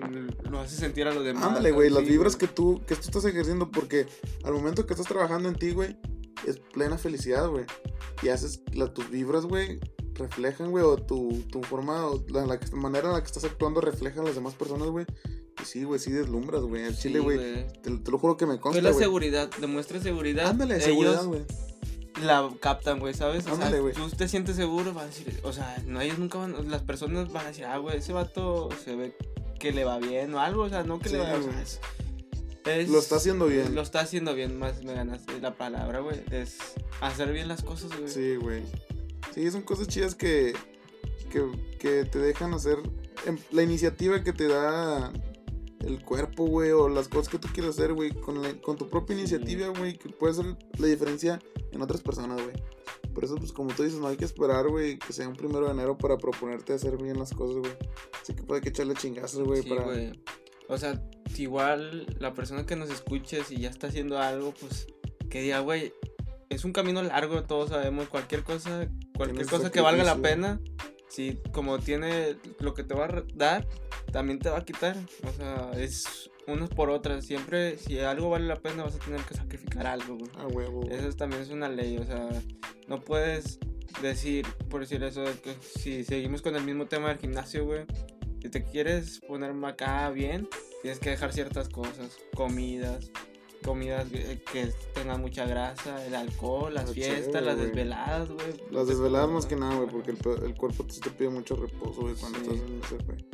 lo 0.50 0.60
haces 0.60 0.78
sentir 0.78 1.06
a 1.06 1.14
los 1.14 1.24
demás. 1.24 1.44
Ándale, 1.44 1.70
güey, 1.70 1.90
las 1.90 2.04
vibras 2.04 2.36
que 2.36 2.48
tú, 2.48 2.82
que 2.86 2.94
tú 2.94 3.02
estás 3.02 3.24
ejerciendo, 3.24 3.70
porque 3.70 4.06
al 4.44 4.52
momento 4.52 4.86
que 4.86 4.94
estás 4.94 5.08
trabajando 5.08 5.48
en 5.48 5.54
ti, 5.54 5.70
güey, 5.72 5.96
es 6.46 6.58
plena 6.58 6.98
felicidad, 6.98 7.48
güey. 7.48 7.64
Y 8.22 8.28
haces, 8.28 8.62
la, 8.72 8.92
tus 8.92 9.10
vibras, 9.10 9.44
güey, 9.44 9.78
reflejan, 10.14 10.70
güey, 10.70 10.84
o 10.84 10.96
tu, 10.96 11.42
tu 11.50 11.62
forma, 11.62 12.06
o 12.06 12.24
la, 12.28 12.46
la 12.46 12.58
manera 12.72 13.08
en 13.08 13.14
la 13.14 13.20
que 13.20 13.26
estás 13.26 13.44
actuando 13.44 13.80
refleja 13.80 14.20
a 14.20 14.24
las 14.24 14.34
demás 14.34 14.54
personas, 14.54 14.88
güey. 14.88 15.06
Y 15.62 15.64
sí, 15.64 15.84
güey, 15.84 15.98
sí 16.00 16.10
deslumbras, 16.10 16.62
güey. 16.62 16.92
Sí, 16.92 17.02
chile, 17.02 17.20
güey, 17.20 17.66
te, 17.82 17.90
te 17.90 18.10
lo 18.10 18.18
juro 18.18 18.36
que 18.36 18.46
me 18.46 18.58
consta, 18.60 18.78
es 18.78 18.84
la 18.84 18.92
seguridad, 18.92 19.50
demuestra 19.60 20.00
seguridad. 20.00 20.46
Ándale, 20.48 20.80
seguridad, 20.80 21.24
güey. 21.24 21.42
la 22.22 22.50
captan, 22.60 22.98
güey, 22.98 23.14
¿sabes? 23.14 23.46
O 23.46 23.52
Ándale, 23.52 23.72
sea, 23.72 23.80
güey. 23.80 23.94
tú 23.94 24.08
te 24.10 24.28
sientes 24.28 24.56
seguro, 24.56 24.98
a 24.98 25.06
decir, 25.06 25.40
o 25.44 25.52
sea, 25.52 25.82
no, 25.86 26.00
ellos 26.00 26.18
nunca 26.18 26.38
van, 26.38 26.70
las 26.70 26.82
personas 26.82 27.32
van 27.32 27.46
a 27.46 27.48
decir, 27.48 27.64
ah, 27.64 27.78
güey, 27.78 27.98
ese 27.98 28.12
vato 28.12 28.68
se 28.84 28.94
ve 28.96 29.16
que 29.58 29.72
le 29.72 29.84
va 29.84 29.98
bien 29.98 30.34
o 30.34 30.40
algo, 30.40 30.64
o 30.64 30.68
sea, 30.68 30.82
no 30.82 30.98
que 30.98 31.08
Sí, 31.08 31.14
le 31.16 31.22
va 31.22 31.32
o 31.34 31.42
sea, 31.42 31.52
güey. 31.52 31.54
Es- 32.66 32.88
Lo 32.88 32.98
está 32.98 33.16
haciendo 33.16 33.46
bien. 33.46 33.74
Lo 33.74 33.82
está 33.82 34.00
haciendo 34.00 34.34
bien, 34.34 34.58
más 34.58 34.82
me 34.84 34.94
ganaste 34.94 35.40
la 35.40 35.54
palabra, 35.56 36.00
güey. 36.00 36.22
Es 36.30 36.58
hacer 37.00 37.32
bien 37.32 37.48
las 37.48 37.62
cosas, 37.62 37.90
güey. 37.98 38.08
Sí, 38.08 38.36
güey. 38.36 38.62
Sí, 39.34 39.50
son 39.50 39.62
cosas 39.62 39.88
chidas 39.88 40.14
que, 40.14 40.54
que, 41.30 41.42
que 41.78 42.04
te 42.04 42.18
dejan 42.18 42.54
hacer. 42.54 42.78
em, 43.26 43.38
La 43.50 43.62
iniciativa 43.62 44.22
que 44.22 44.32
te 44.32 44.48
da 44.48 45.12
el 45.80 46.02
cuerpo, 46.04 46.46
güey, 46.46 46.70
o 46.72 46.88
las 46.88 47.08
cosas 47.08 47.28
que 47.28 47.38
tú 47.38 47.48
quieres 47.52 47.72
hacer, 47.72 47.92
güey, 47.92 48.10
con, 48.10 48.42
la- 48.42 48.60
con 48.60 48.76
tu 48.76 48.88
propia 48.88 49.16
iniciativa, 49.16 49.68
güey, 49.68 49.96
que 49.98 50.08
puede 50.08 50.32
hacer 50.32 50.56
la 50.78 50.86
diferencia 50.86 51.40
en 51.72 51.82
otras 51.82 52.00
personas, 52.00 52.40
güey. 52.42 52.54
Por 53.14 53.24
eso, 53.24 53.36
pues, 53.36 53.52
como 53.52 53.72
tú 53.74 53.82
dices, 53.82 53.98
no 53.98 54.08
hay 54.08 54.16
que 54.16 54.24
esperar, 54.26 54.68
güey, 54.68 54.98
que 54.98 55.12
sea 55.12 55.26
un 55.28 55.36
primero 55.36 55.66
de 55.66 55.72
enero 55.72 55.96
para 55.96 56.18
proponerte 56.18 56.74
hacer 56.74 56.96
bien 57.02 57.18
las 57.18 57.32
cosas, 57.32 57.56
güey. 57.56 57.72
Así 58.22 58.34
que 58.34 58.42
puede 58.42 58.60
que 58.60 58.68
echarle 58.70 58.94
chingazos, 58.94 59.42
güey, 59.46 59.62
Sí, 59.62 59.68
para. 59.70 59.84
O 60.68 60.78
sea, 60.78 61.00
igual 61.36 62.06
la 62.18 62.34
persona 62.34 62.66
que 62.66 62.76
nos 62.76 62.90
escuche, 62.90 63.44
si 63.44 63.56
ya 63.58 63.68
está 63.70 63.86
haciendo 63.88 64.18
algo, 64.18 64.52
pues 64.60 64.86
que 65.30 65.40
diga, 65.42 65.60
güey, 65.60 65.92
es 66.48 66.64
un 66.64 66.72
camino 66.72 67.02
largo, 67.02 67.42
todos 67.44 67.70
sabemos, 67.70 68.08
cualquier 68.08 68.42
cosa, 68.42 68.88
cualquier 69.16 69.46
cosa 69.46 69.70
que 69.70 69.80
valga 69.80 70.04
la 70.04 70.16
pena, 70.16 70.60
si 71.08 71.38
como 71.52 71.78
tiene 71.78 72.36
lo 72.60 72.74
que 72.74 72.84
te 72.84 72.94
va 72.94 73.06
a 73.06 73.22
dar, 73.34 73.66
también 74.12 74.38
te 74.38 74.50
va 74.50 74.58
a 74.58 74.64
quitar. 74.64 74.96
O 75.26 75.32
sea, 75.32 75.70
es 75.76 76.30
unas 76.46 76.68
por 76.70 76.90
otras. 76.90 77.24
Siempre, 77.24 77.76
si 77.78 77.98
algo 78.00 78.30
vale 78.30 78.46
la 78.46 78.56
pena, 78.56 78.84
vas 78.84 78.94
a 78.96 78.98
tener 79.00 79.20
que 79.22 79.34
sacrificar 79.34 79.86
algo, 79.86 80.16
güey. 80.16 80.30
Ah, 80.36 80.46
huevo. 80.46 80.82
Eso 80.90 81.08
es- 81.08 81.16
también 81.16 81.42
es 81.42 81.50
una 81.50 81.68
ley, 81.68 81.98
o 81.98 82.04
sea, 82.04 82.28
no 82.88 83.00
puedes 83.00 83.58
decir, 84.02 84.46
por 84.68 84.80
decir 84.80 85.02
eso, 85.02 85.22
de 85.22 85.32
que 85.34 85.54
si 85.60 86.04
seguimos 86.04 86.42
con 86.42 86.54
el 86.56 86.62
mismo 86.64 86.86
tema 86.86 87.08
del 87.08 87.18
gimnasio, 87.18 87.64
güey, 87.64 87.84
si 88.46 88.50
te 88.50 88.64
quieres 88.64 89.20
poner 89.26 89.52
acá 89.64 90.08
bien, 90.10 90.48
tienes 90.82 91.00
que 91.00 91.10
dejar 91.10 91.32
ciertas 91.32 91.68
cosas, 91.68 92.16
comidas, 92.36 93.10
comidas 93.64 94.08
que, 94.08 94.40
que 94.52 94.72
tengan 94.94 95.20
mucha 95.20 95.46
grasa, 95.46 96.06
el 96.06 96.14
alcohol, 96.14 96.72
las 96.72 96.90
Ah, 96.90 96.92
fiestas, 96.92 97.24
chévere, 97.26 97.44
las 97.46 97.58
desveladas, 97.58 98.30
güey. 98.30 98.46
Las 98.70 98.86
desveladas 98.86 99.28
más 99.30 99.46
que 99.46 99.56
nada, 99.56 99.74
güey, 99.74 99.88
porque 99.90 100.12
el, 100.12 100.54
cuerpo 100.54 100.84
te, 100.86 101.00
te 101.00 101.10
pide 101.10 101.28
mucho 101.28 101.56
reposo, 101.56 102.02
güey, 102.02 102.14
cuando 102.14 102.38
Sí. 102.38 102.44
estás 102.44 102.68
en 102.70 102.80
ese, 102.84 103.04
güey. 103.04 103.26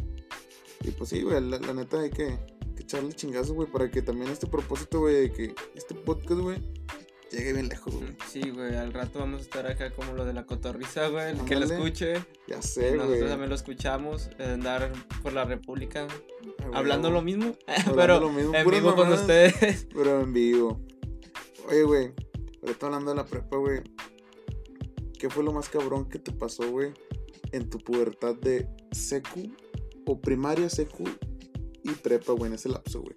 Y 0.84 0.90
pues 0.92 1.10
sí, 1.10 1.20
güey, 1.22 1.40
la, 1.42 1.58
la 1.58 1.74
neta 1.74 2.00
hay 2.00 2.08
que, 2.10 2.38
que 2.74 2.82
echarle 2.82 3.12
chingazo, 3.12 3.52
güey, 3.52 3.70
para 3.70 3.90
que 3.90 4.00
también 4.00 4.30
este 4.30 4.46
propósito, 4.46 5.00
güey, 5.00 5.14
de 5.28 5.32
que 5.32 5.54
este 5.74 5.94
podcast, 5.94 6.40
güey, 6.40 6.56
llegue 7.36 7.52
bien 7.52 7.68
lejos, 7.68 7.94
güey. 7.94 8.14
Sí, 8.28 8.50
güey, 8.50 8.74
al 8.76 8.92
rato 8.92 9.18
vamos 9.18 9.40
a 9.40 9.42
estar 9.42 9.66
acá 9.66 9.90
como 9.92 10.12
lo 10.12 10.24
de 10.24 10.32
la 10.32 10.44
cotorriza, 10.44 11.08
güey, 11.08 11.30
el 11.30 11.44
que 11.44 11.56
lo 11.56 11.64
escuche. 11.64 12.24
Ya 12.46 12.62
sé, 12.62 12.88
güey. 12.88 12.98
nosotros 12.98 13.30
también 13.30 13.48
lo 13.48 13.54
escuchamos, 13.54 14.30
andar 14.38 14.92
por 15.22 15.32
la 15.32 15.44
República, 15.44 16.06
Ah, 16.60 16.70
hablando 16.74 17.10
lo 17.10 17.22
mismo, 17.22 17.56
Hablando 17.66 17.96
pero 17.96 18.20
lo 18.20 18.30
mismo, 18.30 18.54
en 18.54 18.64
puras 18.64 18.80
vivo 18.80 18.94
con 18.94 19.12
ustedes. 19.12 19.86
Pero 19.94 20.20
en 20.20 20.32
vivo. 20.32 20.80
Oye, 21.68 21.82
güey, 21.84 22.12
ahorita 22.62 22.86
hablando 22.86 23.10
de 23.10 23.16
la 23.16 23.24
prepa, 23.24 23.56
güey, 23.56 23.82
¿qué 25.18 25.30
fue 25.30 25.44
lo 25.44 25.52
más 25.52 25.68
cabrón 25.68 26.08
que 26.08 26.18
te 26.18 26.32
pasó, 26.32 26.68
güey, 26.70 26.92
en 27.52 27.68
tu 27.68 27.78
pubertad 27.78 28.34
de 28.34 28.68
secu 28.90 29.54
o 30.06 30.20
primaria, 30.20 30.68
secu 30.68 31.04
y 31.84 31.90
prepa, 31.90 32.32
güey, 32.32 32.48
en 32.48 32.54
ese 32.54 32.68
lapso, 32.68 33.00
güey? 33.00 33.14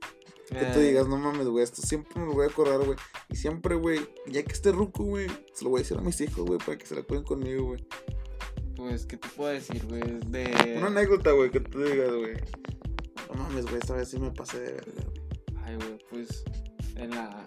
Que 0.49 0.65
tú 0.65 0.79
Eh, 0.79 0.83
digas, 0.89 1.07
no 1.07 1.17
mames, 1.17 1.47
güey, 1.47 1.63
esto 1.63 1.81
siempre 1.81 2.19
me 2.19 2.27
lo 2.27 2.33
voy 2.33 2.45
a 2.45 2.49
acordar, 2.49 2.79
güey. 2.85 2.97
Y 3.29 3.35
siempre, 3.35 3.75
güey, 3.75 3.99
ya 4.27 4.43
que 4.43 4.53
esté 4.53 4.71
ruco, 4.71 5.03
güey, 5.03 5.27
se 5.53 5.63
lo 5.63 5.71
voy 5.71 5.79
a 5.79 5.83
decir 5.83 5.97
a 5.97 6.01
mis 6.01 6.19
hijos, 6.21 6.45
güey, 6.45 6.59
para 6.59 6.77
que 6.77 6.85
se 6.85 6.95
la 6.95 7.01
cuiden 7.01 7.23
conmigo, 7.23 7.65
güey. 7.65 7.85
Pues, 8.75 9.05
¿qué 9.05 9.17
te 9.17 9.27
puedo 9.29 9.51
decir, 9.51 9.85
güey? 9.87 10.01
De... 10.27 10.75
Una 10.77 10.87
anécdota, 10.87 11.31
güey, 11.31 11.49
que 11.49 11.61
tú 11.61 11.81
digas, 11.83 12.13
güey. 12.13 12.35
No 13.33 13.43
mames, 13.43 13.65
güey, 13.65 13.77
esta 13.77 13.95
vez 13.95 14.09
sí 14.09 14.19
me 14.19 14.31
pasé 14.31 14.59
de 14.59 14.71
verga, 14.73 15.03
güey. 15.03 15.63
Ay, 15.63 15.75
güey, 15.77 15.97
pues, 16.09 16.43
en 16.95 17.09
la... 17.11 17.43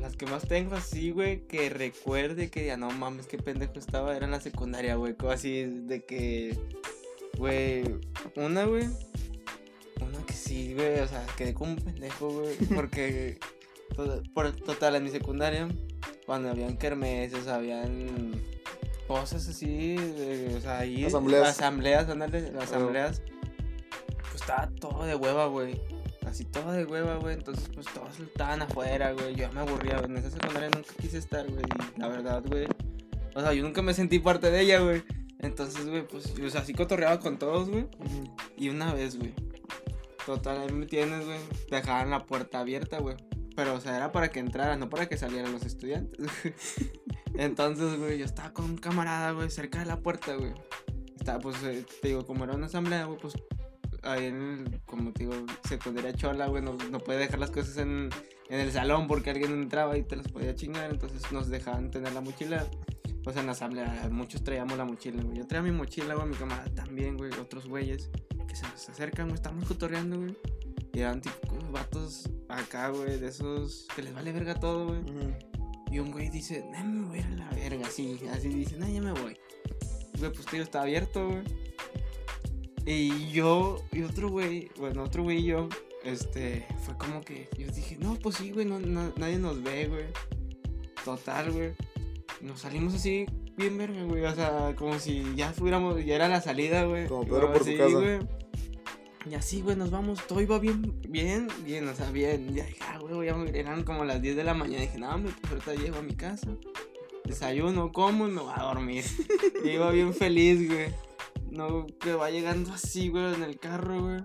Las 0.00 0.14
que 0.16 0.26
más 0.26 0.46
tengo 0.46 0.76
así, 0.76 1.10
güey, 1.10 1.46
que 1.48 1.70
recuerde 1.70 2.50
que 2.50 2.64
ya 2.64 2.76
no 2.76 2.88
mames, 2.90 3.26
qué 3.26 3.36
pendejo 3.36 3.72
estaba, 3.78 4.14
era 4.14 4.26
en 4.26 4.30
la 4.30 4.40
secundaria, 4.40 4.94
güey, 4.94 5.16
así 5.28 5.64
de 5.64 6.04
que, 6.04 6.56
güey, 7.36 7.82
una, 8.36 8.64
güey, 8.66 8.84
sí, 10.66 10.74
güey, 10.74 11.00
o 11.00 11.08
sea, 11.08 11.24
quedé 11.36 11.54
como 11.54 11.72
un 11.72 11.76
pendejo, 11.76 12.28
güey, 12.30 12.56
porque, 12.74 13.38
to- 13.94 14.22
por, 14.34 14.52
total, 14.52 14.96
en 14.96 15.04
mi 15.04 15.10
secundaria, 15.10 15.68
cuando 16.26 16.50
habían 16.50 16.76
kermeses, 16.76 17.46
habían 17.48 18.42
cosas 19.06 19.48
así, 19.48 19.96
de- 19.96 20.54
o 20.56 20.60
sea, 20.60 20.78
ahí, 20.80 21.04
Asambleas. 21.04 21.48
asambleas, 21.48 22.08
ándale, 22.08 22.52
asambleas, 22.60 23.22
pues 24.30 24.42
estaba 24.42 24.68
todo 24.80 25.04
de 25.04 25.14
hueva, 25.14 25.46
güey. 25.46 25.80
Así 26.26 26.44
todo 26.44 26.72
de 26.72 26.84
hueva, 26.84 27.16
güey. 27.16 27.34
Entonces, 27.36 27.70
pues 27.74 27.86
todos 27.94 28.20
estaban 28.20 28.60
afuera, 28.60 29.12
güey. 29.12 29.34
Yo 29.34 29.50
me 29.52 29.60
aburría, 29.60 29.96
güey. 29.96 30.10
En 30.10 30.16
esa 30.18 30.30
secundaria 30.30 30.68
nunca 30.68 30.90
quise 31.00 31.16
estar, 31.16 31.46
güey. 31.50 31.62
Y 31.96 32.00
la 32.00 32.08
verdad, 32.08 32.42
güey. 32.46 32.66
O 33.34 33.40
sea, 33.40 33.54
yo 33.54 33.62
nunca 33.62 33.80
me 33.80 33.94
sentí 33.94 34.18
parte 34.18 34.50
de 34.50 34.60
ella, 34.60 34.80
güey. 34.80 35.02
Entonces, 35.38 35.88
güey, 35.88 36.06
pues, 36.06 36.34
yo, 36.34 36.46
o 36.46 36.50
sea, 36.50 36.60
así 36.60 36.74
cotorreaba 36.74 37.18
con 37.18 37.38
todos, 37.38 37.70
güey. 37.70 37.86
Y 38.58 38.68
una 38.68 38.92
vez, 38.92 39.16
güey. 39.18 39.32
Total, 40.26 40.60
ahí 40.60 40.72
me 40.72 40.86
tienes, 40.86 41.24
güey. 41.24 41.38
Dejaban 41.70 42.10
la 42.10 42.26
puerta 42.26 42.60
abierta, 42.60 42.98
güey. 42.98 43.16
Pero, 43.56 43.74
o 43.74 43.80
sea, 43.80 43.96
era 43.96 44.12
para 44.12 44.28
que 44.30 44.40
entraran, 44.40 44.78
no 44.78 44.88
para 44.88 45.08
que 45.08 45.16
salieran 45.16 45.52
los 45.52 45.64
estudiantes. 45.64 46.26
Entonces, 47.34 47.98
güey, 47.98 48.18
yo 48.18 48.24
estaba 48.24 48.52
con 48.52 48.66
un 48.66 48.76
camarada, 48.76 49.32
güey, 49.32 49.50
cerca 49.50 49.80
de 49.80 49.86
la 49.86 50.00
puerta, 50.00 50.34
güey. 50.34 50.52
Estaba, 51.16 51.40
pues, 51.40 51.62
eh, 51.64 51.84
te 52.00 52.08
digo, 52.08 52.24
como 52.24 52.44
era 52.44 52.54
una 52.54 52.66
asamblea, 52.66 53.06
güey, 53.06 53.18
pues, 53.18 53.34
ahí 54.02 54.26
en 54.26 54.36
el, 54.42 54.80
como 54.86 55.12
te 55.12 55.24
digo, 55.24 55.34
secundaria 55.68 56.12
chola, 56.12 56.46
güey, 56.46 56.62
no, 56.62 56.76
no 56.90 57.00
puede 57.00 57.18
dejar 57.18 57.38
las 57.38 57.50
cosas 57.50 57.78
en, 57.78 58.10
en 58.48 58.60
el 58.60 58.72
salón 58.72 59.06
porque 59.06 59.30
alguien 59.30 59.52
entraba 59.52 59.96
y 59.98 60.02
te 60.02 60.16
las 60.16 60.28
podía 60.28 60.54
chingar. 60.54 60.90
Entonces 60.90 61.30
nos 61.32 61.48
dejaban 61.48 61.90
tener 61.90 62.12
la 62.12 62.20
mochila. 62.20 62.66
Pues 63.28 63.36
en 63.36 63.44
la 63.44 63.52
asamblea 63.52 64.08
muchos 64.10 64.42
traíamos 64.42 64.78
la 64.78 64.86
mochila, 64.86 65.22
güey. 65.22 65.36
Yo 65.36 65.46
traía 65.46 65.62
mi 65.62 65.70
mochila, 65.70 66.14
güey, 66.14 66.28
mi 66.28 66.34
camarada 66.34 66.74
también, 66.74 67.18
güey. 67.18 67.30
Otros 67.34 67.68
güeyes 67.68 68.08
que 68.48 68.56
se 68.56 68.62
nos 68.62 68.88
acercan, 68.88 69.26
güey, 69.26 69.34
estamos 69.34 69.66
cotorreando, 69.66 70.16
güey. 70.16 70.34
Y 70.94 71.00
eran 71.00 71.20
tipo 71.20 71.58
vatos 71.70 72.30
acá, 72.48 72.88
güey, 72.88 73.20
de 73.20 73.28
esos 73.28 73.86
que 73.94 74.00
les 74.00 74.14
vale 74.14 74.32
verga 74.32 74.54
todo, 74.54 74.86
güey. 74.86 75.00
Ujú. 75.00 75.34
Y 75.92 75.98
un 75.98 76.10
güey 76.10 76.30
dice, 76.30 76.64
no, 76.72 76.82
me 76.86 77.06
voy 77.06 77.18
a 77.18 77.20
ir 77.20 77.26
a 77.26 77.36
la 77.36 77.50
verga, 77.50 77.86
así, 77.86 78.18
así 78.32 78.48
dice, 78.48 78.78
no, 78.78 78.88
ya 78.88 79.02
me 79.02 79.12
voy. 79.12 79.36
Güey, 80.18 80.32
pues 80.32 80.46
tío, 80.46 80.62
está 80.62 80.80
abierto, 80.80 81.28
güey. 81.28 81.42
Y 82.86 83.28
yo, 83.30 83.76
y 83.92 84.04
otro 84.04 84.30
güey, 84.30 84.70
bueno, 84.78 85.02
otro 85.02 85.22
güey 85.22 85.40
y 85.40 85.44
yo, 85.48 85.68
este, 86.02 86.66
fue 86.82 86.96
como 86.96 87.20
que, 87.20 87.50
yo 87.58 87.66
dije, 87.70 87.98
no, 88.00 88.14
pues 88.14 88.36
sí, 88.36 88.52
güey, 88.52 88.64
no, 88.64 88.80
no- 88.80 89.12
nadie 89.18 89.38
nos 89.38 89.62
ve, 89.62 89.86
güey. 89.86 90.06
Total, 91.04 91.52
güey. 91.52 91.74
Nos 92.40 92.60
salimos 92.60 92.94
así, 92.94 93.26
bien 93.56 93.76
verga, 93.76 94.04
güey, 94.04 94.24
o 94.24 94.34
sea, 94.34 94.74
como 94.76 94.98
si 94.98 95.24
ya 95.34 95.52
fuéramos, 95.52 96.04
ya 96.04 96.14
era 96.14 96.28
la 96.28 96.40
salida, 96.40 96.84
güey. 96.84 97.08
Como 97.08 97.24
Pedro 97.24 97.52
por 97.52 97.58
su 97.64 97.70
así, 97.70 97.76
casa. 97.76 97.92
güey. 97.98 98.18
Y 99.28 99.34
así, 99.34 99.60
güey, 99.60 99.76
nos 99.76 99.90
vamos, 99.90 100.24
todo 100.26 100.40
iba 100.40 100.58
bien, 100.58 101.00
bien, 101.08 101.48
bien, 101.64 101.86
o 101.88 101.94
sea, 101.94 102.10
bien. 102.10 102.54
Ya 102.54 102.64
ah, 102.80 102.98
güey, 102.98 103.26
ya 103.26 103.34
me- 103.34 103.50
eran 103.58 103.82
como 103.82 104.04
las 104.04 104.22
10 104.22 104.36
de 104.36 104.44
la 104.44 104.54
mañana. 104.54 104.82
Dije, 104.82 104.98
no, 104.98 105.10
hombre, 105.10 105.32
pues 105.40 105.52
ahorita 105.52 105.74
llego 105.74 105.98
a 105.98 106.02
mi 106.02 106.14
casa. 106.14 106.48
Desayuno, 107.24 107.92
como 107.92 108.26
y 108.28 108.30
me 108.30 108.40
voy 108.40 108.52
a 108.54 108.62
dormir. 108.62 109.04
y 109.64 109.70
iba 109.70 109.90
bien 109.90 110.14
feliz, 110.14 110.66
güey. 110.66 110.88
No, 111.50 111.86
que 112.00 112.14
va 112.14 112.30
llegando 112.30 112.72
así, 112.72 113.08
güey, 113.08 113.34
en 113.34 113.42
el 113.42 113.58
carro, 113.58 114.00
güey. 114.02 114.20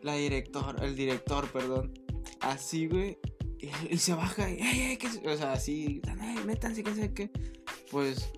La 0.00 0.14
director, 0.14 0.82
el 0.82 0.96
director, 0.96 1.46
perdón. 1.52 1.92
Así, 2.40 2.86
güey. 2.88 3.18
Y 3.90 3.98
se 3.98 4.14
baja 4.14 4.50
y, 4.50 4.54
"Ey, 4.54 4.80
ey, 4.80 4.96
¿qué 4.96 5.06
es?" 5.06 5.20
o 5.24 5.36
sea, 5.36 5.52
así, 5.52 6.00
"Ey, 6.04 6.44
métanse, 6.46 6.82
que 6.82 6.94
sé 6.94 7.12
qué. 7.12 7.30
Pues, 7.90 8.30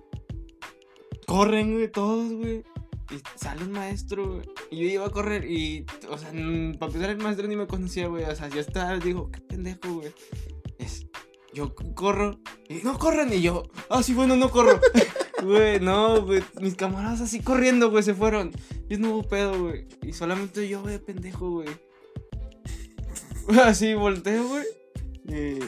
corren, 1.25 1.73
güey, 1.73 1.91
todos, 1.91 2.33
güey. 2.33 2.63
Y 3.11 3.21
sale 3.35 3.63
un 3.63 3.71
maestro, 3.71 4.35
güey. 4.35 4.45
Y 4.71 4.77
yo 4.77 4.83
iba 4.85 5.05
a 5.05 5.11
correr 5.11 5.49
y, 5.49 5.85
o 6.09 6.17
sea, 6.17 6.29
para 6.29 6.91
empezar 6.91 7.09
el 7.09 7.17
maestro 7.17 7.47
ni 7.47 7.55
me 7.55 7.67
conocía, 7.67 8.07
güey. 8.07 8.23
O 8.23 8.35
sea, 8.35 8.49
yo 8.49 8.59
estaba, 8.59 8.97
digo, 8.97 9.29
qué 9.31 9.41
pendejo, 9.41 9.95
güey. 9.95 10.11
Es, 10.79 11.05
yo 11.53 11.73
corro 11.93 12.39
y 12.67 12.75
no 12.83 12.97
corran 12.97 13.31
y 13.31 13.41
yo, 13.41 13.63
ah, 13.89 14.03
sí, 14.03 14.13
bueno, 14.13 14.35
no 14.35 14.49
corro. 14.49 14.79
Güey, 15.43 15.81
no, 15.81 16.21
güey. 16.21 16.41
Mis 16.61 16.75
camaradas 16.75 17.19
así 17.19 17.41
corriendo, 17.41 17.91
güey, 17.91 18.01
se 18.03 18.13
fueron. 18.13 18.51
Y 18.89 18.95
no 18.95 19.11
hubo 19.11 19.23
pedo, 19.23 19.61
güey. 19.61 19.85
Y 20.01 20.13
solamente 20.13 20.67
yo, 20.67 20.81
güey, 20.81 20.97
pendejo, 20.97 21.49
güey. 21.51 21.67
Así 23.63 23.93
volteo, 23.93 24.47
güey. 24.47 24.65
Y... 25.27 25.59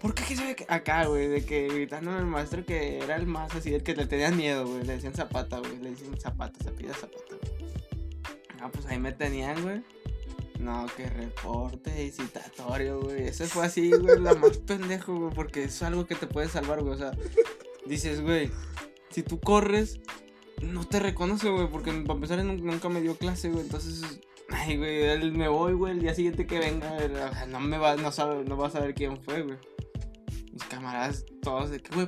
¿Por 0.00 0.14
qué? 0.14 0.24
¿Qué 0.24 0.36
sabe 0.36 0.56
Acá, 0.68 1.04
güey, 1.06 1.28
de 1.28 1.44
que 1.44 1.68
gritando 1.68 2.10
al 2.12 2.24
maestro 2.24 2.64
que 2.64 2.98
era 2.98 3.16
el 3.16 3.26
más 3.26 3.54
así, 3.54 3.74
el 3.74 3.82
que 3.82 3.94
le 3.94 4.06
tenían 4.06 4.36
miedo, 4.36 4.66
güey. 4.66 4.84
Le 4.84 4.94
decían 4.94 5.14
zapata, 5.14 5.58
güey. 5.58 5.76
Le 5.78 5.90
decían 5.90 6.18
zapata, 6.18 6.72
pide 6.72 6.94
zapata. 6.94 7.36
Ah, 8.60 8.70
pues 8.72 8.86
ahí 8.86 8.98
me 8.98 9.12
tenían, 9.12 9.62
güey. 9.62 9.82
No, 10.58 10.86
que 10.94 11.08
reporte 11.08 12.04
y 12.04 12.10
citatorio, 12.10 13.00
güey. 13.00 13.28
Eso 13.28 13.46
fue 13.46 13.64
así, 13.64 13.90
güey, 13.90 14.20
la 14.20 14.34
más 14.34 14.58
pendejo, 14.66 15.16
güey, 15.16 15.34
porque 15.34 15.64
es 15.64 15.82
algo 15.82 16.06
que 16.06 16.14
te 16.14 16.26
puede 16.26 16.48
salvar, 16.48 16.82
güey. 16.82 16.94
O 16.94 16.98
sea, 16.98 17.12
dices, 17.86 18.20
güey, 18.20 18.50
si 19.10 19.22
tú 19.22 19.40
corres, 19.40 20.00
no 20.60 20.86
te 20.86 21.00
reconoce, 21.00 21.48
güey, 21.48 21.68
porque 21.68 21.92
para 21.92 22.14
empezar 22.14 22.44
nunca 22.44 22.88
me 22.90 23.00
dio 23.00 23.16
clase, 23.16 23.48
güey. 23.48 23.62
Entonces, 23.62 24.20
ay, 24.52 24.76
güey, 24.76 25.02
él 25.04 25.32
me 25.32 25.48
voy, 25.48 25.72
güey, 25.74 25.92
el 25.94 26.00
día 26.00 26.14
siguiente 26.14 26.46
que 26.46 26.58
venga, 26.58 26.96
no 27.48 27.60
me 27.60 27.78
va, 27.78 27.96
no 27.96 28.12
sabe, 28.12 28.44
no 28.44 28.56
va 28.56 28.68
a 28.68 28.70
saber 28.70 28.94
quién 28.94 29.16
fue, 29.22 29.42
güey. 29.42 29.58
Mis 30.52 30.64
camaradas, 30.64 31.24
todos 31.42 31.70
de 31.70 31.80
que, 31.80 31.94
güey, 31.94 32.06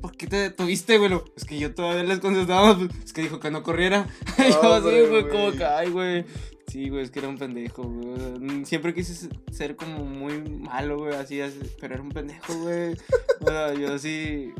¿por 0.00 0.16
qué 0.16 0.26
te 0.26 0.36
detuviste, 0.36 0.98
güey? 0.98 1.12
Es 1.36 1.44
que 1.44 1.58
yo 1.58 1.74
todavía 1.74 2.02
les 2.04 2.20
contestaba, 2.20 2.76
es 3.04 3.12
que 3.12 3.22
dijo 3.22 3.40
que 3.40 3.50
no 3.50 3.62
corriera. 3.62 4.06
Y 4.38 4.50
yo 4.52 4.74
así, 4.74 5.00
güey, 5.08 5.28
como 5.28 5.52
que, 5.52 5.64
ay, 5.64 5.90
güey. 5.90 6.24
Sí, 6.66 6.88
güey, 6.88 7.04
es 7.04 7.10
que 7.12 7.20
era 7.20 7.28
un 7.28 7.38
pendejo, 7.38 7.84
güey. 7.84 8.64
Siempre 8.64 8.92
quise 8.92 9.14
se- 9.14 9.28
ser 9.52 9.76
como 9.76 10.04
muy 10.04 10.42
malo, 10.42 10.98
güey, 10.98 11.14
así, 11.14 11.40
así, 11.40 11.58
pero 11.80 11.94
era 11.94 12.02
un 12.02 12.10
pendejo, 12.10 12.52
güey. 12.58 12.94
O 13.40 13.46
sea, 13.46 13.72
yo 13.74 13.94
así. 13.94 14.52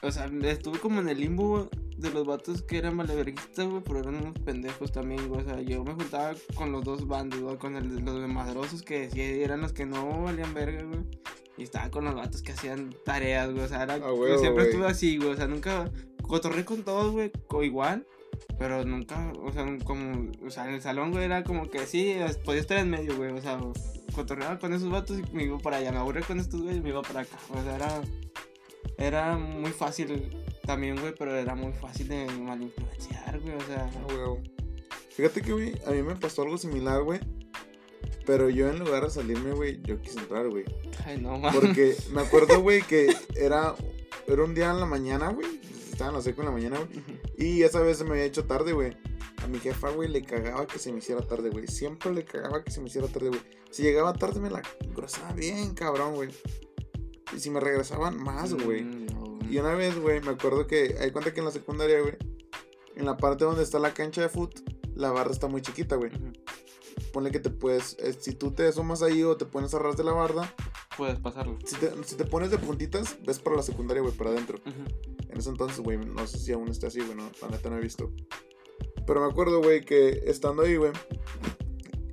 O 0.00 0.10
sea, 0.12 0.30
estuve 0.44 0.78
como 0.78 1.00
en 1.00 1.08
el 1.08 1.18
limbo, 1.20 1.48
güey, 1.48 1.64
de 2.02 2.10
los 2.10 2.26
vatos 2.26 2.62
que 2.62 2.78
eran 2.78 2.96
maleverguistas, 2.96 3.66
güey, 3.66 3.82
pero 3.82 4.00
eran 4.00 4.16
unos 4.16 4.38
pendejos 4.40 4.92
también, 4.92 5.28
güey. 5.28 5.40
O 5.40 5.44
sea, 5.44 5.60
yo 5.60 5.84
me 5.84 5.94
juntaba 5.94 6.34
con 6.54 6.72
los 6.72 6.84
dos 6.84 7.06
bandos, 7.06 7.40
güey, 7.40 7.56
con 7.58 7.76
el, 7.76 8.04
los 8.04 8.20
de 8.20 8.26
madrosos 8.28 8.82
que 8.82 9.10
sí 9.10 9.20
eran 9.20 9.60
los 9.60 9.72
que 9.72 9.86
no 9.86 10.22
valían 10.22 10.52
verga, 10.54 10.82
güey. 10.82 11.00
Y 11.56 11.62
estaba 11.64 11.90
con 11.90 12.04
los 12.04 12.14
vatos 12.14 12.42
que 12.42 12.52
hacían 12.52 12.94
tareas, 13.04 13.50
güey. 13.52 13.64
O 13.64 13.68
sea, 13.68 13.82
era, 13.84 13.94
Ah, 13.94 14.00
yo 14.00 14.38
siempre 14.38 14.64
güey. 14.64 14.66
estuve 14.68 14.86
así, 14.86 15.16
güey. 15.18 15.30
O 15.30 15.36
sea, 15.36 15.46
nunca 15.46 15.90
cotorré 16.22 16.64
con 16.64 16.82
todos, 16.82 17.12
güey, 17.12 17.30
igual. 17.62 18.06
Pero 18.58 18.84
nunca, 18.84 19.32
o 19.42 19.52
sea, 19.52 19.64
como, 19.84 20.30
o 20.44 20.50
sea, 20.50 20.66
en 20.68 20.74
el 20.74 20.80
salón, 20.82 21.10
güey, 21.12 21.24
era 21.24 21.44
como 21.44 21.70
que 21.70 21.86
sí, 21.86 22.16
podía 22.44 22.60
estar 22.60 22.78
en 22.78 22.90
medio, 22.90 23.16
güey, 23.16 23.30
o 23.30 23.40
sea, 23.40 23.58
cotorreaba 24.14 24.58
con 24.58 24.72
esos 24.72 24.90
vatos 24.90 25.18
y 25.18 25.32
me 25.34 25.44
iba 25.44 25.58
para 25.58 25.76
allá, 25.76 25.92
me 25.92 25.98
aburría 25.98 26.22
con 26.22 26.40
estos 26.40 26.60
güeyes 26.62 26.78
y 26.78 26.82
me 26.82 26.88
iba 26.90 27.02
para 27.02 27.20
acá, 27.20 27.36
o 27.50 27.62
sea, 27.62 27.76
era, 27.76 28.00
era 28.98 29.36
muy 29.36 29.70
fácil 29.70 30.30
también, 30.66 30.98
güey, 31.00 31.14
pero 31.18 31.34
era 31.34 31.54
muy 31.54 31.72
fácil 31.72 32.08
de 32.08 32.26
mal 32.26 32.62
influenciar, 32.62 33.40
güey, 33.40 33.54
o 33.56 33.60
sea, 33.62 33.90
Ah, 33.94 34.06
huevo. 34.08 34.40
Fíjate 35.10 35.42
que, 35.42 35.52
güey, 35.52 35.74
a 35.86 35.90
mí 35.90 36.02
me 36.02 36.16
pasó 36.16 36.42
algo 36.42 36.56
similar, 36.58 37.02
güey. 37.02 37.20
Pero 38.24 38.48
yo 38.48 38.68
en 38.68 38.78
lugar 38.78 39.02
de 39.04 39.10
salirme, 39.10 39.52
güey, 39.52 39.80
yo 39.82 40.00
quise 40.00 40.20
entrar, 40.20 40.48
güey. 40.48 40.64
ay, 41.04 41.20
no, 41.20 41.38
mames. 41.38 41.60
Porque 41.60 41.96
me 42.12 42.20
acuerdo, 42.22 42.60
güey, 42.60 42.82
que 42.82 43.14
era, 43.34 43.74
era 44.26 44.44
un 44.44 44.54
día 44.54 44.70
en 44.70 44.80
la 44.80 44.86
mañana, 44.86 45.30
güey. 45.32 45.60
Estaba 45.90 46.10
en 46.10 46.16
la 46.16 46.22
seco 46.22 46.40
en 46.42 46.46
la 46.46 46.52
mañana, 46.52 46.78
güey. 46.78 46.90
Y 47.36 47.62
esa 47.62 47.80
vez 47.80 47.98
se 47.98 48.04
me 48.04 48.10
había 48.12 48.24
hecho 48.24 48.44
tarde, 48.44 48.72
güey. 48.72 48.96
A 49.42 49.48
mi 49.48 49.58
jefa, 49.58 49.90
güey, 49.90 50.08
le 50.08 50.22
cagaba 50.22 50.66
que 50.68 50.78
se 50.78 50.92
me 50.92 50.98
hiciera 50.98 51.20
tarde, 51.20 51.50
güey. 51.50 51.66
Siempre 51.66 52.12
le 52.14 52.24
cagaba 52.24 52.62
que 52.62 52.70
se 52.70 52.80
me 52.80 52.86
hiciera 52.86 53.08
tarde, 53.08 53.28
güey. 53.28 53.40
Si 53.70 53.82
llegaba 53.82 54.12
tarde 54.12 54.38
me 54.40 54.50
la 54.50 54.62
grosaba 54.94 55.32
bien, 55.32 55.74
cabrón, 55.74 56.14
güey. 56.14 56.30
Y 57.36 57.40
si 57.40 57.50
me 57.50 57.58
regresaban, 57.58 58.22
más, 58.22 58.54
güey. 58.54 58.82
Mm, 58.84 59.06
no, 59.06 59.31
Y 59.52 59.58
una 59.58 59.74
vez, 59.74 59.98
güey, 60.00 60.18
me 60.22 60.30
acuerdo 60.30 60.66
que 60.66 60.96
hay 60.98 61.10
cuenta 61.10 61.34
que 61.34 61.40
en 61.40 61.44
la 61.44 61.52
secundaria, 61.52 62.00
güey, 62.00 62.14
en 62.96 63.04
la 63.04 63.18
parte 63.18 63.44
donde 63.44 63.62
está 63.62 63.78
la 63.78 63.92
cancha 63.92 64.22
de 64.22 64.30
foot, 64.30 64.60
la 64.94 65.10
barra 65.10 65.30
está 65.30 65.46
muy 65.46 65.60
chiquita, 65.60 65.96
güey. 65.96 66.10
Ujú. 66.10 66.32
Ponle 67.12 67.30
que 67.30 67.38
te 67.38 67.50
puedes, 67.50 67.98
eh, 67.98 68.14
si 68.18 68.32
tú 68.32 68.52
te 68.52 68.66
asomas 68.66 69.02
ahí 69.02 69.22
o 69.22 69.36
te 69.36 69.44
pones 69.44 69.74
a 69.74 69.78
ras 69.78 69.98
de 69.98 70.04
la 70.04 70.12
barda, 70.12 70.54
Puedes 70.96 71.18
pasarlo. 71.18 71.58
si 71.66 71.76
te, 71.76 71.92
si 72.04 72.16
te 72.16 72.24
pones 72.24 72.50
de 72.50 72.56
puntitas, 72.56 73.18
ves 73.26 73.40
para 73.40 73.56
la 73.56 73.62
secundaria, 73.62 74.02
güey, 74.02 74.14
para 74.14 74.30
adentro. 74.30 74.58
En 75.28 75.36
ese 75.38 75.50
entonces, 75.50 75.80
güey, 75.80 75.98
no 75.98 76.26
sé 76.26 76.38
si 76.38 76.52
aún 76.52 76.68
está 76.68 76.86
así, 76.86 77.00
güey, 77.00 77.14
no, 77.14 77.30
la 77.42 77.48
neta 77.48 77.68
no 77.68 77.76
he 77.76 77.80
visto. 77.82 78.10
Pero 79.06 79.20
me 79.20 79.30
acuerdo, 79.30 79.60
güey, 79.60 79.84
que 79.84 80.22
estando 80.24 80.62
ahí, 80.62 80.76
güey, 80.76 80.92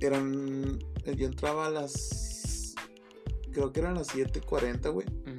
eran, 0.00 0.78
yo 1.16 1.26
entraba 1.26 1.68
a 1.68 1.70
las, 1.70 2.74
creo 3.50 3.72
que 3.72 3.80
eran 3.80 3.94
las 3.94 4.14
7.40, 4.14 4.92
güey. 4.92 5.06
Ujú. 5.06 5.38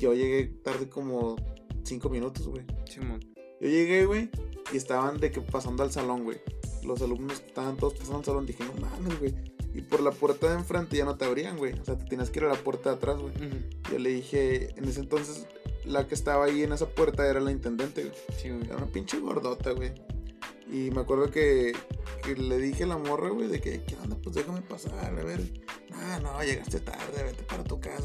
Yo 0.00 0.14
llegué 0.14 0.46
tarde 0.46 0.88
como 0.88 1.36
5 1.84 2.08
minutos, 2.08 2.48
güey. 2.48 2.64
Simón. 2.86 3.20
Yo 3.60 3.68
llegué, 3.68 4.06
güey, 4.06 4.30
y 4.72 4.78
estaban 4.78 5.20
de 5.20 5.30
que 5.30 5.42
pasando 5.42 5.82
al 5.82 5.92
salón, 5.92 6.24
güey. 6.24 6.38
Los 6.82 7.02
alumnos 7.02 7.42
estaban 7.46 7.76
todos 7.76 7.92
pasando 7.92 8.18
al 8.18 8.24
salón. 8.24 8.46
Dije, 8.46 8.64
no 8.64 8.72
mames, 8.80 9.18
güey. 9.20 9.34
Y 9.74 9.82
por 9.82 10.00
la 10.00 10.10
puerta 10.10 10.48
de 10.48 10.54
enfrente 10.54 10.96
ya 10.96 11.04
no 11.04 11.18
te 11.18 11.26
abrían, 11.26 11.58
güey. 11.58 11.78
O 11.78 11.84
sea, 11.84 11.98
te 11.98 12.06
tenías 12.06 12.30
que 12.30 12.38
ir 12.38 12.46
a 12.46 12.48
la 12.48 12.54
puerta 12.54 12.88
de 12.88 12.96
atrás, 12.96 13.18
güey. 13.18 13.34
Ujú. 13.34 13.56
Yo 13.92 13.98
le 13.98 14.08
dije, 14.08 14.70
en 14.78 14.86
ese 14.86 15.00
entonces, 15.00 15.46
la 15.84 16.08
que 16.08 16.14
estaba 16.14 16.46
ahí 16.46 16.62
en 16.62 16.72
esa 16.72 16.88
puerta 16.88 17.28
era 17.28 17.38
la 17.40 17.52
intendente, 17.52 18.04
güey. 18.04 18.14
Sí, 18.38 18.48
güey. 18.48 18.64
Era 18.64 18.78
una 18.78 18.86
pinche 18.86 19.20
gordota, 19.20 19.72
güey. 19.72 19.92
Y 20.70 20.90
me 20.92 21.00
acuerdo 21.00 21.30
que, 21.30 21.72
que 22.22 22.36
le 22.36 22.58
dije 22.58 22.84
a 22.84 22.86
la 22.86 22.96
morra, 22.96 23.30
güey, 23.30 23.48
de 23.48 23.60
que, 23.60 23.82
¿qué 23.82 23.96
onda? 23.96 24.16
Pues 24.22 24.36
déjame 24.36 24.62
pasar, 24.62 24.94
a 25.04 25.10
ver. 25.10 25.40
No, 25.90 26.20
no, 26.20 26.44
llegaste 26.44 26.78
tarde, 26.78 27.24
vete 27.24 27.42
para 27.42 27.64
tu 27.64 27.80
casa, 27.80 28.04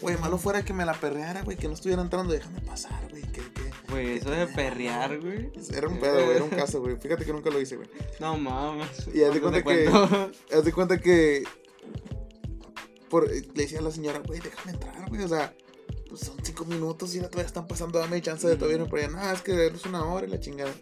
güey. 0.00 0.16
Malo 0.16 0.38
fuera 0.38 0.64
que 0.64 0.72
me 0.72 0.86
la 0.86 0.94
perreara, 0.94 1.42
güey, 1.42 1.58
que 1.58 1.68
no 1.68 1.74
estuviera 1.74 2.00
entrando, 2.00 2.32
déjame 2.32 2.60
pasar, 2.62 3.06
güey. 3.10 3.22
Que, 3.22 3.42
que... 3.52 3.70
Güey, 3.90 4.16
eso 4.16 4.30
de 4.30 4.46
perrear, 4.46 5.20
güey. 5.20 5.50
Era 5.74 5.88
un 5.88 5.98
pedo, 5.98 6.24
güey, 6.24 6.36
era 6.36 6.44
un 6.44 6.50
caso, 6.50 6.80
güey. 6.80 6.96
Fíjate 6.96 7.24
que 7.26 7.32
nunca 7.32 7.50
lo 7.50 7.60
hice, 7.60 7.76
güey. 7.76 7.88
No 8.18 8.38
mames. 8.38 9.08
Y 9.12 9.22
haz 9.22 9.34
de 9.34 9.40
¿Cuándo 9.40 9.58
te 9.58 9.64
cuenta 9.64 10.30
que-? 10.48 10.56
Haz 10.56 10.64
de 10.64 10.72
cuenta 10.72 10.98
que. 11.00 11.44
Por, 13.10 13.28
le 13.28 13.42
decía 13.54 13.80
a 13.80 13.82
la 13.82 13.90
señora, 13.90 14.20
güey, 14.26 14.40
déjame 14.40 14.72
entrar, 14.72 15.08
güey. 15.10 15.22
O 15.22 15.28
sea, 15.28 15.52
pues 16.10 16.22
son 16.22 16.36
cinco 16.42 16.64
minutos 16.64 17.14
y 17.14 17.18
ya 17.20 17.28
todavía 17.28 17.46
están 17.46 17.68
pasando, 17.68 18.00
dame 18.00 18.20
chance 18.20 18.46
de 18.46 18.56
todavía 18.56 18.78
irme 18.78 18.88
por 18.88 18.98
allá. 18.98 19.10
Nada, 19.10 19.32
es 19.32 19.42
que 19.42 19.68
es 19.68 19.86
una 19.86 20.04
hora 20.04 20.26
y 20.26 20.30
la 20.30 20.40
chingada. 20.40 20.72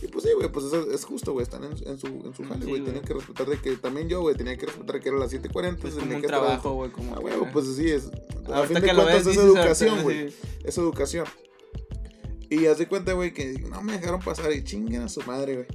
Y 0.00 0.06
pues 0.06 0.22
sí, 0.24 0.30
güey, 0.32 0.48
pues 0.50 0.66
eso 0.66 0.88
es 0.92 1.04
justo, 1.04 1.32
güey. 1.32 1.42
Están 1.42 1.64
en, 1.64 1.72
en 1.72 1.98
su, 1.98 2.06
en 2.06 2.32
su 2.32 2.44
jale, 2.44 2.62
sí, 2.64 2.68
güey. 2.68 2.80
güey. 2.80 2.84
Tienen 2.84 3.02
que 3.02 3.14
respetar 3.14 3.46
de 3.48 3.60
que 3.60 3.76
también 3.76 4.08
yo, 4.08 4.20
güey, 4.20 4.36
tenía 4.36 4.56
que 4.56 4.66
respetar 4.66 5.00
que 5.00 5.08
era 5.08 5.18
las 5.18 5.32
7:40. 5.32 5.78
Pues 5.80 5.94
como 5.94 6.14
un 6.14 6.20
que 6.22 6.28
trabajo, 6.28 6.72
güey. 6.74 6.92
Ah, 7.12 7.18
güey, 7.18 7.34
pues 7.52 7.66
sí, 7.74 7.90
es. 7.90 8.10
A 8.48 8.62
fin 8.62 8.80
de 8.80 8.94
cuentas 8.94 9.16
es 9.16 9.26
dices, 9.26 9.44
educación, 9.44 10.02
güey. 10.04 10.30
sí. 10.30 10.36
Es 10.62 10.78
educación. 10.78 11.26
Y 12.48 12.58
de 12.58 12.88
cuenta, 12.88 13.12
güey, 13.12 13.34
que 13.34 13.58
no 13.68 13.82
me 13.82 13.94
dejaron 13.94 14.20
pasar 14.20 14.52
y 14.52 14.62
chinguen 14.62 15.02
a 15.02 15.08
su 15.08 15.20
madre, 15.22 15.54
güey. 15.54 15.66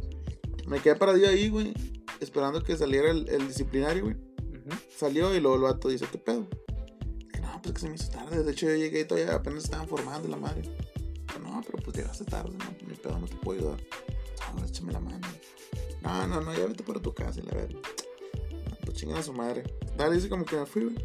Me 0.68 0.80
quedé 0.80 0.96
paradillo 0.96 1.28
ahí, 1.28 1.50
güey, 1.50 1.74
esperando 2.22 2.64
que 2.64 2.78
saliera 2.78 3.12
el, 3.12 3.28
el 3.28 3.46
disciplinario, 3.46 4.04
güey. 4.04 4.16
Ujú. 4.16 4.78
Salió 4.96 5.36
y 5.36 5.42
luego 5.42 5.58
el 5.58 5.64
vato 5.64 5.90
dice, 5.90 6.06
¿qué 6.10 6.18
pedo? 6.18 6.48
No, 7.62 7.72
pues 7.72 7.76
que 7.76 7.82
se 7.82 7.90
me 7.90 7.96
hizo 7.96 8.10
tarde. 8.10 8.44
De 8.44 8.52
hecho, 8.52 8.66
yo 8.66 8.76
llegué 8.76 9.02
y 9.02 9.06
todavía 9.06 9.36
apenas 9.36 9.66
estaban 9.66 9.88
formando 9.88 10.28
la 10.28 10.38
madre. 10.38 10.64
no, 11.42 11.62
pero 11.64 11.78
pues 11.84 11.96
llegaste 11.96 12.26
tarde, 12.26 12.58
no, 12.58 12.88
mi 12.88 12.96
pedo 12.96 13.20
no 13.20 13.28
te 13.28 13.36
puedo 13.36 13.60
ayudar. 13.60 13.80
No, 14.56 14.66
échame 14.66 14.92
la 14.92 15.00
mano. 15.00 15.28
No, 16.02 16.28
no, 16.28 16.42
no, 16.42 16.54
ya 16.54 16.66
vete 16.66 16.84
para 16.84 17.00
tu 17.00 17.14
casa 17.14 17.40
y 17.40 17.44
la 17.44 17.54
verga. 17.54 17.80
No, 18.68 18.78
pues 18.84 18.98
chingan 18.98 19.18
a 19.18 19.24
su 19.24 19.32
madre. 19.32 19.64
Dale, 19.96 20.16
dice 20.16 20.28
como 20.28 20.44
que 20.46 20.56
me 20.56 20.66
fui, 20.66 20.86
güey. 20.86 20.96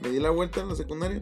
Me 0.00 0.10
di 0.10 0.18
la 0.18 0.30
vuelta 0.30 0.60
en 0.60 0.68
la 0.68 0.74
secundaria. 0.74 1.20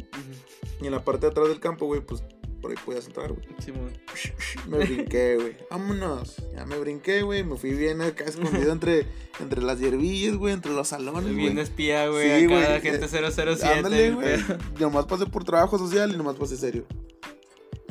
Y 0.80 0.86
en 0.86 0.92
la 0.92 1.04
parte 1.04 1.26
de 1.26 1.32
atrás 1.32 1.48
del 1.48 1.60
campo, 1.60 1.84
güey, 1.84 2.00
pues 2.00 2.22
por 2.64 2.70
ahí 2.70 2.78
podías 2.82 3.06
entrar, 3.06 3.30
güey. 3.30 3.46
Me 4.68 4.78
brinqué, 4.78 5.36
güey. 5.36 5.54
Vámonos. 5.70 6.36
Ya 6.56 6.64
me 6.64 6.78
brinqué, 6.78 7.20
güey. 7.20 7.44
Me 7.44 7.58
fui 7.58 7.74
bien 7.74 8.00
acá 8.00 8.24
escondido 8.24 8.72
entre, 8.72 9.06
entre 9.38 9.60
las 9.60 9.78
hierbillas, 9.78 10.36
güey, 10.36 10.54
entre 10.54 10.72
los 10.72 10.88
salones, 10.88 11.34
Bien 11.34 11.52
güey. 11.52 11.62
espía, 11.62 12.08
güey. 12.08 12.40
Sí, 12.40 12.46
güey. 12.46 12.80
gente 12.80 13.06
007. 13.06 13.66
Ándale, 13.66 14.06
el 14.06 14.14
güey. 14.14 14.36
Nomás 14.80 15.04
pasé 15.04 15.26
por 15.26 15.44
trabajo 15.44 15.76
social 15.76 16.10
y 16.14 16.16
nomás 16.16 16.36
pasé 16.36 16.56
serio. 16.56 16.86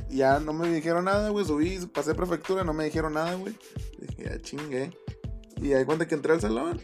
Ya 0.10 0.40
no 0.40 0.54
me 0.54 0.68
dijeron 0.74 1.06
nada, 1.06 1.30
güey. 1.30 1.46
Subí, 1.46 1.78
pasé 1.94 2.16
prefectura, 2.16 2.64
no 2.64 2.74
me 2.74 2.86
dijeron 2.86 3.14
nada, 3.14 3.36
güey. 3.36 3.54
Dije, 4.00 4.24
ya 4.24 4.42
chingue. 4.42 4.90
Y 5.62 5.74
ahí 5.74 5.86
cuando 5.86 6.08
que 6.08 6.16
entré 6.16 6.34
al 6.34 6.42
salón, 6.42 6.82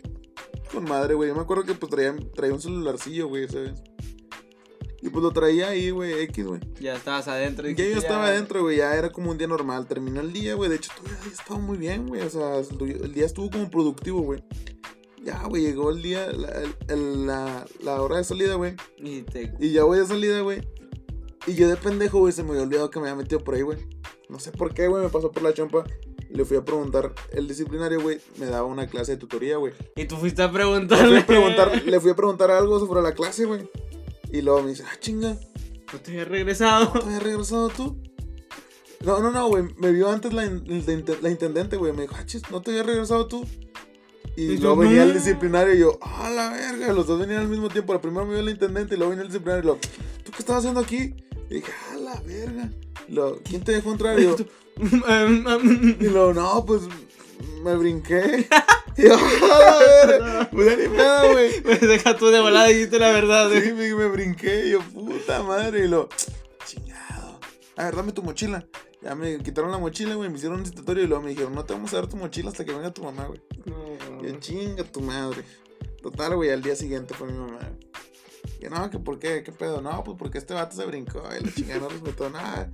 con 0.72 0.84
madre, 0.84 1.16
güey. 1.16 1.30
Yo 1.30 1.36
me 1.36 1.42
acuerdo 1.42 1.64
que 1.64 1.74
pues 1.74 1.90
traía, 1.90 2.16
traía 2.36 2.54
un 2.54 2.62
celularcillo, 2.62 3.30
güey, 3.30 3.48
¿sabes? 3.48 3.82
Y 5.02 5.10
pues 5.10 5.24
lo 5.24 5.32
traía 5.32 5.70
ahí, 5.70 5.92
güey, 5.92 6.14
X, 6.24 6.46
güey. 6.46 6.60
Ya 6.80 6.96
estabas 6.96 7.28
adentro. 7.30 7.70
Ya 7.70 7.86
yo 7.86 7.98
estaba 7.98 8.28
adentro, 8.28 8.62
güey, 8.64 8.78
ya 8.78 8.96
era 8.96 9.12
como 9.12 9.32
un 9.32 9.38
día 9.38 9.48
normal. 9.48 9.88
Terminó 9.88 10.20
el 10.20 10.34
día, 10.34 10.56
güey. 10.56 10.70
De 10.70 10.76
hecho, 10.76 10.92
todavía 10.96 11.32
estaba 11.32 11.60
muy 11.60 11.78
bien, 11.78 12.08
güey. 12.08 12.22
O 12.22 12.30
sea, 12.30 12.58
el 12.58 13.14
día 13.14 13.26
estuvo 13.26 13.50
como 13.50 13.70
productivo, 13.70 14.22
güey. 14.22 14.44
Ya, 15.24 15.44
güey, 15.48 15.64
llegó 15.64 15.90
el 15.92 16.02
día, 16.02 16.32
la, 16.32 16.50
el- 16.90 17.26
la, 17.28 17.66
la 17.82 18.02
hora 18.02 18.18
de 18.18 18.24
salida, 18.24 18.56
güey. 18.56 18.76
Y 18.98 19.22
te. 19.22 19.54
Y 19.60 19.72
ya 19.72 19.84
voy 19.84 20.00
de 20.00 20.06
salida, 20.06 20.42
güey. 20.42 20.68
Y 21.48 21.54
yo 21.56 21.68
de 21.70 21.78
pendejo, 21.78 22.20
güey, 22.20 22.34
se 22.34 22.44
me 22.44 22.52
había 22.52 22.64
olvidado 22.64 22.90
que 22.90 23.00
me 23.00 23.10
había 23.10 23.22
metido 23.24 23.40
por 23.44 23.56
ahí, 23.56 23.62
güey. 23.62 23.78
No 24.28 24.40
sé 24.40 24.52
por 24.52 24.74
qué, 24.74 24.88
güey, 24.88 25.04
me 25.04 25.10
pasó 25.10 25.32
por 25.32 25.44
la 25.44 25.54
chompa. 25.54 25.86
Le 26.30 26.46
fui 26.46 26.58
a 26.58 26.64
preguntar, 26.64 27.14
el 27.32 27.48
disciplinario, 27.48 28.02
güey, 28.02 28.20
me 28.38 28.46
daba 28.46 28.66
una 28.68 28.86
clase 28.88 29.14
de 29.14 29.18
tutoría, 29.18 29.58
güey. 29.58 29.74
Y 29.96 30.06
tú 30.06 30.16
fuiste 30.18 30.42
a 30.44 30.46
Le 30.46 30.52
fui 30.52 30.60
preguntarle. 30.60 31.20
a 31.20 31.26
preguntar, 31.26 31.84
le 31.86 32.00
fui 32.00 32.12
a 32.12 32.16
preguntar 32.16 32.52
algo 32.52 32.80
sobre 32.80 33.02
la 33.02 33.14
clase, 33.14 33.46
güey. 33.46 33.68
Y 34.32 34.42
luego 34.42 34.62
me 34.64 34.70
dice, 34.70 34.84
ah, 34.88 34.98
chinga, 35.00 35.38
No 35.94 36.00
te 36.00 36.12
había 36.12 36.26
regresado. 36.26 36.92
¿no 36.94 37.02
habías 37.02 37.24
regresado 37.24 37.70
tú? 37.70 37.98
No, 39.04 39.20
no, 39.22 39.32
no, 39.32 39.48
güey, 39.48 39.64
me 39.78 39.92
vio 39.92 40.10
antes 40.12 40.34
la, 40.34 40.46
in- 40.46 40.64
la 40.68 40.94
inte- 40.94 41.20
la 41.22 41.30
intendente, 41.30 41.78
güey. 41.78 41.94
Me 41.94 42.02
dijo, 42.04 42.16
ah, 42.18 42.26
chis, 42.26 42.44
¿no 42.52 42.62
te 42.62 42.72
habías 42.72 42.86
regresado 42.86 43.28
tú? 43.28 43.46
Y, 44.36 44.44
Y 44.44 44.58
luego 44.58 44.84
yo, 44.84 44.90
venía 44.90 45.04
el 45.04 45.10
"No". 45.10 45.16
disciplinario 45.16 45.74
y 45.74 45.80
yo, 45.80 45.98
ah, 46.02 46.30
la 46.30 46.50
verga, 46.52 46.94
los 46.94 47.08
dos 47.08 47.20
venían 47.20 47.40
al 47.42 47.48
mismo 47.48 47.70
tiempo. 47.70 47.94
La 47.94 48.02
primera 48.02 48.26
me 48.26 48.34
vio 48.34 48.42
la 48.44 48.52
intendente 48.52 48.96
y 48.96 48.98
luego 48.98 49.12
venía 49.12 49.24
el 49.24 49.30
disciplinario 49.30 49.64
y 49.64 49.68
lo, 49.68 49.76
¿tú 50.24 50.32
qué 50.32 50.40
estabas 50.40 50.60
haciendo 50.64 50.82
aquí? 50.82 51.16
Y 51.50 51.56
dije, 51.56 51.72
ah, 51.92 51.96
la 51.98 52.22
verga. 52.22 52.70
Y 53.08 53.14
luego, 53.14 53.40
¿quién 53.44 53.64
te 53.64 53.72
dejó 53.72 53.92
entrar? 53.92 54.20
Y 54.20 54.24
yo, 54.24 54.36
y 56.00 56.08
luego, 56.08 56.34
no, 56.34 56.66
pues 56.66 56.82
me 57.64 57.76
brinqué. 57.76 58.48
Yo. 59.08 59.18
Pues 60.52 60.76
pedo, 60.76 61.32
güey. 61.32 61.62
Pues 61.62 61.82
deja 61.82 62.16
tú 62.18 62.28
de 62.28 62.40
volada 62.40 62.70
y 62.70 62.74
dijiste 62.76 63.00
la 63.00 63.12
verdad, 63.12 63.50
Sí, 63.52 63.72
güey. 63.72 63.94
me, 63.94 63.96
me 63.96 64.08
brinqué 64.08 64.68
y 64.68 64.72
yo, 64.72 64.82
puta 64.82 65.42
madre. 65.44 65.86
Y 65.86 65.88
lo, 65.88 66.10
chingado. 66.66 67.40
A 67.78 67.86
ver, 67.86 67.96
dame 67.96 68.12
tu 68.12 68.24
mochila. 68.24 68.66
Ya 69.02 69.16
me 69.16 69.38
quitaron 69.40 69.72
la 69.72 69.78
mochila, 69.78 70.16
güey. 70.16 70.30
Me 70.30 70.36
hicieron 70.38 70.60
un 70.60 70.66
citatorio 70.66 71.04
y 71.04 71.08
luego 71.08 71.24
me 71.24 71.30
dijeron, 71.30 71.56
no 71.56 71.64
te 71.64 71.74
vamos 71.74 71.94
a 71.94 71.98
dar 71.98 72.08
tu 72.08 72.18
mochila 72.18 72.50
hasta 72.50 72.66
que 72.66 72.74
venga 72.74 72.92
tu 72.92 73.04
mamá, 73.04 73.26
güey. 73.28 73.42
Y 74.22 74.28
yo, 74.28 74.40
chinga 74.40 74.84
tu 74.84 75.00
madre. 75.02 75.44
Total, 76.02 76.36
güey, 76.36 76.50
al 76.52 76.62
día 76.62 76.76
siguiente 76.76 77.14
fue 77.14 77.28
mi 77.32 77.38
mamá. 77.38 77.60
Y 78.60 78.64
yo, 78.64 78.70
no, 78.70 78.90
que 78.90 79.00
por 79.00 79.18
qué, 79.20 79.44
qué 79.44 79.52
pedo. 79.54 79.82
No, 79.82 80.04
pues 80.04 80.18
porque 80.18 80.38
este 80.38 80.54
vato 80.54 80.76
se 80.76 80.86
brincó 80.86 81.24
y 81.40 81.46
la 81.46 81.54
chingada 81.54 81.80
no 81.80 81.90
respetó 81.90 82.30
nada. 82.30 82.70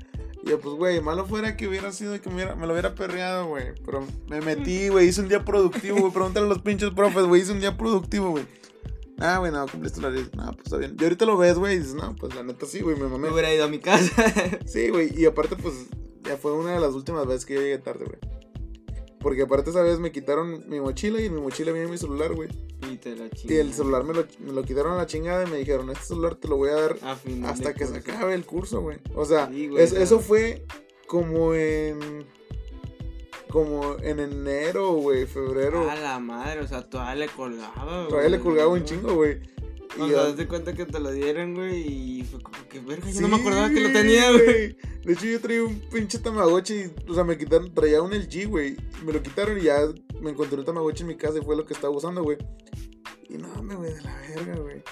Y 0.46 0.50
yo, 0.50 0.60
pues, 0.60 0.76
güey, 0.76 1.02
malo 1.02 1.26
fuera 1.26 1.58
que 1.58 1.68
hubiera 1.68 1.92
sido 1.92 2.20
que 2.22 2.30
me, 2.30 2.36
hubiera- 2.36 2.56
me 2.56 2.68
lo 2.68 2.74
hubiera 2.74 2.94
perreado, 2.94 3.48
güey. 3.48 3.74
Pero 3.84 4.06
me 4.30 4.42
metí, 4.42 4.90
güey, 4.90 5.08
hice 5.08 5.22
un 5.22 5.28
día 5.28 5.44
productivo, 5.44 5.98
güey. 6.00 6.12
Pregúntale 6.14 6.46
a 6.46 6.50
los 6.50 6.62
pinches 6.62 6.92
profes, 6.92 7.26
güey, 7.26 7.42
hice 7.42 7.52
un 7.52 7.60
día 7.60 7.76
productivo, 7.76 8.30
güey. 8.30 8.46
Ah, 9.18 9.38
güey, 9.40 9.52
no, 9.52 9.66
cumpliste 9.68 10.02
la 10.02 10.10
ley. 10.12 10.30
No, 10.36 10.46
pues 10.52 10.66
está 10.66 10.78
bien. 10.78 10.96
Y 11.00 11.04
ahorita 11.04 11.26
lo 11.26 11.38
ves, 11.38 11.58
güey, 11.58 11.76
y 11.76 11.80
dices, 11.80 11.96
no, 11.96 12.16
pues 12.16 12.36
la 12.36 12.44
neta 12.44 12.66
sí, 12.66 12.82
güey, 12.82 12.96
me 12.96 13.08
mamé. 13.08 13.28
Me 13.28 13.34
hubiera 13.34 13.54
ido 13.54 13.64
a 13.66 13.68
mi 13.70 13.80
casa. 13.80 14.12
Sí, 14.68 14.90
güey, 14.90 15.12
y 15.20 15.26
aparte, 15.26 15.56
pues, 15.56 15.74
ya 16.24 16.38
fue 16.38 16.52
una 16.54 16.74
de 16.74 16.80
las 16.80 16.94
últimas 16.94 17.26
veces 17.26 17.46
que 17.46 17.56
yo 17.56 17.62
llegué 17.62 17.78
tarde, 17.80 18.06
güey. 18.06 18.20
Porque 19.26 19.42
aparte 19.42 19.72
esa 19.72 19.82
vez 19.82 19.98
me 19.98 20.12
quitaron 20.12 20.70
mi 20.70 20.80
mochila 20.80 21.20
y 21.20 21.26
en 21.26 21.34
mi 21.34 21.42
mochila 21.42 21.72
viene 21.72 21.88
mi 21.88 21.98
celular, 21.98 22.32
güey. 22.36 22.48
Y 22.92 22.98
te 22.98 23.16
la 23.16 23.26
Y 23.26 23.30
chingas. 23.32 23.58
el 23.58 23.74
celular 23.74 24.04
me 24.04 24.14
lo, 24.14 24.24
me 24.40 24.52
lo 24.54 24.62
quitaron 24.62 24.92
a 24.94 24.98
la 24.98 25.08
chingada 25.08 25.48
y 25.48 25.50
me 25.50 25.58
dijeron, 25.58 25.90
este 25.90 26.06
celular 26.06 26.36
te 26.36 26.48
lo 26.48 26.58
voy 26.58 26.70
a 26.70 26.74
dar 26.76 26.96
A 27.02 27.18
hasta 27.50 27.74
que 27.74 27.88
se 27.88 27.98
acabe 27.98 28.36
el 28.36 28.46
curso, 28.46 28.82
güey. 28.82 29.00
O 29.16 29.26
sea, 29.26 29.48
Sí, 29.50 29.68
güey, 29.68 29.84
es- 29.84 29.90
claro. 29.90 30.04
eso 30.06 30.20
fue 30.20 30.64
como 31.08 31.56
en... 31.56 32.28
Como 33.50 33.96
en 34.04 34.20
enero, 34.20 34.92
güey, 34.94 35.26
febrero. 35.26 35.90
A 35.90 35.96
la 35.96 36.20
madre, 36.20 36.60
o 36.62 36.68
sea, 36.68 36.88
todavía 36.88 37.26
le 37.26 37.32
colgaba, 37.32 37.98
güey. 38.02 38.10
Todavía 38.10 38.30
le 38.30 38.40
colgaba 38.40 38.70
un 38.70 38.84
chingo, 38.84 39.16
güey. 39.16 39.40
Y 39.98 40.02
O 40.02 40.08
yo- 40.08 40.24
sea, 40.26 40.34
de 40.34 40.48
cuenta 40.48 40.74
que 40.74 40.86
te 40.86 41.00
lo 41.00 41.12
dieron, 41.12 41.54
güey, 41.56 42.20
y 42.20 42.24
fue 42.24 42.42
como 42.42 42.58
que, 42.68 42.80
verga, 42.80 43.08
yo 43.08 43.14
Sí, 43.14 43.22
no 43.22 43.28
me 43.30 43.38
acordaba 43.38 43.70
que 43.70 43.80
lo 43.80 43.92
tenía, 43.94 44.32
güey. 44.32 44.76
De 45.06 45.14
hecho, 45.14 45.26
yo 45.26 45.40
traía 45.40 45.64
un 45.64 45.80
pinche 45.92 46.20
Tamagotchi. 46.20 46.92
O 47.08 47.14
sea, 47.14 47.24
me 47.24 47.38
quitaron, 47.38 47.74
traía 47.74 48.02
un 48.02 48.12
LG, 48.14 48.48
güey. 48.48 48.76
Me 49.06 49.14
lo 49.14 49.22
quitaron 49.24 49.58
y 49.58 49.64
ya 49.64 49.80
me 50.22 50.32
encontré 50.32 50.58
un 50.60 50.66
Tamagotchi 50.66 51.04
en 51.04 51.08
mi 51.08 51.16
casa 51.16 51.38
y 51.38 51.42
fue 51.42 51.56
lo 51.56 51.66
que 51.66 51.74
estaba 51.74 51.96
usando, 51.96 52.24
güey. 52.24 52.38
Y 53.30 53.38
no, 53.38 53.62
me, 53.64 53.76
güey, 53.76 53.94
de 53.94 54.02
la 54.02 54.16
verga, 54.22 54.56
güey. 54.58 54.84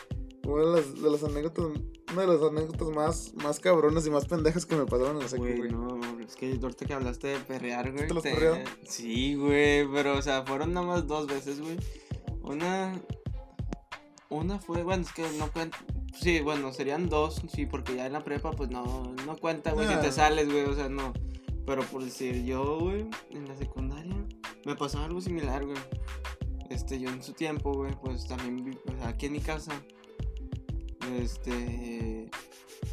Una 0.46 0.66
de 0.66 0.72
las, 0.82 1.02
de 1.02 1.10
las 1.10 1.24
anécdotas, 1.24 1.66
una 2.12 2.22
de 2.22 2.28
las 2.28 2.42
anécdotas 2.42 2.90
más, 2.90 3.34
más 3.36 3.60
cabronas 3.60 4.06
y 4.06 4.10
más 4.10 4.26
pendejas 4.26 4.66
que 4.66 4.76
me 4.76 4.86
pasaron 4.86 5.16
en 5.18 5.24
la 5.24 5.28
secu, 5.30 5.44
Güey, 5.44 5.72
no, 5.72 6.00
es 6.20 6.36
que 6.36 6.58
ahorita 6.62 6.86
que 6.86 6.94
hablaste 6.94 7.28
de 7.28 7.40
perrear, 7.40 7.92
güey. 7.94 8.08
te 8.08 8.14
los 8.14 8.24
te-? 8.24 8.64
Sí, 8.88 9.36
güey, 9.36 9.88
pero, 9.92 10.18
o 10.18 10.22
sea, 10.22 10.44
fueron 10.44 10.74
nada 10.74 10.86
más 10.86 11.08
dos 11.08 11.28
veces, 11.28 11.62
güey. 11.62 11.78
Una. 12.42 13.02
Una 14.30 14.60
fue, 14.60 14.84
bueno, 14.84 15.04
es 15.04 15.12
que 15.14 15.24
no 15.38 15.52
cuenta. 15.52 15.78
Sí, 16.20 16.42
bueno, 16.42 16.72
serían 16.74 17.10
dos, 17.10 17.42
sí, 17.54 17.66
porque 17.66 17.96
ya 17.96 18.06
en 18.08 18.14
la 18.14 18.24
prepa, 18.24 18.52
pues 18.52 18.70
no, 18.70 19.14
no 19.26 19.38
cuenta, 19.38 19.72
güey, 19.74 19.88
si 19.88 19.94
te 20.02 20.12
sales, 20.12 20.48
güey, 20.50 20.64
o 20.66 20.74
sea, 20.76 20.90
no. 20.90 21.14
Pero 21.66 21.84
por 21.84 22.04
decir, 22.04 22.44
yo, 22.44 22.80
güey, 22.80 23.08
en 23.32 23.48
la 23.48 23.56
secundaria, 23.56 24.16
me 24.66 24.76
pasó 24.76 25.00
algo 25.00 25.22
similar, 25.22 25.66
güey. 25.66 25.78
Este, 26.70 27.00
yo 27.00 27.10
en 27.10 27.22
su 27.24 27.34
tiempo, 27.34 27.74
güey, 27.74 27.94
pues 28.02 28.28
también, 28.28 28.64
vi- 28.64 28.78
o 28.92 28.98
sea, 29.00 29.10
aquí 29.10 29.28
en 29.28 29.34
mi 29.34 29.40
casa, 29.40 29.72
este, 31.22 32.30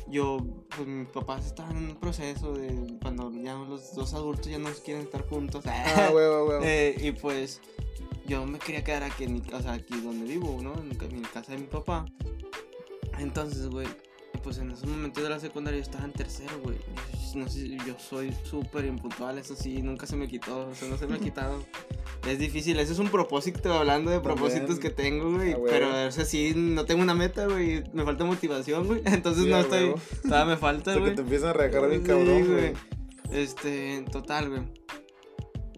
yo, 0.08 0.38
pues 0.74 0.86
mis 0.88 1.08
papás 1.08 1.46
estaban 1.46 1.76
en 1.76 1.84
un 1.90 1.96
proceso 1.96 2.52
de 2.52 2.96
cuando 3.00 3.30
ya 3.32 3.54
los 3.54 3.94
dos 3.94 4.12
adultos 4.14 4.46
ya 4.48 4.58
no 4.58 4.68
quieren 4.84 5.04
estar 5.04 5.26
juntos. 5.28 5.64
Ah, 5.66 6.08
güey, 6.12 6.28
güey, 6.28 6.44
güey. 6.58 6.58
Eh, 6.62 6.96
y 7.00 7.12
pues 7.12 7.60
yo 8.30 8.46
me 8.46 8.58
quería 8.60 8.84
quedar 8.84 9.02
aquí 9.02 9.24
en 9.24 9.32
mi 9.34 9.40
casa, 9.40 9.72
aquí 9.72 10.00
donde 10.00 10.24
vivo, 10.26 10.60
¿no? 10.62 10.72
En, 10.74 10.88
mi 10.88 11.22
casa 11.22 11.52
de 11.52 11.58
mi 11.58 11.66
papá. 11.66 12.06
Entonces, 13.18 13.66
güey, 13.68 13.88
pues 14.44 14.58
en 14.58 14.70
esos 14.70 14.86
momentos 14.88 15.22
de 15.22 15.28
la 15.28 15.40
secundaria 15.40 15.78
yo 15.78 15.82
estaba 15.82 16.04
en 16.04 16.12
tercero, 16.12 16.52
güey. 16.62 16.76
Yo- 16.78 17.38
No 17.40 17.48
sé, 17.48 17.68
yo 17.86 17.94
soy 17.98 18.32
súper 18.44 18.84
impuntual, 18.86 19.38
eso 19.38 19.54
sí, 19.54 19.82
nunca 19.82 20.04
se 20.06 20.16
me 20.16 20.26
quitó, 20.26 20.68
o 20.68 20.74
sea, 20.74 20.88
no 20.88 20.96
se 20.96 21.06
me 21.06 21.16
ha 21.16 21.18
quitado. 21.20 21.64
Es 22.26 22.38
difícil, 22.38 22.78
ese 22.78 22.92
es 22.92 22.98
un 22.98 23.08
propósito, 23.08 23.72
hablando 23.72 24.10
de 24.10 24.20
propósitos 24.20 24.78
que 24.78 24.90
tengo, 24.90 25.32
güey. 25.32 25.54
Pero 25.68 25.96
ese 26.08 26.24
sí, 26.24 26.52
no 26.56 26.84
tengo 26.84 27.02
una 27.02 27.14
meta, 27.14 27.46
güey. 27.46 27.82
Me 27.92 28.04
falta 28.04 28.24
motivación, 28.24 28.86
güey. 28.86 29.02
Entonces 29.06 29.44
Sí, 29.44 29.50
no 29.50 29.58
estoy, 29.58 29.84
huevo. 29.84 30.00
todavía 30.22 30.54
me 30.54 30.60
falta, 30.60 30.94
güey. 30.98 31.10
que 31.10 31.16
te 31.16 31.22
empiezan 31.22 31.48
a 31.50 31.52
regar 31.54 31.88
bien 31.88 32.02
Sí, 32.02 32.06
cabrón, 32.08 32.46
güey. 32.46 32.72
Este, 33.32 33.96
en 33.96 34.04
total, 34.06 34.48
güey. 34.50 34.62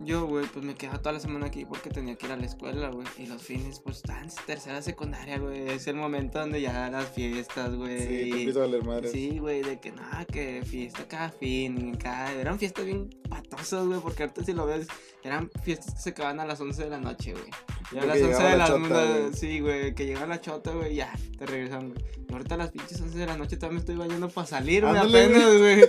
Yo, 0.04 0.26
güey, 0.26 0.46
pues 0.46 0.64
me 0.64 0.74
quedaba 0.74 0.98
toda 0.98 1.12
la 1.12 1.20
semana 1.20 1.46
aquí 1.46 1.64
porque 1.64 1.90
tenía 1.90 2.16
que 2.16 2.26
ir 2.26 2.32
a 2.32 2.36
la 2.36 2.46
escuela, 2.46 2.90
güey. 2.90 3.06
Y 3.18 3.26
los 3.26 3.42
fines, 3.42 3.80
pues, 3.80 3.98
estaban 3.98 4.28
tercera 4.46 4.82
secundaria, 4.82 5.38
güey. 5.38 5.68
Es 5.70 5.86
el 5.86 5.96
momento 5.96 6.38
donde 6.40 6.60
ya 6.60 6.90
las 6.90 7.08
fiestas, 7.08 7.74
güey. 7.74 7.98
Sí, 8.00 8.52
te 8.52 8.58
a 8.58 8.62
valer 8.62 8.84
madre. 8.84 9.08
Sí, 9.10 9.38
güey, 9.38 9.62
de 9.62 9.78
que 9.80 9.92
nada, 9.92 10.24
que 10.24 10.62
fiesta 10.64 11.06
cada 11.06 11.30
fin, 11.30 11.94
cada... 11.96 12.32
Eran 12.32 12.58
fiestas 12.58 12.84
bien 12.84 13.10
patosas, 13.28 13.86
güey, 13.86 14.00
porque 14.00 14.24
ahorita 14.24 14.44
si 14.44 14.52
lo 14.52 14.66
ves, 14.66 14.86
eran 15.22 15.50
fiestas 15.62 15.94
que 15.94 16.00
se 16.00 16.10
acaban 16.10 16.40
a 16.40 16.44
las 16.44 16.60
11 16.60 16.84
de 16.84 16.90
la 16.90 16.98
noche, 16.98 17.32
güey. 17.32 17.50
Y 17.92 17.98
a 17.98 18.06
las 18.06 18.16
11 18.16 18.26
llegaba 18.26 18.50
de 18.50 18.56
la 18.56 18.66
chota, 18.66 18.78
noche, 18.78 19.36
sí, 19.36 19.60
güey, 19.60 19.94
que 19.94 20.06
llega 20.06 20.26
la 20.26 20.40
chota, 20.40 20.72
güey, 20.72 20.94
ya, 20.94 21.12
te 21.38 21.46
regresan, 21.46 21.90
güey. 21.90 22.04
Ahorita 22.32 22.54
a 22.54 22.58
las 22.58 22.70
pinches 22.70 22.98
11 22.98 23.18
de 23.18 23.26
la 23.26 23.36
noche 23.36 23.58
me 23.70 23.78
estoy 23.78 23.96
bañando 23.96 24.28
para 24.30 24.46
salir, 24.46 24.84
güey, 24.84 24.96
Ándale, 24.96 25.24
apenas, 25.24 25.58
güey. 25.58 25.80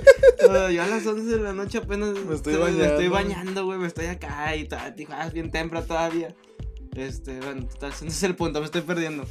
Yo 0.76 0.84
a 0.84 0.88
las 0.88 1.06
11 1.06 1.38
de 1.38 1.42
la 1.42 1.54
noche 1.54 1.78
apenas 1.78 2.10
Me 2.10 2.36
estoy 2.36 2.56
estoy 2.56 2.58
bañando. 2.58 3.12
bañando, 3.12 3.66
güey, 3.66 3.80
me 3.80 3.88
estoy 3.88 4.03
acá 4.10 4.56
y 4.56 4.68
tal, 4.68 4.96
es 4.98 5.34
bien 5.34 5.52
temprano 5.52 5.86
todavía. 5.86 6.36
Este, 6.96 7.40
bueno, 7.40 7.68
total, 7.68 7.92
ese 7.94 8.08
es 8.08 8.24
el 8.24 8.36
punto, 8.36 8.60
me 8.60 8.66
estoy 8.66 8.82
perdiendo. 8.82 9.26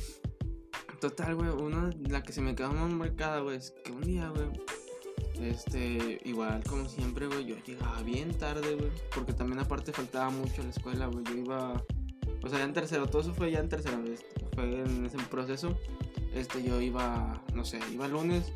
Total, 1.00 1.34
güey, 1.34 1.50
una, 1.50 1.90
la 2.08 2.22
que 2.22 2.32
se 2.32 2.40
me 2.40 2.54
quedó 2.54 2.72
más 2.72 2.90
marcada, 2.90 3.40
güey, 3.40 3.56
es 3.56 3.72
que 3.84 3.90
un 3.90 4.02
día, 4.02 4.28
güey, 4.28 4.48
este, 5.40 6.20
igual 6.24 6.62
como 6.64 6.88
siempre, 6.88 7.26
güey, 7.26 7.44
yo 7.44 7.56
llegaba 7.64 8.02
bien 8.02 8.36
tarde, 8.36 8.76
güey, 8.76 8.90
porque 9.14 9.32
también 9.32 9.58
aparte 9.58 9.92
faltaba 9.92 10.30
mucho 10.30 10.62
a 10.62 10.64
la 10.64 10.70
escuela, 10.70 11.06
güey, 11.06 11.24
yo 11.24 11.34
iba, 11.34 11.84
o 12.42 12.48
sea, 12.48 12.58
ya 12.58 12.64
en 12.64 12.72
tercero, 12.72 13.08
todo 13.08 13.22
eso 13.22 13.34
fue 13.34 13.50
ya 13.50 13.58
en 13.58 13.68
tercera 13.68 13.96
vez, 13.98 14.24
fue 14.54 14.80
en 14.80 15.06
ese 15.06 15.18
proceso, 15.28 15.76
este, 16.34 16.62
yo 16.62 16.80
iba, 16.80 17.42
no 17.52 17.64
sé, 17.64 17.80
iba 17.92 18.06
lunes, 18.06 18.52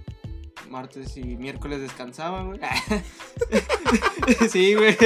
martes 0.70 1.16
y 1.16 1.22
miércoles 1.37 1.81
descansaba, 1.81 2.42
güey. 2.42 2.61
sí, 4.50 4.74
güey. 4.74 4.96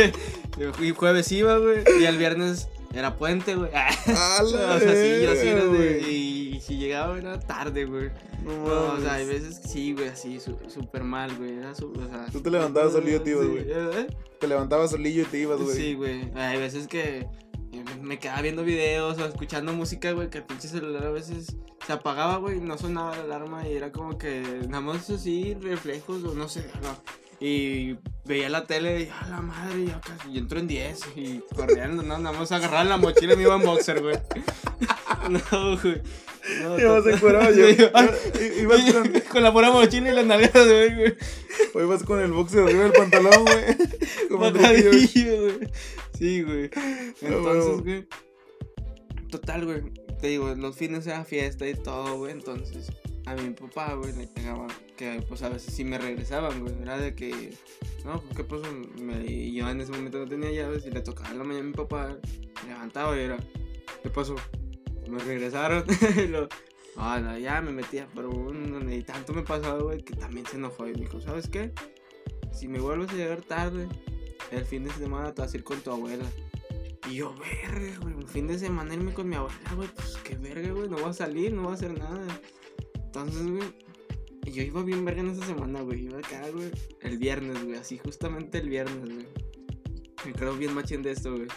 Y 0.81 0.91
jueves 0.91 1.31
iba, 1.33 1.59
güey. 1.59 1.85
Y 2.01 2.05
el 2.05 2.19
viernes 2.19 2.69
era 2.93 3.17
puente, 3.17 3.55
güey. 3.55 3.71
O 3.71 4.47
sea, 4.47 4.79
sí, 4.81 5.23
yo 5.23 5.35
sí 5.35 5.49
era 5.49 5.65
de. 5.65 5.69
güey. 5.69 6.11
Y 6.11 6.61
si 6.61 6.77
llegaba 6.77 7.17
era 7.19 7.39
tarde, 7.39 7.85
güey. 7.85 8.11
No 8.45 8.53
No, 8.65 8.93
o 8.95 9.01
sea, 9.01 9.15
hay 9.15 9.27
veces 9.27 9.61
que 9.61 9.69
sí, 9.69 9.93
güey, 9.93 10.09
así, 10.09 10.39
súper 10.41 11.05
mal, 11.05 11.37
güey. 11.37 11.59
Era 11.59 11.75
su, 11.75 11.91
o 11.91 12.09
sea, 12.09 12.27
Tú 12.33 12.41
te 12.41 12.51
levantabas 12.51 12.93
solillo 12.93 13.19
y 13.19 13.21
te 13.21 13.31
ibas, 13.31 13.47
güey. 13.47 13.65
¿eh? 13.69 14.07
Te 14.39 14.49
levantabas 14.49 14.91
solillo 14.91 15.23
y 15.23 15.27
te 15.27 15.39
ibas, 15.39 15.61
güey. 15.61 15.77
Sí, 15.77 15.95
güey. 15.95 16.31
Hay 16.35 16.59
veces 16.59 16.89
que 16.89 17.29
me 18.03 18.19
quedaba 18.19 18.43
viendo 18.43 18.65
videos 18.65 19.19
o 19.19 19.27
escuchando 19.27 19.73
música, 19.73 20.13
güey, 20.13 20.31
que 20.31 20.39
el 20.39 20.45
pinche 20.45 20.69
celular 20.69 21.07
a 21.07 21.11
veces 21.11 21.57
se 21.87 21.93
apagaba, 21.93 22.37
güey, 22.37 22.59
y 22.59 22.61
no 22.61 22.77
sonaba 22.77 23.17
la 23.17 23.23
alarma 23.23 23.69
y 23.69 23.75
era 23.75 23.93
como 23.93 24.19
que 24.19 24.43
nada 24.69 24.81
más 24.81 25.09
así, 25.11 25.55
reflejos 25.55 26.25
o 26.25 26.35
no 26.35 26.49
sé, 26.49 26.67
no. 26.83 26.97
Y 27.43 27.97
veía 28.27 28.51
la 28.51 28.67
tele 28.67 29.03
y 29.03 29.09
a 29.09 29.29
la 29.29 29.41
madre, 29.41 29.87
ya 29.87 30.01
casi, 30.01 30.31
y 30.31 30.39
entro 30.39 30.59
en 30.59 30.69
10 30.69 31.01
y 31.17 31.41
corriendo, 31.55 32.03
no, 32.03 32.19
nada 32.19 32.39
más 32.39 32.53
agarraba 32.53 32.85
la 32.85 32.97
mochila 32.99 33.33
y 33.33 33.37
me 33.37 33.43
iba 33.45 33.55
en 33.55 33.63
boxer, 33.63 34.03
güey. 34.03 34.17
no, 35.31 35.79
güey. 35.81 36.03
No, 36.63 36.79
Ibas 36.79 37.07
encuerado, 37.07 37.53
yo. 37.53 37.69
Ibas 38.61 38.81
con, 38.93 39.21
con 39.31 39.43
la 39.43 39.53
pura 39.53 39.71
mochila 39.71 40.11
y 40.11 40.15
las 40.15 40.27
nalgas, 40.27 40.53
güey, 40.53 40.95
güey. 40.95 41.17
o 41.75 41.81
ibas 41.81 42.03
con 42.03 42.21
el 42.21 42.33
boxer 42.33 42.65
arriba 42.65 42.85
del 42.85 42.93
pantalón, 42.93 43.45
güey. 43.45 43.77
Como 44.29 44.51
güey. 44.51 45.71
Sí, 46.21 46.43
güey. 46.43 46.71
Entonces, 47.23 47.83
güey. 47.83 48.07
Total, 49.31 49.65
güey. 49.65 49.83
Te 50.21 50.29
digo, 50.29 50.55
los 50.55 50.77
fines 50.77 51.07
era 51.07 51.25
fiesta 51.25 51.67
y 51.67 51.75
todo, 51.75 52.19
güey. 52.19 52.33
Entonces, 52.33 52.93
a 53.25 53.35
mi 53.35 53.51
papá, 53.51 53.95
güey, 53.95 54.13
le 54.15 54.27
pegaba 54.27 54.67
que, 54.97 55.25
pues, 55.27 55.43
a 55.43 55.49
veces 55.49 55.73
sí 55.75 55.83
me 55.83 55.97
regresaban, 55.99 56.61
güey. 56.61 56.75
Era 56.83 56.99
de 56.99 57.15
que, 57.15 57.55
no, 58.05 58.21
pues, 58.21 58.37
¿qué 58.37 58.45
pasó? 58.45 58.65
Me, 59.01 59.25
y 59.25 59.55
yo 59.55 59.69
en 59.71 59.81
ese 59.81 59.93
momento 59.93 60.19
no 60.19 60.29
tenía 60.29 60.53
llaves 60.53 60.85
y 60.87 60.91
le 60.91 61.01
tocaba 61.01 61.31
en 61.31 61.39
la 61.39 61.45
mañana 61.45 61.65
a 61.65 61.69
mi 61.69 61.75
papá. 61.75 62.17
Me 62.65 62.73
levantaba 62.75 63.17
y 63.17 63.21
era, 63.21 63.39
¿qué 64.03 64.11
pasó? 64.11 64.37
Me 65.09 65.19
regresaron. 65.21 65.85
y 66.23 66.27
lo, 66.29 66.49
ah, 66.97 67.19
no, 67.19 67.39
ya 67.39 67.63
me 67.63 67.73
metía, 67.73 68.07
pero 68.15 68.31
un- 68.31 68.93
y 68.93 69.03
tanto 69.05 69.33
me 69.33 69.43
pasaba, 69.43 69.81
güey, 69.81 70.03
que 70.05 70.15
también 70.15 70.45
se 70.45 70.57
enojó 70.57 70.87
y 70.87 70.93
me 70.93 71.01
dijo, 71.01 71.19
¿sabes 71.21 71.49
qué? 71.49 71.73
Si 72.53 72.69
me 72.69 72.79
vuelves 72.79 73.11
a 73.11 73.15
llegar 73.15 73.41
tarde, 73.41 73.89
el 74.51 74.65
fin 74.65 74.85
de 74.85 74.91
semana 74.93 75.33
te 75.35 75.43
vas 75.43 75.53
a 75.53 75.57
ir 75.57 75.65
con 75.65 75.81
tu 75.81 75.91
abuela. 75.91 76.25
Y 77.09 77.15
yo, 77.15 77.35
verga, 77.35 77.99
güey, 78.01 78.15
un 78.15 78.29
fin 78.29 78.47
de 78.47 78.59
semana 78.59 78.95
irme 78.95 79.13
con 79.13 79.29
mi 79.29 79.37
abuela, 79.37 79.75
güey, 79.75 79.89
pues 79.95 80.17
qué 80.25 80.37
verga, 80.37 80.71
güey, 80.73 80.89
no 80.89 80.97
voy 80.97 81.11
a 81.11 81.13
salir, 81.13 81.53
no 81.53 81.63
voy 81.63 81.73
a 81.73 81.75
hacer 81.75 81.99
nada. 81.99 82.41
Entonces, 82.95 83.47
güey, 83.47 83.75
yo 84.53 84.63
iba 84.63 84.83
bien 84.83 85.05
verga 85.05 85.21
en 85.21 85.31
esa 85.31 85.47
semana, 85.47 85.81
güey, 85.81 86.05
iba 86.05 86.19
acá, 86.19 86.49
güey, 86.51 86.71
el 87.01 87.19
viernes, 87.19 87.65
güey, 87.65 87.77
así 87.77 87.99
justamente 87.99 88.59
el 88.59 88.69
viernes, 88.69 89.01
güey. 89.01 89.27
Me 90.25 90.33
creo 90.33 90.55
bien 90.55 90.75
machín 90.75 91.03
de 91.03 91.13
esto, 91.13 91.35
güey. 91.35 91.49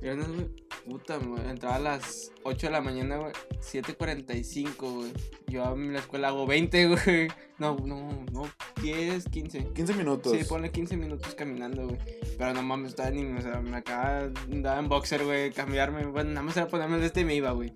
Viernes, 0.00 0.28
güey, 0.28 0.48
puta, 0.86 1.18
güey, 1.18 1.48
entraba 1.48 1.76
a 1.76 1.78
las 1.78 2.32
8 2.44 2.68
de 2.68 2.72
la 2.72 2.80
mañana, 2.80 3.18
güey, 3.18 3.32
7.45, 3.60 4.74
güey. 4.78 5.12
Yo 5.46 5.64
a 5.64 5.76
la 5.76 5.98
escuela 5.98 6.28
hago 6.28 6.46
20, 6.46 6.86
güey. 6.88 7.28
No, 7.58 7.76
no, 7.84 8.24
no, 8.32 8.42
10, 8.80 9.28
15. 9.28 9.72
15 9.74 9.94
minutos. 9.94 10.32
Sí, 10.32 10.44
ponle 10.44 10.70
15 10.70 10.96
minutos 10.96 11.34
caminando, 11.34 11.88
güey. 11.88 11.98
Pero 12.38 12.54
no 12.54 12.62
mames, 12.62 12.90
estaba 12.90 13.10
ni, 13.10 13.24
o 13.24 13.42
sea, 13.42 13.60
me 13.60 13.76
acaba 13.76 14.30
andaba 14.50 14.78
en 14.78 14.88
boxer, 14.88 15.24
güey, 15.24 15.50
cambiarme. 15.50 16.06
Bueno, 16.06 16.30
nada 16.30 16.42
más 16.42 16.56
era 16.56 16.68
ponerme 16.68 16.94
el 16.94 17.02
de 17.02 17.06
este 17.08 17.20
y 17.20 17.24
me 17.26 17.34
iba, 17.34 17.50
güey. 17.50 17.74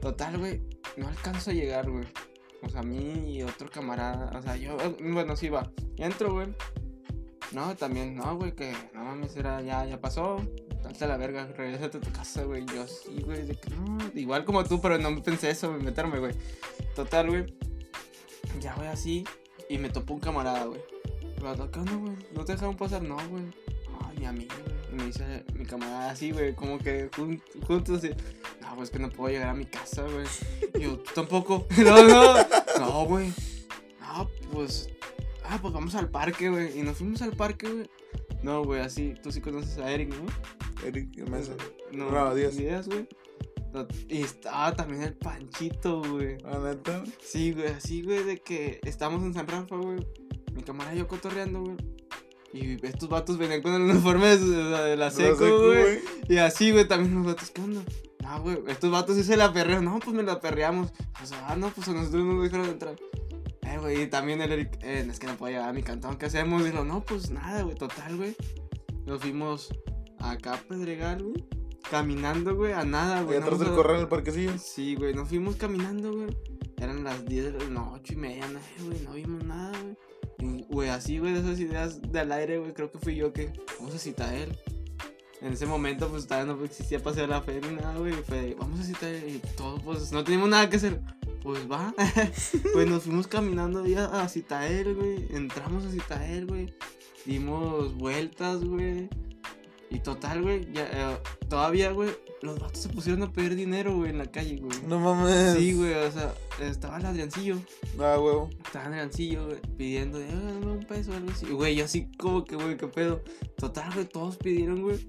Total, 0.00 0.36
güey, 0.36 0.60
no 0.96 1.08
alcanzo 1.08 1.50
a 1.50 1.54
llegar, 1.54 1.88
güey. 1.88 2.04
O 2.60 2.68
sea, 2.68 2.80
a 2.80 2.84
mí 2.84 3.34
y 3.34 3.42
otro 3.42 3.70
camarada, 3.70 4.36
o 4.38 4.42
sea, 4.42 4.56
yo, 4.56 4.76
bueno, 5.00 5.36
sí 5.36 5.48
va. 5.48 5.70
Entro, 5.96 6.34
güey. 6.34 6.48
No, 7.52 7.76
también, 7.76 8.14
no, 8.16 8.36
güey, 8.36 8.52
que 8.54 8.72
no 8.94 9.04
mames, 9.04 9.36
era, 9.36 9.60
ya, 9.60 9.84
ya 9.84 10.00
pasó. 10.00 10.40
Date 10.82 11.04
a 11.04 11.08
la 11.08 11.16
verga, 11.16 11.46
regrésate 11.56 11.98
a 11.98 12.00
tu 12.00 12.10
casa, 12.10 12.42
güey. 12.44 12.64
Yo 12.66 12.86
sí, 12.88 13.20
güey, 13.24 13.44
de 13.46 13.54
que 13.54 13.70
no, 13.70 13.98
igual 14.14 14.44
como 14.44 14.64
tú, 14.64 14.80
pero 14.80 14.98
no 14.98 15.22
pensé 15.22 15.50
eso, 15.50 15.70
meterme, 15.72 16.18
güey. 16.18 16.34
Total, 16.96 17.28
güey. 17.28 17.54
Ya, 18.60 18.74
güey, 18.74 18.88
así. 18.88 19.24
Y 19.68 19.78
me 19.78 19.90
topó 19.90 20.14
un 20.14 20.20
camarada, 20.20 20.64
güey. 20.64 20.80
Me 21.36 21.42
va 21.56 21.70
¿qué 21.70 21.78
onda, 21.78 21.94
güey? 21.94 22.16
¿No 22.34 22.44
te 22.44 22.52
dejaron 22.52 22.76
pasar? 22.76 23.02
No, 23.02 23.16
güey. 23.28 23.44
Ay, 24.08 24.18
mi 24.18 24.26
amigo, 24.26 24.54
güey. 24.64 24.76
Me 24.96 25.04
dice 25.06 25.44
mi 25.54 25.64
camarada 25.64 26.10
así, 26.10 26.30
güey, 26.32 26.54
como 26.54 26.78
que 26.78 27.10
jun- 27.12 27.42
juntos. 27.66 28.04
Y, 28.04 28.10
no, 28.60 28.74
pues 28.76 28.90
que 28.90 28.98
no 28.98 29.08
puedo 29.10 29.32
llegar 29.32 29.48
a 29.48 29.54
mi 29.54 29.66
casa, 29.66 30.02
güey. 30.02 30.26
Yo, 30.82 30.98
¿tú 30.98 31.10
tampoco? 31.14 31.66
No, 31.78 32.02
no. 32.06 32.34
No, 32.78 33.04
güey. 33.06 33.32
No, 34.00 34.28
pues. 34.52 34.88
Ah, 35.44 35.58
pues 35.60 35.74
vamos 35.74 35.94
al 35.94 36.10
parque, 36.10 36.48
güey. 36.48 36.78
Y 36.78 36.82
nos 36.82 36.98
fuimos 36.98 37.22
al 37.22 37.32
parque, 37.32 37.68
güey. 37.68 37.90
No, 38.42 38.64
güey, 38.64 38.80
así. 38.80 39.14
Tú 39.22 39.30
sí 39.30 39.40
conoces 39.40 39.78
a 39.78 39.90
Eric, 39.92 40.10
¿no? 40.10 40.26
Eric 40.86 41.28
Mesa. 41.28 41.52
No, 41.92 42.10
No, 42.10 42.34
Díaz. 42.34 42.56
Díaz, 42.56 42.88
güey. 42.88 43.08
No, 43.72 43.86
Y 44.08 44.22
estaba 44.22 44.74
también 44.74 45.02
el 45.02 45.14
Panchito, 45.14 46.02
güey. 46.02 46.36
Ah, 46.44 46.58
neta. 46.62 47.04
Sí, 47.24 47.52
güey, 47.52 47.68
así, 47.68 48.02
güey, 48.02 48.22
de 48.24 48.38
que 48.38 48.80
estamos 48.84 49.22
en 49.22 49.34
San 49.34 49.46
Rafa, 49.46 49.76
güey. 49.76 50.06
Mi 50.52 50.62
camarada 50.62 50.94
y 50.94 50.98
yo 50.98 51.08
cotorreando, 51.08 51.60
güey. 51.62 51.76
Y 52.52 52.86
estos 52.86 53.08
vatos 53.08 53.38
venían 53.38 53.62
con 53.62 53.72
el 53.72 53.82
uniforme 53.82 54.36
de, 54.36 54.96
la 54.96 55.10
seco, 55.10 55.68
güey. 55.68 56.00
Y 56.28 56.36
así, 56.36 56.70
güey, 56.70 56.86
también 56.86 57.14
los 57.14 57.24
vatos, 57.24 57.50
¿qué 57.50 57.62
onda? 57.62 57.82
No, 58.22 58.42
güey, 58.42 58.58
estos 58.68 58.90
vatos 58.90 59.16
sí 59.16 59.24
se 59.24 59.36
la 59.36 59.52
perrean. 59.52 59.84
No, 59.84 59.98
pues 60.00 60.14
me 60.14 60.22
la 60.22 60.38
perreamos. 60.38 60.92
O 61.22 61.26
sea, 61.26 61.46
ah, 61.48 61.56
no, 61.56 61.70
pues 61.70 61.88
a 61.88 61.92
nosotros 61.92 62.24
no 62.24 62.34
nos 62.34 62.44
dejaron 62.44 62.68
entrar. 62.68 62.96
Eh, 63.72 63.78
güey, 63.78 64.02
y 64.02 64.06
también 64.06 64.40
el 64.42 64.52
Eric, 64.52 64.78
eh, 64.82 65.06
es 65.08 65.18
que 65.18 65.26
no 65.26 65.36
puedo 65.36 65.52
llegar 65.52 65.68
a 65.68 65.72
mi 65.72 65.82
cantón, 65.82 66.16
¿qué 66.16 66.26
hacemos? 66.26 66.64
Dijo, 66.64 66.84
no, 66.84 67.02
pues 67.02 67.30
nada, 67.30 67.62
güey, 67.62 67.74
total, 67.76 68.16
güey. 68.16 68.36
Nos 69.06 69.20
fuimos 69.20 69.68
acá 70.18 70.54
a 70.54 70.56
Pedregal, 70.58 71.22
güey. 71.22 71.44
Caminando, 71.90 72.54
güey, 72.54 72.72
a 72.72 72.84
nada, 72.84 73.22
güey. 73.22 73.38
atrás 73.38 73.58
del 73.58 73.68
nos- 73.68 73.76
corral 73.76 73.96
en 73.96 74.02
el 74.02 74.08
parquecillo. 74.08 74.52
Sí, 74.58 74.94
güey, 74.94 75.14
nos 75.14 75.28
fuimos 75.28 75.56
caminando, 75.56 76.12
güey. 76.12 76.36
Eran 76.78 77.04
las 77.04 77.24
10 77.26 77.44
de 77.52 77.52
la 77.64 77.70
no, 77.70 77.92
8 77.94 78.12
y 78.12 78.16
media, 78.16 78.48
no, 78.48 78.58
güey, 78.86 79.00
no 79.00 79.12
vimos 79.12 79.44
nada, 79.44 79.72
güey. 79.80 79.96
Y, 80.38 80.64
güey, 80.64 80.88
así, 80.88 81.18
güey, 81.18 81.32
de 81.32 81.40
esas 81.40 81.60
ideas 81.60 82.02
del 82.02 82.32
aire, 82.32 82.58
güey, 82.58 82.72
creo 82.74 82.90
que 82.90 82.98
fui 82.98 83.14
yo 83.14 83.32
que 83.32 83.52
vamos 83.78 83.94
a 83.94 83.98
citar 83.98 84.34
él. 84.34 84.56
En 85.40 85.52
ese 85.52 85.66
momento, 85.66 86.08
pues 86.08 86.26
todavía 86.26 86.52
no 86.54 86.64
existía 86.64 87.02
paseo 87.02 87.22
de 87.22 87.28
la 87.28 87.42
fe 87.42 87.60
ni 87.60 87.74
nada, 87.76 87.96
güey. 87.98 88.12
Fue, 88.12 88.54
vamos 88.58 88.80
a 88.80 88.84
citar 88.84 89.12
y 89.14 89.40
todo, 89.56 89.76
pues 89.80 90.12
no 90.12 90.22
teníamos 90.24 90.48
nada 90.48 90.68
que 90.70 90.76
hacer. 90.76 91.00
Pues 91.42 91.70
va. 91.70 91.94
pues 92.72 92.88
nos 92.88 93.02
fuimos 93.02 93.26
caminando 93.26 93.82
ahí 93.82 93.94
a, 93.94 94.28
Citael, 94.28 94.94
güey. 94.94 95.26
Entramos 95.30 95.84
a 95.84 95.90
Citael, 95.90 96.46
güey. 96.46 96.74
Dimos 97.24 97.94
vueltas, 97.96 98.64
güey. 98.64 99.08
Y 99.90 99.98
total, 99.98 100.40
güey, 100.40 100.72
ya, 100.72 100.88
eh, 100.90 101.18
todavía, 101.50 101.92
güey, 101.92 102.08
los 102.40 102.58
vatos 102.58 102.80
se 102.80 102.88
pusieron 102.88 103.22
a 103.24 103.30
pedir 103.30 103.54
dinero, 103.54 103.94
güey, 103.94 104.10
en 104.10 104.16
la 104.16 104.26
calle, 104.26 104.56
güey. 104.56 104.72
No 104.86 104.98
mames. 104.98 105.54
Sí, 105.58 105.74
güey, 105.74 105.92
o 105.92 106.10
sea, 106.10 106.34
estaba 106.60 106.96
el 106.96 107.04
Adriancillo. 107.04 107.58
Ah, 107.98 108.18
huevo. 108.18 108.48
Estaba 108.64 108.86
el 108.86 108.92
Adriancillo, 108.92 109.46
güey, 109.48 109.60
pidiendo, 109.76 110.16
"Oiga, 110.16 110.32
dame 110.32 110.66
un 110.66 110.84
peso 110.86 111.10
o 111.10 111.14
algo 111.14 111.30
así. 111.30 111.44
Y, 111.44 111.50
Güey, 111.50 111.76
yo 111.76 111.84
así 111.84 112.10
como 112.18 112.42
que, 112.44 112.56
güey, 112.56 112.78
qué 112.78 112.86
pedo. 112.86 113.22
Total, 113.58 113.92
güey, 113.92 114.06
todos 114.06 114.38
pidieron, 114.38 114.80
güey. 114.80 115.06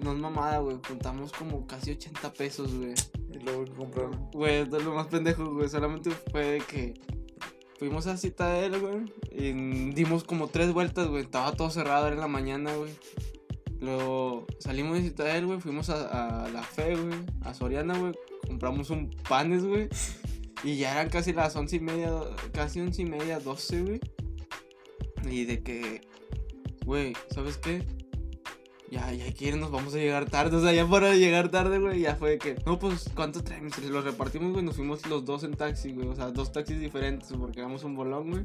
No 0.00 0.12
es 0.12 0.18
mamada, 0.18 0.58
güey, 0.58 0.78
juntamos 0.86 1.32
como 1.32 1.66
casi 1.66 1.90
80 1.90 2.32
pesos, 2.32 2.72
güey. 2.72 2.94
Y 3.32 3.38
luego 3.44 3.64
compraron. 3.76 4.30
Güey, 4.32 4.60
es 4.60 4.68
lo 4.68 4.94
más 4.94 5.06
pendejo, 5.08 5.52
güey. 5.52 5.68
Solamente 5.68 6.10
fue 6.30 6.44
de 6.44 6.58
que 6.60 6.94
fuimos 7.78 8.06
a 8.06 8.16
Citadel, 8.16 8.78
güey. 8.80 9.12
Y 9.30 9.52
dimos 9.92 10.24
como 10.24 10.48
tres 10.48 10.72
vueltas, 10.72 11.08
güey. 11.08 11.22
Estaba 11.22 11.52
todo 11.52 11.70
cerrado, 11.70 12.08
en 12.08 12.20
la 12.20 12.28
mañana, 12.28 12.74
güey. 12.74 12.92
Luego 13.80 14.46
salimos 14.58 14.94
de 14.94 15.02
Citadel, 15.02 15.46
güey. 15.46 15.60
Fuimos 15.60 15.90
a, 15.90 16.44
a 16.44 16.48
la 16.48 16.62
fe, 16.62 16.96
güey. 16.96 17.18
A 17.42 17.54
Soriana, 17.54 17.98
güey. 17.98 18.12
Compramos 18.46 18.90
un 18.90 19.10
panes, 19.28 19.64
güey. 19.64 19.88
Y 20.64 20.76
ya 20.76 20.92
eran 20.92 21.08
casi 21.08 21.32
las 21.32 21.56
once 21.56 21.76
y 21.76 21.80
media, 21.80 22.12
casi 22.52 22.80
once 22.80 23.02
y 23.02 23.04
media, 23.04 23.40
doce, 23.40 23.82
güey. 23.82 24.00
Y 25.28 25.44
de 25.44 25.62
que, 25.62 26.02
güey, 26.84 27.14
¿sabes 27.30 27.58
qué? 27.58 27.82
Ya, 28.92 29.10
ya 29.10 29.24
hay 29.24 29.32
que 29.32 29.46
irnos, 29.46 29.70
vamos 29.70 29.94
a 29.94 29.96
llegar 29.96 30.28
tarde. 30.28 30.54
O 30.54 30.60
sea, 30.60 30.74
ya 30.74 30.86
para 30.86 31.14
llegar 31.14 31.50
tarde, 31.50 31.78
güey, 31.78 32.00
ya 32.00 32.14
fue 32.14 32.32
de 32.32 32.38
que, 32.38 32.56
no, 32.66 32.78
pues, 32.78 33.08
¿cuánto 33.14 33.42
traemos? 33.42 33.72
Y 33.78 33.88
Los 33.88 34.04
repartimos, 34.04 34.52
güey, 34.52 34.62
nos 34.62 34.76
fuimos 34.76 35.06
los 35.06 35.24
dos 35.24 35.44
en 35.44 35.54
taxi, 35.54 35.92
güey. 35.92 36.08
O 36.08 36.14
sea, 36.14 36.30
dos 36.30 36.52
taxis 36.52 36.78
diferentes, 36.78 37.32
porque 37.32 37.60
éramos 37.60 37.84
un 37.84 37.96
bolón, 37.96 38.30
güey. 38.30 38.44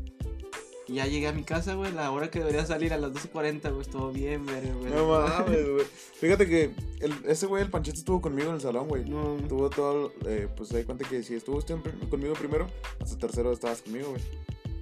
Y 0.88 0.93
ya 0.93 1.06
llegué 1.06 1.28
a 1.28 1.34
mi 1.34 1.43
casa, 1.43 1.74
güey, 1.74 1.91
la 1.91 2.12
hora 2.12 2.32
que 2.32 2.39
debería 2.39 2.66
salir 2.66 2.93
a 2.93 2.98
las 2.98 3.12
12.40, 3.12 3.72
güey, 3.72 3.82
estuvo 3.82 4.10
bien, 4.14 4.45
güey. 4.45 4.89
No 4.89 5.06
mames, 5.10 5.70
güey. 5.70 5.86
Fíjate 6.14 6.48
que 6.48 6.72
el, 7.02 7.14
ese 7.26 7.45
güey, 7.45 7.64
el 7.64 7.70
Panchito, 7.70 7.98
estuvo 7.98 8.22
conmigo 8.22 8.48
en 8.48 8.56
el 8.56 8.62
salón, 8.62 8.88
güey. 8.88 9.04
No, 9.04 9.36
Tuvo 9.50 9.70
todo, 9.70 10.14
eh, 10.26 10.48
pues 10.56 10.70
se 10.70 10.78
da 10.80 10.86
cuenta 10.86 11.06
que 11.10 11.24
si 11.24 11.36
estuvo 11.36 11.58
usted 11.58 11.76
conmigo 12.10 12.36
primero, 12.36 12.70
hasta 13.02 13.18
tercero 13.18 13.52
estabas 13.52 13.82
conmigo, 13.82 14.12
güey. 14.12 14.22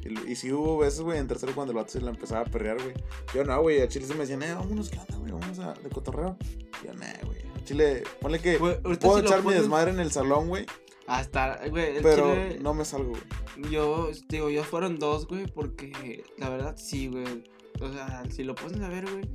Y, 0.05 0.31
y 0.31 0.35
si 0.35 0.51
hubo 0.51 0.77
veces, 0.77 1.01
güey, 1.01 1.17
en 1.19 1.27
tercero 1.27 1.53
cuando 1.55 1.71
el 1.71 1.77
vato 1.77 1.91
se 1.91 1.99
la 2.01 2.11
empezaba 2.11 2.41
a 2.41 2.45
perrear, 2.45 2.77
güey. 2.81 2.93
Yo 3.33 3.43
no, 3.43 3.61
güey, 3.61 3.81
a 3.81 3.87
Chile 3.87 4.05
se 4.05 4.13
me 4.13 4.21
decían, 4.21 4.43
eh, 4.43 4.53
vámonos, 4.53 4.89
¿qué 4.89 4.99
onda, 4.99 5.17
güey? 5.17 5.31
Vamos 5.31 5.59
a, 5.59 5.73
de 5.73 5.89
cotorreo. 5.89 6.37
Yo, 6.85 6.93
no, 6.93 7.05
güey. 7.27 7.39
A 7.55 7.63
Chile, 7.65 8.03
ponle 8.21 8.39
que 8.39 8.57
Güey, 8.57 8.77
ahorita 8.83 9.07
puedo 9.07 9.19
si 9.19 9.25
echar 9.25 9.43
mi 9.43 9.53
desmadre 9.53 9.91
en 9.91 9.99
el 9.99 10.11
salón, 10.11 10.47
güey. 10.47 10.65
Hasta, 11.07 11.67
güey, 11.69 11.97
el 11.97 12.03
Pero 12.03 12.33
chile, 12.33 12.59
no 12.61 12.73
me 12.73 12.85
salgo, 12.85 13.09
güey. 13.09 13.71
yo, 13.71 14.09
digo, 14.29 14.49
yo 14.49 14.63
fueron 14.63 14.97
dos, 14.99 15.27
güey, 15.27 15.45
porque 15.47 16.23
la 16.37 16.49
verdad 16.49 16.75
sí, 16.77 17.07
güey. 17.07 17.43
O 17.81 17.91
sea, 17.91 18.23
si 18.29 18.43
lo 18.43 18.55
pones 18.55 18.81
a 18.81 18.87
ver, 18.89 19.05
güey, 19.11 19.27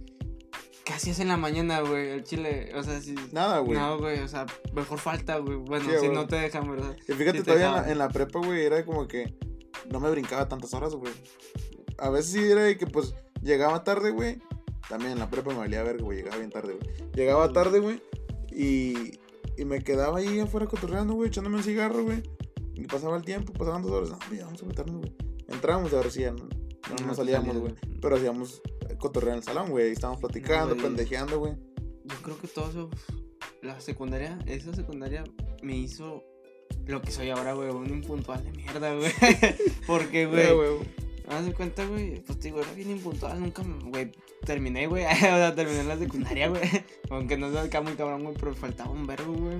casi 0.85 1.11
es 1.11 1.21
en 1.21 1.29
la 1.29 1.37
mañana, 1.37 1.81
güey, 1.81 2.09
el 2.11 2.25
chile, 2.25 2.73
o 2.75 2.83
sea, 2.83 3.01
si... 3.01 3.14
Nada, 3.33 3.59
güey. 3.61 3.79
No, 3.79 3.99
güey, 3.99 4.18
o 4.21 4.29
sea, 4.29 4.47
mejor 4.73 4.99
falta, 4.99 5.37
güey. 5.39 5.57
Bueno, 5.59 5.85
Sí, 5.85 5.91
si 6.01 6.07
güey. 6.07 6.12
no 6.18 6.27
te 6.27 6.37
dejan, 6.37 6.68
¿verdad? 6.71 6.97
Y 7.07 7.12
fíjate, 7.12 7.39
Sí 7.39 7.45
te 7.45 7.53
todavía 7.53 7.68
en 7.68 7.75
la, 7.75 7.93
en 7.93 7.99
la 7.99 8.09
prepa, 8.09 8.39
güey, 8.41 8.64
era 8.64 8.85
como 8.85 9.07
que 9.07 9.33
no 9.91 10.01
me 10.01 10.11
brincaba 10.11 10.49
tantas 10.49 10.72
horas, 10.74 10.95
güey. 10.95 11.12
A 11.99 12.11
veces 12.11 12.32
sí 12.32 12.51
era 12.51 12.62
de 12.62 12.78
que, 12.78 12.86
pues, 12.86 13.14
llegaba 13.43 13.84
tarde, 13.84 14.11
güey. 14.11 14.38
También 14.88 15.12
en 15.12 15.18
la 15.18 15.30
prepa 15.30 15.51
me 15.51 15.59
valía 15.59 15.82
verga, 15.82 16.03
güey, 16.03 16.18
llegaba 16.18 16.38
bien 16.38 16.51
tarde, 16.51 16.74
güey. 16.74 17.12
Llegaba 17.14 17.53
tarde, 17.53 17.78
güey, 17.78 18.03
y, 18.51 19.18
y 19.57 19.64
me 19.64 19.80
quedaba 19.80 20.18
ahí 20.18 20.41
afuera 20.41 20.66
cotorreando, 20.66 21.14
güey, 21.14 21.28
echándome 21.28 21.57
un 21.57 21.62
cigarro, 21.62 22.05
güey. 22.05 22.22
Y 22.74 22.86
pasaba 22.86 23.16
el 23.16 23.24
tiempo, 23.24 23.53
pasaban 23.53 23.82
dos 23.82 23.93
horas. 23.93 24.11
No, 24.11 24.18
güey, 24.26 24.38
ya 24.38 24.47
vamos 24.47 24.62
a 24.62 24.66
meternos, 24.66 24.97
güey. 24.97 25.14
Entrábamos 25.49 25.93
ahora 25.93 26.11
sí 26.11 26.20
ya 26.20 26.32
no, 26.32 26.49
no, 27.07 27.14
salíamos, 27.14 27.57
güey. 27.59 27.74
Pero 28.01 28.16
hacíamos 28.16 28.62
eh, 28.88 28.97
cotorreo 28.97 29.32
en 29.32 29.38
el 29.38 29.43
salón, 29.43 29.70
güey. 29.70 29.93
Estábamos 29.93 30.20
platicando, 30.20 30.76
pendejeando, 30.76 31.38
güey. 31.38 31.55
Yo 32.05 32.16
creo 32.22 32.38
que 32.38 32.49
todo 32.49 32.70
eso, 32.70 32.91
la 33.62 33.80
secundaria, 33.80 34.38
esa 34.47 34.74
secundaria 34.74 35.24
me 35.62 35.76
hizo 35.76 36.24
lo 36.87 37.01
que 37.01 37.11
soy 37.11 37.31
ahora, 37.31 37.53
güey, 37.55 37.71
un 37.71 37.89
impuntual 37.89 38.43
de 38.45 38.51
mierda, 38.53 38.95
güey. 38.95 39.12
Porque, 39.87 40.27
güey, 40.27 40.47
haz 41.29 41.47
de 41.47 41.53
cuenta, 41.53 41.87
güey, 41.87 42.21
pues 42.21 42.41
digo, 42.41 42.61
era 42.61 42.73
bien 42.73 42.91
impuntual, 42.91 43.41
nunca, 43.41 43.62
güey, 43.85 44.11
terminé, 44.45 44.87
güey, 44.87 45.05
o 45.12 45.16
sea, 45.16 45.55
terminé 45.55 45.85
la 45.85 45.97
secundaria, 45.97 46.49
güey. 46.49 46.62
Aunque 47.11 47.37
no 47.37 47.51
sea 47.53 47.62
acá 47.62 47.81
muy 47.81 47.95
cabrón, 47.95 48.25
güey, 48.25 48.37
pero 48.39 48.55
faltaba 48.55 48.91
un 48.91 49.07
verbo, 49.07 49.33
güey. 49.33 49.59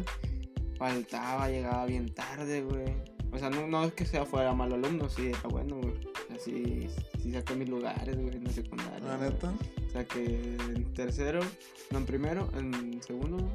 Faltaba, 0.77 1.49
llegaba 1.49 1.87
bien 1.87 2.13
tarde, 2.13 2.63
güey. 2.63 2.95
O 3.33 3.39
sea, 3.39 3.49
no, 3.49 3.67
no 3.69 3.85
es 3.85 3.93
que 3.93 4.05
sea 4.05 4.25
fuera 4.25 4.53
malo 4.53 4.75
alumno, 4.75 5.09
sí, 5.09 5.29
era 5.29 5.49
bueno, 5.49 5.77
güey. 5.77 5.95
Así, 6.35 6.89
sí 7.23 7.33
saqué 7.33 7.55
mis 7.55 7.69
lugares, 7.69 8.17
güey, 8.17 8.37
en 8.37 8.45
la 8.45 8.51
secundaria. 8.51 8.99
La 9.07 9.19
neta. 9.19 9.53
Saqué 9.93 10.25
en 10.25 10.93
tercero, 10.95 11.41
no 11.91 11.99
en 11.99 12.07
primero, 12.07 12.49
en 12.57 13.01
segundo. 13.03 13.55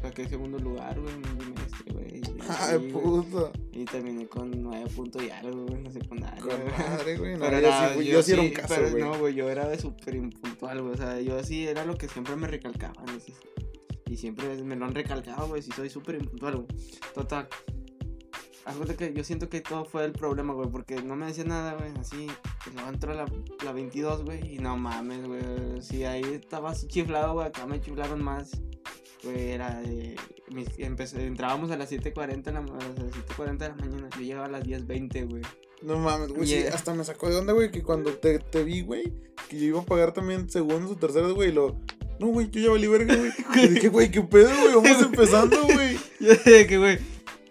Saqué 0.00 0.28
segundo 0.28 0.58
lugar, 0.58 0.98
güey, 1.00 1.12
en 1.14 1.26
un 1.28 1.38
bimestre, 1.38 1.92
güey. 1.92 2.18
y 2.18 2.22
Ay, 2.48 2.78
puta. 2.92 3.50
Y 3.72 3.84
terminé 3.84 4.26
con 4.28 4.50
nueve 4.62 4.88
puntos 4.94 5.22
y 5.22 5.30
algo, 5.30 5.64
güey, 5.66 5.74
en 5.78 5.84
la 5.84 5.90
secundaria. 5.92 6.44
Madre, 6.78 7.16
güey. 7.18 7.32
No, 7.38 7.40
Pero 7.40 7.60
yo, 7.60 7.66
era- 7.68 7.94
sí, 7.94 8.04
yo 8.04 8.22
sí 8.22 8.32
era 8.32 8.42
un 8.42 8.50
caso, 8.50 8.74
pero 8.76 8.90
güey. 8.90 9.02
No, 9.02 9.18
güey, 9.18 9.34
yo 9.34 9.48
era 9.50 9.68
de 9.68 9.78
súper 9.78 10.14
impuntual, 10.14 10.80
güey. 10.82 10.94
O 10.94 10.96
sea, 10.96 11.20
yo 11.20 11.42
sí 11.42 11.66
era 11.66 11.84
lo 11.84 11.96
que 11.96 12.08
siempre 12.08 12.36
me 12.36 12.46
recalcaban. 12.46 13.04
Y, 13.16 13.20
sí- 13.20 13.34
y 14.06 14.16
siempre 14.16 14.62
me 14.62 14.76
lo 14.76 14.86
han 14.86 14.94
recalcado, 14.94 15.48
güey. 15.48 15.62
Si 15.62 15.72
soy 15.72 15.90
súper 15.90 16.14
impuntual, 16.16 16.56
güey. 16.56 16.66
Total. 17.14 17.48
Algo 18.64 18.84
de 18.84 18.96
que 18.96 19.12
yo 19.14 19.24
siento 19.24 19.48
que 19.48 19.60
todo 19.62 19.84
fue 19.86 20.04
el 20.04 20.12
problema, 20.12 20.52
güey. 20.52 20.68
Porque 20.70 21.02
no 21.02 21.16
me 21.16 21.26
decía 21.26 21.44
nada, 21.44 21.74
güey. 21.74 21.90
Así. 21.98 22.26
Y 22.66 22.74
luego 22.74 22.88
entró 22.90 23.14
la, 23.14 23.24
la 23.64 23.72
22, 23.72 24.24
güey. 24.24 24.54
Y 24.54 24.58
no 24.58 24.76
mames, 24.76 25.26
güey. 25.26 25.40
Si 25.82 26.04
ahí 26.04 26.22
estaba 26.22 26.70
así 26.70 26.86
chiflado, 26.86 27.32
güey. 27.34 27.46
Acá 27.48 27.66
me 27.66 27.80
chiflaron 27.80 28.22
más. 28.22 28.50
Era 29.24 29.80
de. 29.80 30.16
mis- 30.50 30.78
empecé- 30.78 31.24
entrábamos 31.26 31.70
a 31.70 31.76
las 31.76 31.90
7:40 31.90 32.50
de 32.50 32.52
la, 32.52 32.60
a 32.60 32.62
las 32.62 33.12
7:40 33.12 33.58
de 33.58 33.68
la 33.68 33.74
mañana. 33.74 34.08
Yo 34.16 34.20
llegaba 34.22 34.46
a 34.46 34.50
las 34.50 34.64
10:20, 34.64 35.24
güey. 35.28 35.42
No 35.82 35.96
mames, 35.98 36.28
güey. 36.28 36.46
sí, 36.48 36.54
Yeah. 36.56 36.74
hasta 36.74 36.92
me 36.94 37.04
sacó 37.04 37.28
de 37.28 37.36
onda, 37.36 37.52
güey, 37.52 37.70
que 37.70 37.82
cuando 37.82 38.12
te, 38.12 38.38
te 38.38 38.64
vi, 38.64 38.82
güey, 38.82 39.12
que 39.48 39.58
yo 39.58 39.66
iba 39.66 39.80
a 39.80 39.84
pagar 39.84 40.12
también 40.12 40.48
segundos 40.50 40.90
o 40.92 40.96
terceros, 40.96 41.34
güey, 41.34 41.50
y 41.50 41.52
lo. 41.52 41.78
No, 42.18 42.28
güey, 42.28 42.50
yo 42.50 42.60
ya 42.60 42.70
valí 42.70 42.86
verga, 42.88 43.14
güey. 43.14 43.30
Y 43.64 43.68
dije, 43.68 43.88
güey, 43.88 44.10
qué 44.10 44.22
pedo, 44.22 44.50
güey, 44.60 44.74
vamos 44.74 45.02
empezando, 45.06 45.62
güey. 45.64 45.96
Yo 46.20 46.30
dije 46.32 46.66
que, 46.66 46.78
güey, 46.78 46.98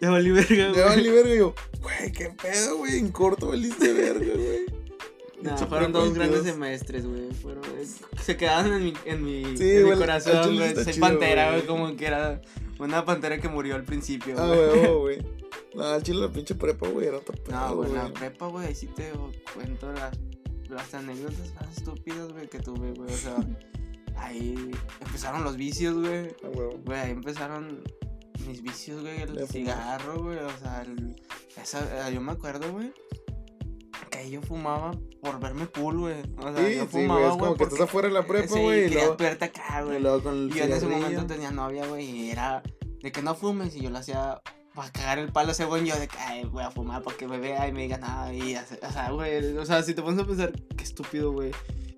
ya 0.02 0.10
valí 0.12 0.30
verga, 0.32 0.56
Ya 0.56 0.72
güey. 0.72 0.84
valí 0.84 1.10
verga, 1.10 1.34
y 1.34 1.38
yo, 1.38 1.56
güey, 1.82 2.12
qué 2.12 2.30
pedo, 2.42 2.78
güey, 2.78 2.98
en 2.98 3.10
corto 3.12 3.48
valiste 3.48 3.94
verga, 3.94 4.34
güey. 4.36 4.66
No, 5.52 5.68
fueron 5.68 5.92
dos 5.92 6.14
grandes 6.14 6.44
22. 6.44 6.54
semestres, 6.54 7.06
güey. 7.06 7.32
Fueron, 7.34 7.64
se 8.22 8.38
quedaron 8.38 8.74
en 8.74 8.84
mi, 8.84 8.94
en 9.06 9.24
mi, 9.24 9.58
Sí, 9.58 9.64
en 9.70 9.76
mi 9.78 9.82
güey, 9.82 9.92
al 9.94 10.00
corazón, 10.00 10.56
güey. 10.56 10.76
Soy 10.76 10.86
chido, 10.94 11.00
pantera, 11.08 11.48
güey. 11.50 11.62
güey, 11.66 11.68
como 11.68 11.96
que 11.96 12.06
era 12.06 12.42
una 12.80 13.06
pantera 13.06 13.40
que 13.40 13.48
murió 13.50 13.76
al 13.76 13.84
principio, 13.84 14.36
Ah, 14.38 14.48
güey. 14.48 14.70
güey, 14.70 14.86
oh, 14.88 15.00
güey. 15.02 15.18
No, 15.76 15.84
al 15.84 16.04
chile 16.04 16.20
la 16.22 16.32
pinche 16.32 16.56
prepa, 16.56 16.88
güey, 16.88 17.08
era 17.08 17.20
pedo, 17.20 17.36
No, 17.52 17.76
güey, 17.76 17.90
güey. 17.90 18.02
la 18.02 18.14
prepa, 18.14 18.48
güey, 18.48 18.68
ahí 18.68 18.76
sí 18.76 18.88
te 18.88 19.12
cuento 19.54 19.92
las, 19.94 20.18
las 20.70 20.94
anécdotas 20.94 21.54
más 21.56 21.78
estúpidas, 21.78 22.32
güey, 22.32 22.48
que 22.48 22.60
tuve, 22.60 22.92
güey. 22.94 23.14
O 23.14 23.18
sea, 23.18 23.36
ahí 24.18 24.72
empezaron 25.06 25.44
los 25.44 25.56
vicios, 25.58 25.96
güey. 25.96 26.28
Ah, 26.44 26.48
güey. 26.54 26.78
Güey, 26.86 27.00
ahí 27.00 27.12
empezaron 27.12 27.84
mis 28.48 28.62
vicios, 28.64 29.02
güey, 29.02 29.22
el 29.22 29.48
cigarro, 29.48 30.24
güey, 30.24 30.38
o 30.38 30.58
sea, 30.60 30.82
el- 30.84 31.16
esa, 31.62 32.10
yo 32.12 32.22
me 32.22 32.32
acuerdo, 32.32 32.72
güey, 32.72 32.94
que 34.24 34.30
yo 34.30 34.42
fumaba 34.42 34.92
por 35.22 35.40
verme 35.40 35.68
cool, 35.68 35.98
güey. 36.00 36.16
O 36.38 36.54
sea, 36.54 36.66
Sí, 36.68 36.76
yo 36.76 36.82
sí, 36.84 36.88
fumaba, 36.90 37.20
güey, 37.22 37.32
es 37.32 37.38
como 37.38 37.54
que 37.54 37.58
porque- 37.60 37.64
estás 37.76 37.82
afuera 37.90 38.08
de 38.08 38.14
la 38.14 38.26
prepa, 38.26 38.48
sí, 38.56 38.62
güey, 38.62 38.80
y 38.80 38.84
quería 38.90 39.06
luego, 39.06 39.14
acá, 39.44 39.82
y 39.82 39.86
güey. 39.86 40.00
luego 40.02 40.24
con 40.24 40.34
el 40.36 40.50
Y 40.52 40.54
yo 40.60 40.64
en 40.64 40.72
ese 40.74 40.88
momento 40.88 41.26
tenía 41.26 41.52
novia, 41.52 41.86
güey, 41.88 42.06
y 42.06 42.32
era 42.32 42.64
de 43.02 43.12
que 43.12 43.22
no 43.22 43.36
fumes, 43.36 43.76
y 43.76 43.82
yo 43.82 43.90
lo 43.90 43.98
hacía 44.00 44.42
para 44.74 44.92
cagar 44.92 45.20
el 45.20 45.32
palo 45.32 45.54
según 45.54 45.86
yo, 45.86 45.98
de 46.00 46.08
que 46.08 46.18
"Ay, 46.20 46.46
voy 46.46 46.64
a 46.64 46.72
fumar 46.72 47.02
para 47.04 47.18
que 47.18 47.28
me 47.28 47.40
vea 47.40 47.68
y 47.68 47.72
me 47.72 47.82
diga 47.84 47.98
nada, 47.98 48.34
y 48.34 48.56
o 48.56 48.92
sea, 48.92 49.12
güey, 49.12 49.58
o 49.58 49.66
sea, 49.66 49.82
si 49.84 49.94
te 49.94 50.02
pones 50.02 50.20
a 50.20 50.26
pensar, 50.28 50.52
qué 50.76 50.84
estúpido, 50.84 51.32
güey. 51.32 51.52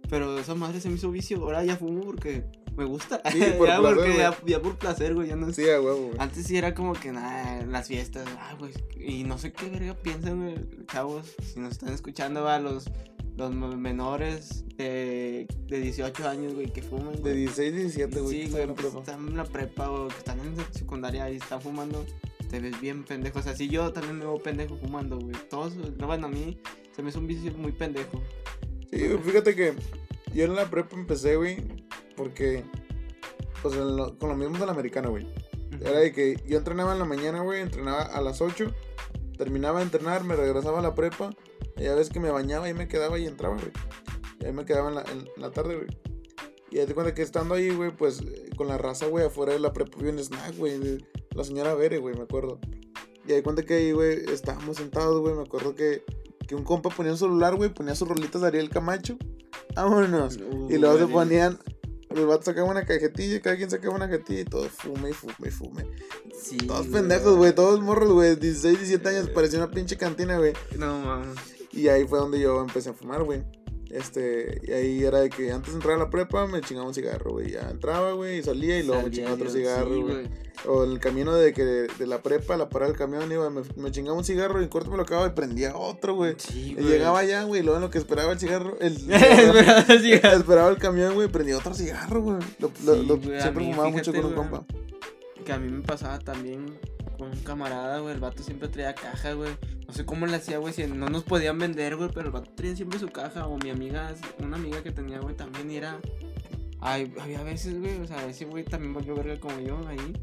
Pero 0.09 0.39
esa 0.39 0.55
madre 0.55 0.81
se 0.81 0.89
me 0.89 0.95
hizo 0.95 1.11
vicio, 1.11 1.37
ahora 1.43 1.63
ya 1.63 1.75
fumo 1.75 2.01
porque 2.01 2.43
me 2.79 2.85
gusta. 2.85 3.21
Sí, 3.31 3.39
por 3.57 3.67
ya, 3.67 3.79
placer, 3.79 3.95
porque 3.95 4.17
ya, 4.17 4.37
ya 4.45 4.61
por 4.61 4.77
placer, 4.77 5.13
güey, 5.13 5.27
ya 5.27 5.35
no 5.35 5.51
Sí, 5.51 5.69
a 5.69 5.81
huevo, 5.81 6.07
güey. 6.07 6.15
antes 6.17 6.47
sí 6.47 6.57
era 6.57 6.73
como 6.73 6.93
que 6.93 7.11
nada, 7.11 7.65
las 7.65 7.87
fiestas, 7.87 8.25
ah, 8.39 8.55
güey. 8.57 8.71
Y 8.97 9.25
no 9.25 9.37
sé 9.37 9.51
qué 9.51 9.69
verga 9.69 9.93
piensan, 9.95 10.41
güey, 10.41 10.85
chavos. 10.87 11.35
Si 11.43 11.59
nos 11.59 11.73
están 11.73 11.93
escuchando, 11.93 12.43
va, 12.43 12.57
los, 12.59 12.89
los 13.35 13.53
menores 13.53 14.63
de, 14.77 15.47
de 15.67 15.79
18 15.79 16.27
años, 16.27 16.55
güey, 16.55 16.71
que 16.71 16.81
fuman. 16.81 17.15
De 17.15 17.19
güey. 17.19 17.35
16, 17.35 17.75
17, 17.75 18.19
güey. 18.21 18.43
Sí, 18.43 18.49
güey, 18.49 18.63
en 18.63 18.73
pues, 18.73 18.93
están 18.95 19.27
en 19.27 19.37
la 19.37 19.43
prepa 19.43 19.91
o 19.91 20.07
que 20.07 20.17
están 20.17 20.39
en 20.39 20.55
secundaria 20.73 21.29
y 21.29 21.35
están 21.35 21.61
fumando. 21.61 22.05
Te 22.49 22.59
ves 22.59 22.79
bien 22.81 23.03
pendejo. 23.03 23.39
O 23.39 23.43
sea, 23.43 23.55
sí, 23.55 23.67
yo 23.67 23.93
también 23.93 24.17
me 24.17 24.25
veo 24.25 24.41
pendejo 24.41 24.75
fumando, 24.77 25.19
güey. 25.19 25.35
Todos, 25.49 25.75
no, 25.75 26.07
bueno, 26.07 26.27
a 26.27 26.29
mí 26.29 26.59
se 26.95 27.03
me 27.03 27.09
hizo 27.09 27.19
un 27.19 27.27
vicio 27.27 27.53
muy 27.53 27.73
pendejo. 27.73 28.23
Sí, 28.91 29.07
fíjate 29.23 29.55
que 29.55 29.73
yo 30.33 30.45
en 30.45 30.55
la 30.55 30.67
prepa 30.69 30.95
empecé, 30.95 31.35
güey, 31.35 31.57
porque, 32.19 32.63
pues, 33.61 33.75
lo- 33.75 34.17
con 34.19 34.27
lo 34.29 34.35
mismo 34.35 34.57
del 34.59 34.69
americano, 34.69 35.09
güey. 35.09 35.25
Era 35.79 35.99
de 35.99 36.11
que 36.11 36.35
yo 36.45 36.57
entrenaba 36.57 36.91
en 36.91 36.99
la 36.99 37.05
mañana, 37.05 37.41
güey, 37.41 37.61
entrenaba 37.61 38.01
a 38.01 38.19
las 38.21 38.41
8, 38.41 38.73
terminaba 39.37 39.79
de 39.79 39.85
entrenar, 39.85 40.25
me 40.25 40.35
regresaba 40.35 40.79
a 40.79 40.81
la 40.81 40.93
prepa, 40.95 41.29
y 41.77 41.83
ya 41.83 41.95
ves 41.95 42.09
que 42.09 42.19
me 42.19 42.29
bañaba 42.29 42.69
y 42.69 42.73
me 42.73 42.89
quedaba 42.89 43.17
y 43.17 43.25
entraba, 43.25 43.55
güey. 43.55 43.71
Y 44.41 44.45
ahí 44.45 44.51
me 44.51 44.65
quedaba 44.65 44.89
en 44.89 44.95
la, 44.95 45.01
en 45.03 45.41
la 45.41 45.51
tarde, 45.51 45.75
güey. 45.77 45.87
Y 46.71 46.79
ahí 46.79 46.85
te 46.85 46.93
cuenta 46.93 47.13
que 47.15 47.21
estando 47.21 47.55
ahí, 47.55 47.69
güey, 47.69 47.95
pues, 47.95 48.19
eh, 48.21 48.49
con 48.57 48.67
la 48.67 48.77
raza, 48.77 49.05
güey, 49.07 49.25
afuera 49.25 49.53
de 49.53 49.59
la 49.59 49.71
prepa, 49.71 49.97
vi 50.01 50.09
un 50.09 50.19
snack, 50.19 50.57
güey, 50.57 50.97
la 51.33 51.43
señora 51.45 51.73
Bere, 51.73 51.99
güey, 51.99 52.15
me 52.15 52.23
acuerdo. 52.23 52.59
Y 53.25 53.31
ahí 53.31 53.41
cuenta 53.41 53.63
que 53.63 53.75
ahí, 53.75 53.91
güey, 53.93 54.25
estábamos 54.29 54.77
sentados, 54.77 55.21
güey, 55.21 55.35
me 55.35 55.43
acuerdo 55.43 55.73
que, 55.75 56.03
que 56.47 56.55
un 56.55 56.63
compa 56.63 56.89
ponía 56.89 57.13
un 57.13 57.17
celular, 57.17 57.55
güey, 57.55 57.73
ponía 57.73 57.95
sus 57.95 58.07
rolitas 58.07 58.41
de 58.41 58.47
Ariel 58.47 58.69
Camacho. 58.69 59.17
Vámonos. 59.75 60.37
Y 60.69 60.77
luego 60.77 60.97
se 60.97 61.05
ponían. 61.13 61.59
Los 62.09 62.25
vatos 62.25 62.45
sacaban 62.45 62.71
una 62.71 62.85
cajetilla, 62.85 63.41
cada 63.41 63.55
quien 63.55 63.69
sacaba 63.69 63.95
una 63.95 64.09
cajetilla 64.09 64.41
y 64.41 64.45
todos 64.45 64.69
fume 64.69 65.11
y 65.11 65.13
fume 65.13 65.33
y 65.45 65.51
fume. 65.51 65.85
Sí, 66.41 66.57
Todos 66.57 66.87
pendejos, 66.87 67.35
güey, 67.35 67.53
todos 67.53 67.81
morros, 67.81 68.11
güey, 68.11 68.35
16, 68.35 68.77
17 68.79 69.09
años, 69.09 69.29
parecía 69.29 69.59
una 69.59 69.69
pinche 69.69 69.97
cantina, 69.97 70.37
güey. 70.37 70.53
No, 70.77 70.99
mames. 70.99 71.37
Y 71.71 71.87
ahí 71.87 72.07
fue 72.07 72.19
donde 72.19 72.39
yo 72.39 72.61
empecé 72.61 72.89
a 72.89 72.93
fumar, 72.93 73.23
güey. 73.23 73.43
Este, 73.89 74.61
y 74.67 74.71
ahí 74.71 75.03
era 75.03 75.19
de 75.19 75.29
que 75.29 75.51
antes 75.51 75.71
de 75.73 75.77
entrar 75.77 75.95
a 75.95 75.99
la 75.99 76.09
prepa 76.09 76.45
me 76.45 76.61
chingaba 76.61 76.87
un 76.87 76.93
cigarro, 76.93 77.31
güey. 77.31 77.51
Ya 77.51 77.69
entraba, 77.71 78.13
güey, 78.13 78.39
y 78.39 78.43
salía 78.43 78.77
y 78.79 78.83
luego 78.83 79.01
me 79.03 79.11
chingaba 79.11 79.33
otro 79.35 79.49
cigarro, 79.49 79.93
sí, 79.95 80.01
güey. 80.01 80.27
O 80.67 80.83
en 80.83 80.91
el 80.91 80.99
camino 80.99 81.33
de 81.33 81.53
que 81.53 81.63
de 81.63 82.05
la 82.05 82.21
prepa 82.21 82.53
a 82.53 82.57
la 82.57 82.69
parada 82.69 82.91
del 82.91 82.97
camión, 82.99 83.31
iba, 83.31 83.49
me, 83.49 83.61
me 83.77 83.91
chingaba 83.91 84.17
un 84.17 84.23
cigarro 84.25 84.59
y 84.59 84.63
en 84.65 84.69
corto 84.69 84.91
me 84.91 84.97
lo 84.97 85.03
acababa 85.03 85.27
y 85.27 85.31
prendía 85.31 85.75
otro, 85.75 86.15
güey. 86.15 86.35
Sí, 86.37 86.71
Y 86.71 86.73
güey. 86.75 86.85
llegaba 86.87 87.19
allá, 87.19 87.43
güey, 87.45 87.61
y 87.61 87.63
luego 87.63 87.77
en 87.77 87.81
lo 87.83 87.89
que 87.89 87.97
esperaba 87.97 88.31
el 88.33 88.39
cigarro, 88.39 88.77
el, 88.79 88.93
Esperaba 89.11 89.85
el 89.87 90.01
cigarro. 90.01 90.37
esperaba 90.37 90.69
el 90.69 90.77
camión, 90.77 91.13
güey, 91.15 91.27
prendía 91.29 91.57
otro 91.57 91.73
cigarro, 91.73 92.21
güey. 92.21 92.37
Lo, 92.59 92.71
lo- 92.83 92.95
Sí, 92.95 93.05
lo- 93.07 93.17
güey, 93.17 93.37
a 93.37 93.41
siempre 93.41 93.65
mí, 93.65 93.71
fumaba 93.71 93.89
mucho 93.89 94.13
con 94.13 94.25
un 94.25 94.33
compa. 94.33 94.65
Que 95.45 95.51
a 95.53 95.57
mí 95.57 95.71
me 95.71 95.81
pasaba 95.81 96.19
también 96.19 96.77
con 97.17 97.29
un 97.31 97.39
camarada, 97.39 97.99
güey. 97.99 98.13
El 98.13 98.19
vato 98.19 98.43
siempre 98.43 98.67
traía 98.67 98.93
caja, 98.93 99.33
güey. 99.33 99.49
No 99.89 99.95
sé 99.95 100.05
cómo 100.05 100.27
le 100.27 100.35
hacía, 100.35 100.59
güey. 100.59 100.71
Si 100.71 100.85
no 100.85 101.09
nos 101.09 101.23
podían 101.23 101.57
vender, 101.57 101.95
güey. 101.95 102.11
Pero 102.13 102.27
el 102.27 102.31
vato 102.31 102.51
traía 102.53 102.75
siempre 102.75 102.99
su 102.99 103.07
caja. 103.07 103.47
O 103.47 103.57
mi 103.57 103.71
amiga, 103.71 104.13
una 104.37 104.57
amiga 104.57 104.83
que 104.83 104.91
tenía, 104.91 105.19
güey, 105.19 105.35
también 105.35 105.71
era. 105.71 105.99
Ay, 106.79 107.11
había 107.19 107.41
veces, 107.41 107.79
güey. 107.79 107.99
O 107.99 108.05
sea, 108.05 108.23
ese 108.27 108.45
güey 108.45 108.63
también 108.63 108.93
volvió 108.93 109.15
verga 109.15 109.39
como 109.39 109.59
yo 109.59 109.79
ahí. 109.87 110.13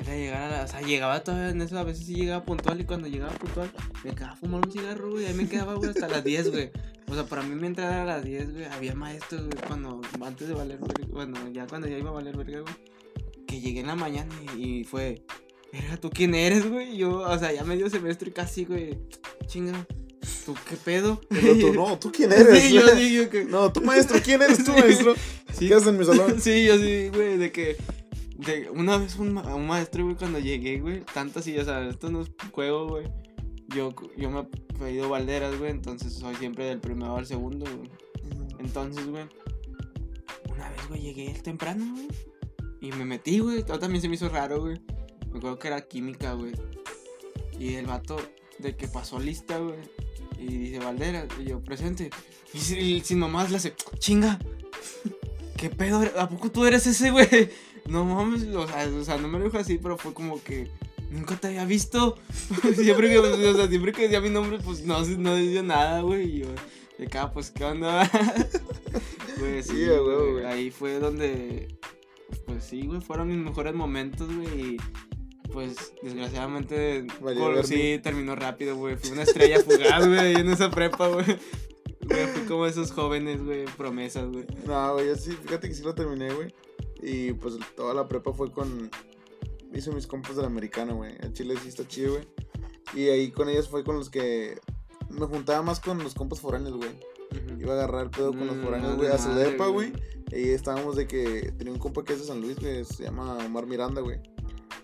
Era 0.00 0.14
llegar 0.14 0.42
a 0.42 0.48
la. 0.58 0.64
O 0.64 0.68
sea, 0.68 0.82
llegaba 0.82 1.24
todavía 1.24 1.48
en 1.48 1.62
eso. 1.62 1.78
A 1.78 1.84
veces 1.84 2.04
sí 2.04 2.16
llegaba 2.16 2.44
puntual. 2.44 2.78
Y 2.78 2.84
cuando 2.84 3.08
llegaba 3.08 3.32
puntual, 3.32 3.70
me 4.04 4.14
quedaba 4.14 4.32
a 4.32 4.36
fumar 4.36 4.60
un 4.66 4.70
cigarro, 4.70 5.10
güey. 5.10 5.24
Ahí 5.24 5.32
me 5.32 5.48
quedaba, 5.48 5.72
güey, 5.76 5.88
hasta 5.88 6.08
las 6.08 6.22
10, 6.22 6.50
güey. 6.50 6.70
O 7.08 7.14
sea, 7.14 7.24
para 7.24 7.42
mí 7.42 7.54
mi 7.54 7.66
entrada 7.66 8.02
a 8.02 8.04
las 8.04 8.22
10, 8.22 8.52
güey. 8.52 8.66
Había 8.66 8.94
maestros, 8.94 9.46
güey, 9.46 9.56
cuando. 9.66 10.02
Antes 10.22 10.48
de 10.48 10.52
valer 10.52 10.78
verga. 10.78 11.06
Bueno, 11.08 11.48
ya 11.50 11.66
cuando 11.66 11.88
ya 11.88 11.96
iba 11.96 12.10
a 12.10 12.12
valer 12.12 12.36
verga, 12.36 12.60
güey 12.60 12.74
que 13.50 13.60
llegué 13.60 13.80
en 13.80 13.88
la 13.88 13.96
mañana 13.96 14.32
y 14.56 14.84
fue, 14.84 15.24
verga, 15.72 15.96
¿tú 15.98 16.10
quién 16.10 16.34
eres, 16.34 16.68
güey? 16.68 16.94
Y 16.94 16.98
Yo, 16.98 17.18
o 17.18 17.38
sea, 17.38 17.52
ya 17.52 17.64
medio 17.64 17.88
semestre 17.90 18.32
casi, 18.32 18.64
güey. 18.64 18.98
Chinga, 19.46 19.86
¿tú 20.44 20.54
qué 20.68 20.76
pedo? 20.76 21.20
El 21.30 21.48
otro, 21.64 21.72
no, 21.74 21.98
¿tú 21.98 22.10
quién 22.12 22.32
eres? 22.32 22.62
Sí, 22.62 22.72
yo 22.74 22.88
sí, 22.88 23.14
yo 23.14 23.30
que. 23.30 23.44
No, 23.48 23.72
tú 23.72 23.80
maestro, 23.80 24.18
¿quién 24.22 24.42
eres 24.42 24.64
tú, 24.64 24.72
Sí. 24.74 24.80
maestro? 24.80 25.14
¿Qué 25.58 25.74
haces 25.74 25.88
en 25.88 25.98
mi 25.98 26.04
salón? 26.04 26.40
Sí, 26.40 26.64
yo 26.64 26.76
sí, 26.78 27.08
güey, 27.14 27.36
de 27.38 27.52
que. 27.52 27.76
De, 28.36 28.70
una 28.70 28.96
vez 28.96 29.16
un, 29.16 29.34
ma- 29.34 29.54
un 29.54 29.66
maestro, 29.66 30.02
güey, 30.04 30.16
cuando 30.16 30.38
llegué, 30.38 30.78
güey, 30.80 31.02
tanto 31.12 31.40
así, 31.40 31.58
o 31.58 31.64
sea, 31.64 31.86
esto 31.88 32.10
no 32.10 32.22
es 32.22 32.30
juego, 32.52 32.88
güey. 32.88 33.06
Yo, 33.74 33.94
yo 34.16 34.30
me 34.30 34.40
he 34.40 34.44
pedido 34.78 35.10
balderas, 35.10 35.58
güey, 35.58 35.70
entonces 35.70 36.12
soy 36.14 36.34
siempre 36.36 36.64
del 36.64 36.80
primero 36.80 37.16
al 37.16 37.26
segundo, 37.26 37.66
güey. 37.66 37.90
Entonces, 38.58 39.06
güey, 39.06 39.24
una 40.50 40.70
vez, 40.70 40.88
güey, 40.88 41.02
llegué 41.02 41.34
temprano, 41.42 41.84
güey. 41.92 42.08
Y 42.80 42.92
me 42.92 43.04
metí, 43.04 43.40
güey. 43.40 43.62
Todo 43.62 43.78
también 43.78 44.00
se 44.00 44.08
me 44.08 44.14
hizo 44.14 44.28
raro, 44.30 44.60
güey. 44.62 44.80
Me 45.30 45.38
acuerdo 45.38 45.58
que 45.58 45.68
era 45.68 45.80
química, 45.82 46.32
güey. 46.34 46.52
Y 47.58 47.74
el 47.74 47.86
vato 47.86 48.16
de 48.58 48.76
que 48.76 48.88
pasó 48.88 49.18
lista, 49.18 49.58
güey. 49.58 49.78
Y 50.38 50.46
dice, 50.56 50.78
Valdera, 50.78 51.26
y 51.38 51.44
yo, 51.44 51.60
presente. 51.60 52.10
Y, 52.54 52.58
si- 52.58 52.78
y 52.78 53.00
sin 53.00 53.18
mamás 53.18 53.50
le 53.50 53.56
hace, 53.58 53.74
chinga. 53.98 54.38
¿Qué 55.56 55.68
pedo? 55.70 56.02
¿A 56.18 56.28
poco 56.28 56.50
tú 56.50 56.64
eres 56.66 56.86
ese, 56.86 57.10
güey? 57.10 57.28
No 57.86 58.04
mames, 58.04 58.44
o 58.54 58.68
sea, 58.68 58.86
o 58.88 59.04
sea, 59.04 59.16
no 59.16 59.26
me 59.26 59.38
lo 59.38 59.46
dijo 59.46 59.58
así, 59.58 59.78
pero 59.78 59.96
fue 59.98 60.12
como 60.14 60.40
que 60.44 60.70
nunca 61.10 61.34
te 61.36 61.48
había 61.48 61.64
visto. 61.64 62.16
siempre 62.76 63.08
que, 63.10 63.18
o 63.18 63.54
sea, 63.56 63.66
siempre 63.68 63.92
que 63.92 64.02
decía 64.02 64.20
mi 64.20 64.28
nombre, 64.30 64.58
pues 64.62 64.84
no, 64.84 65.00
no 65.04 65.34
decía 65.34 65.62
nada, 65.62 66.02
güey. 66.02 66.36
Y 66.36 66.38
yo, 66.40 66.46
de 66.98 67.06
acá, 67.06 67.32
pues, 67.32 67.50
¿qué 67.50 67.64
onda? 67.64 68.08
Pues 69.38 69.66
sí, 69.66 69.86
güey, 69.86 70.32
güey. 70.32 70.44
ahí 70.44 70.70
fue 70.70 70.98
donde, 71.00 71.74
pues 72.46 72.62
sí, 72.64 72.86
güey, 72.86 73.00
fueron 73.00 73.28
mis 73.28 73.38
mejores 73.38 73.74
momentos, 73.74 74.28
güey. 74.32 74.74
Y 74.74 74.76
pues, 75.52 75.92
desgraciadamente, 76.02 77.06
verga. 77.22 77.62
sí, 77.62 77.98
terminó 78.02 78.34
rápido, 78.36 78.76
güey. 78.76 78.96
Fui 78.96 79.10
una 79.10 79.22
estrella 79.22 79.60
fugaz, 79.60 80.06
güey, 80.06 80.34
en 80.36 80.48
esa 80.50 80.70
prepa, 80.70 81.08
güey. 81.08 81.24
Fui 81.26 82.42
como 82.48 82.66
esos 82.66 82.90
jóvenes, 82.92 83.42
güey, 83.44 83.64
promesas, 83.76 84.28
güey. 84.30 84.46
No, 84.66 84.94
güey, 84.94 85.06
yo 85.08 85.16
sí, 85.16 85.30
fíjate 85.32 85.68
que 85.68 85.74
sí 85.74 85.82
lo 85.82 85.94
terminé, 85.94 86.32
güey. 86.32 86.52
Y 87.02 87.32
pues 87.34 87.54
toda 87.76 87.94
la 87.94 88.08
prepa 88.08 88.32
fue 88.32 88.50
con. 88.52 88.90
Hice 89.72 89.90
mis 89.92 90.06
compas 90.06 90.36
del 90.36 90.46
americano, 90.46 90.96
güey. 90.96 91.14
El 91.20 91.32
chile 91.32 91.54
sí 91.62 91.68
está 91.68 91.86
chido, 91.86 92.14
güey. 92.14 92.24
Y 92.94 93.08
ahí 93.08 93.30
con 93.30 93.48
ellos 93.48 93.68
fue 93.68 93.84
con 93.84 93.96
los 93.96 94.10
que. 94.10 94.58
Me 95.08 95.26
juntaba 95.26 95.62
más 95.62 95.80
con 95.80 95.98
los 96.02 96.14
compas 96.14 96.40
foráneos, 96.40 96.76
güey. 96.76 96.90
Iba 97.60 97.74
a 97.74 97.76
agarrar 97.76 98.04
el 98.04 98.10
pedo 98.10 98.30
con 98.30 98.46
los 98.46 98.56
Mm, 98.56 98.62
foráneos, 98.62 98.96
güey, 98.96 99.08
a 99.10 99.18
su 99.18 99.32
depa, 99.34 99.66
güey. 99.68 99.92
Y 100.32 100.48
estábamos 100.50 100.96
de 100.96 101.06
que 101.06 101.52
tenía 101.56 101.72
un 101.72 101.78
compa 101.78 102.04
que 102.04 102.12
es 102.14 102.20
de 102.20 102.24
San 102.26 102.40
Luis, 102.40 102.58
güey, 102.58 102.84
se 102.84 103.04
llama 103.04 103.36
Omar 103.44 103.66
Miranda, 103.66 104.00
güey. 104.00 104.20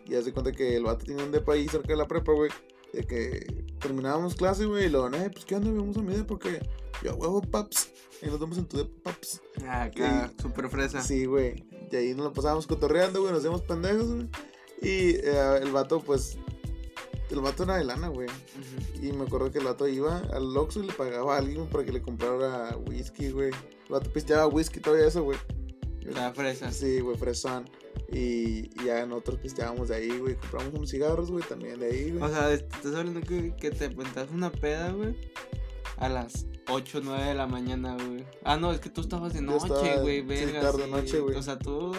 Y 0.06 0.14
hace 0.14 0.32
cuenta 0.32 0.52
que 0.52 0.76
el 0.76 0.84
vato 0.84 1.04
tenía 1.04 1.24
un 1.24 1.32
depa 1.32 1.52
ahí 1.52 1.68
cerca 1.68 1.88
de 1.88 1.96
la 1.96 2.06
prepa, 2.06 2.32
güey. 2.32 2.50
De 2.92 3.04
que 3.04 3.64
terminábamos 3.80 4.34
clase, 4.34 4.64
güey, 4.64 4.86
y 4.86 4.88
luego, 4.88 5.08
eh, 5.14 5.30
pues 5.32 5.44
qué 5.44 5.56
onda, 5.56 5.70
vamos 5.70 5.96
a 5.96 6.02
mi 6.02 6.14
depa, 6.14 6.26
porque 6.26 6.60
yo, 7.02 7.14
huevo, 7.16 7.42
paps. 7.42 7.90
Y 8.22 8.26
nos 8.26 8.40
vemos 8.40 8.58
en 8.58 8.66
tu 8.66 8.78
depa, 8.78 9.10
paps. 9.10 9.42
Ah, 9.66 9.84
acá, 9.84 10.32
súper 10.40 10.68
fresa. 10.68 11.02
Sí, 11.02 11.26
güey. 11.26 11.64
Y 11.90 11.96
ahí 11.96 12.14
nos 12.14 12.26
lo 12.26 12.32
pasábamos 12.32 12.66
cotorreando, 12.66 13.20
güey, 13.20 13.32
nos 13.32 13.40
hacíamos 13.40 13.62
pendejos, 13.62 14.06
güey. 14.06 14.28
Y 14.82 15.16
eh, 15.16 15.58
el 15.62 15.72
vato, 15.72 16.00
pues, 16.00 16.38
el 17.30 17.40
vato 17.40 17.64
era 17.64 17.76
de 17.76 17.84
lana, 17.84 18.08
güey. 18.08 18.28
Ujú. 18.28 19.04
Y 19.06 19.12
me 19.12 19.24
acuerdo 19.24 19.50
que 19.50 19.58
el 19.58 19.64
vato 19.64 19.88
iba 19.88 20.18
al 20.32 20.56
Oxxo 20.56 20.82
y 20.82 20.86
le 20.86 20.92
pagaba 20.92 21.34
a 21.34 21.38
alguien 21.38 21.66
para 21.66 21.84
que 21.84 21.92
le 21.92 22.02
comprara 22.02 22.76
whisky, 22.88 23.30
güey. 23.30 23.50
El 23.50 23.90
vato 23.92 24.12
pisteaba 24.12 24.46
whisky 24.46 24.80
todavía 24.80 25.06
eso, 25.06 25.22
güey. 25.22 25.38
La 26.14 26.32
fresa. 26.32 26.70
Sí, 26.72 27.00
güey, 27.00 27.16
fresón. 27.16 27.68
Y, 28.12 28.70
y 28.80 28.84
ya 28.86 29.04
nosotros 29.06 29.38
pisteábamos 29.40 29.88
de 29.88 29.96
ahí, 29.96 30.18
güey. 30.18 30.36
Compramos 30.36 30.74
unos 30.74 30.90
cigarros, 30.90 31.30
güey, 31.30 31.44
también 31.44 31.78
de 31.80 31.86
ahí, 31.86 32.12
O 32.16 32.18
güey. 32.20 32.32
sea, 32.32 32.48
te 32.48 32.54
estás 32.54 32.94
hablando 32.94 33.20
que, 33.20 33.54
que 33.56 33.70
te 33.70 33.86
aventas 33.86 34.28
una 34.32 34.50
peda, 34.52 34.90
güey. 34.92 35.16
A 35.96 36.08
las 36.10 36.46
8 36.68 36.98
o 36.98 37.00
9 37.02 37.24
de 37.24 37.34
la 37.34 37.46
mañana, 37.46 37.94
güey. 37.96 38.24
Ah, 38.44 38.56
no, 38.58 38.70
es 38.72 38.80
que 38.80 38.90
tú 38.90 39.00
estabas 39.00 39.32
de 39.32 39.40
noche, 39.40 39.66
güey. 40.02 40.20
sí, 40.20 40.26
verga, 40.26 40.60
tarde, 40.60 40.86
noche, 40.88 41.20
güey. 41.20 41.36
O 41.36 41.42
sea, 41.42 41.58
tú 41.58 41.92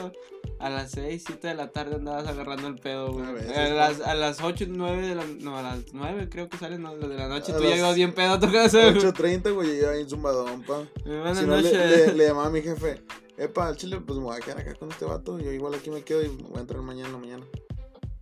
a 0.59 0.69
las 0.69 0.91
6, 0.91 1.23
7 1.25 1.47
de 1.47 1.53
la 1.55 1.71
tarde 1.71 1.95
andabas 1.95 2.27
agarrando 2.27 2.67
el 2.67 2.75
pedo, 2.75 3.11
güey. 3.11 3.25
A 3.25 3.65
A 3.65 3.69
las, 3.69 4.01
a 4.01 4.13
las 4.13 4.39
8, 4.41 4.65
9 4.69 5.07
de 5.07 5.15
la 5.15 5.25
No, 5.25 5.57
a 5.57 5.63
las 5.63 5.93
9 5.93 6.29
creo 6.29 6.47
que 6.47 6.57
salen 6.57 6.83
no, 6.83 6.95
de 6.95 7.07
la 7.15 7.27
noche. 7.27 7.53
A 7.53 7.57
tú 7.57 7.63
ya 7.63 7.75
ibas 7.75 7.95
bien 7.95 8.13
pedo 8.13 8.33
a 8.33 8.39
tu 8.39 8.51
casa, 8.51 8.79
güey. 8.91 8.95
8.30, 9.03 9.51
güey, 9.53 9.67
yo 9.69 9.73
iba 9.75 9.91
ahí 9.91 10.01
en 10.01 10.09
zumbadón, 10.09 10.61
pa. 10.63 10.83
Buenas 11.05 11.39
Si 11.39 11.45
no, 11.45 11.57
le, 11.57 11.63
noches. 11.63 12.07
le, 12.07 12.13
le 12.13 12.27
llamaba 12.27 12.47
a 12.47 12.51
mi 12.51 12.61
jefe, 12.61 13.01
epa, 13.37 13.67
al 13.67 13.77
chile, 13.77 14.01
pues 14.05 14.19
me 14.19 14.25
voy 14.25 14.37
a 14.37 14.39
quedar 14.39 14.59
acá 14.59 14.75
con 14.75 14.91
este 14.91 15.05
vato. 15.05 15.39
Yo 15.39 15.51
igual 15.51 15.73
aquí 15.73 15.89
me 15.89 16.03
quedo 16.03 16.23
y 16.23 16.27
voy 16.27 16.57
a 16.57 16.61
entrar 16.61 16.81
mañana 16.81 17.07
en 17.07 17.13
la 17.13 17.19
mañana. 17.19 17.45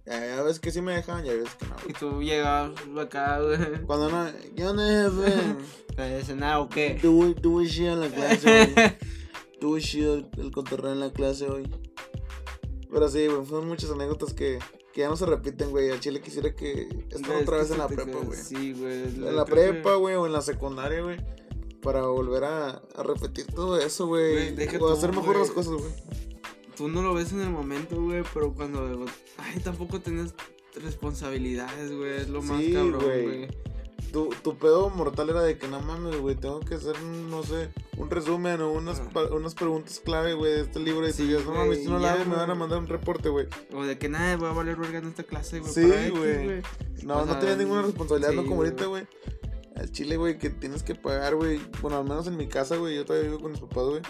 Ya, 0.06 0.44
ves 0.44 0.60
que 0.60 0.72
sí 0.72 0.82
me 0.82 0.94
dejan, 0.94 1.26
ya 1.26 1.34
ves 1.34 1.56
que 1.56 1.66
no. 1.66 1.76
Y 1.88 1.94
tú 1.94 2.22
llegabas 2.22 2.74
acá, 3.00 3.40
güey. 3.42 3.58
Cuando 3.86 4.10
no, 4.10 4.28
¿qué 4.56 4.68
onda, 4.68 4.86
jefe? 4.86 5.56
Ah, 6.42 6.60
¿o 6.60 6.68
qué? 6.68 7.00
Tuve, 7.02 7.36
tuve 7.36 7.68
chido 7.70 7.94
en 7.94 8.02
la 8.02 8.10
clase, 8.10 8.68
güey. 8.76 8.98
Tuve 9.62 9.80
chido 9.80 10.16
el, 10.16 10.30
el 10.38 10.52
cotorreo 10.52 10.92
en 10.92 11.00
la 11.00 11.14
clase 11.14 11.48
hoy. 11.48 11.72
Pero 12.92 13.08
sí, 13.08 13.28
güey, 13.28 13.46
fueron 13.46 13.70
muchas 13.70 13.92
anécdotas 13.92 14.34
que, 14.34 14.60
que 14.94 15.02
ya 15.02 15.08
no 15.08 15.16
se 15.16 15.26
repiten, 15.26 15.70
güey. 15.72 15.92
Al 15.92 16.02
chile 16.02 16.20
quisiera 16.20 16.54
que 16.54 16.82
estén 17.10 17.24
Es 17.24 17.42
otra 17.44 17.60
vez 17.60 17.72
en 17.72 17.78
la 17.78 17.88
prepa, 17.88 18.20
güey. 18.20 18.38
Sí, 18.38 18.74
güey. 18.74 19.04
En 19.04 19.36
la 19.38 19.46
prepa, 19.46 19.96
güey, 19.96 20.16
o 20.16 20.26
en 20.26 20.34
la 20.34 20.42
secundaria, 20.42 21.02
güey. 21.02 21.18
Para 21.86 22.02
volver 22.08 22.44
a, 22.44 22.70
a 22.96 23.04
repetir 23.04 23.46
todo 23.46 23.80
eso, 23.80 24.08
güey. 24.08 24.54
O 24.76 24.78
tú, 24.80 24.88
hacer 24.90 25.12
mejor 25.12 25.36
güey. 25.38 25.40
las 25.40 25.52
cosas, 25.52 25.74
güey. 25.74 25.94
tú 26.76 26.90
no 26.90 27.02
lo 27.04 27.14
ves 27.14 27.32
en 27.32 27.40
el 27.42 27.50
momento, 27.52 28.02
güey, 28.02 28.24
pero 28.34 28.52
cuando. 28.54 29.06
Ay, 29.38 29.60
tampoco 29.62 30.02
tienes 30.02 30.34
responsabilidades, 30.84 31.96
güey. 31.96 32.12
Es 32.22 32.30
lo 32.30 32.42
más 32.42 32.60
Sí, 32.60 32.74
cabrón, 32.74 33.02
güey. 33.04 33.48
Tu, 34.12 34.30
tu 34.44 34.58
pedo 34.58 34.90
mortal 34.90 35.30
era 35.30 35.42
de 35.44 35.58
que 35.58 35.68
no 35.68 35.82
mames, 35.82 36.18
güey, 36.22 36.36
tengo 36.36 36.62
que 36.62 36.76
hacer, 36.76 36.96
no 37.02 37.44
sé, 37.44 37.70
un 37.98 38.10
resumen 38.10 38.62
o 38.62 38.72
unas, 38.72 39.02
Ah. 39.02 39.10
pa- 39.14 39.26
unas 39.26 39.54
preguntas 39.56 40.00
clave, 40.04 40.34
güey, 40.34 40.54
de 40.54 40.62
este 40.62 40.80
libro. 40.80 41.06
Y 41.08 41.12
Sí, 41.12 41.30
tú 41.44 41.52
no 41.52 41.58
mames, 41.58 41.80
si 41.80 41.86
no 41.86 41.96
lo 42.00 42.02
ya, 42.02 42.14
hago, 42.14 42.24
me 42.26 42.36
van 42.38 42.50
a 42.50 42.56
mandar 42.56 42.80
un 42.80 42.88
reporte, 42.88 43.28
güey. 43.30 43.48
O 43.74 43.84
de 43.84 43.98
que 43.98 44.08
nada, 44.08 44.38
voy 44.38 44.48
a 44.50 44.54
valer 44.54 44.78
verga 44.78 45.00
en 45.00 45.08
esta 45.08 45.24
clase, 45.24 45.60
güey. 45.60 45.72
Sí, 45.74 45.82
güey. 46.12 46.62
No, 47.04 47.18
O 47.20 47.26
no 47.26 47.38
tenía 47.40 47.58
ninguna 47.58 47.82
responsabilidad, 47.82 48.30
sí, 48.32 48.36
no 48.38 48.44
como 48.46 48.56
ahorita, 48.64 48.86
güey. 48.86 49.06
Al 49.76 49.92
chile, 49.92 50.16
güey, 50.18 50.38
que 50.38 50.50
tienes 50.50 50.84
que 50.84 50.96
pagar, 50.96 51.36
güey. 51.36 51.60
Bueno, 51.82 51.98
al 51.98 52.04
menos 52.06 52.28
en 52.28 52.38
mi 52.38 52.48
casa, 52.48 52.78
güey, 52.78 52.96
yo 52.96 53.06
todavía 53.06 53.30
vivo 53.30 53.42
con 53.42 53.52
mis 53.52 53.60
papás, 53.62 53.84
güey. 53.86 54.02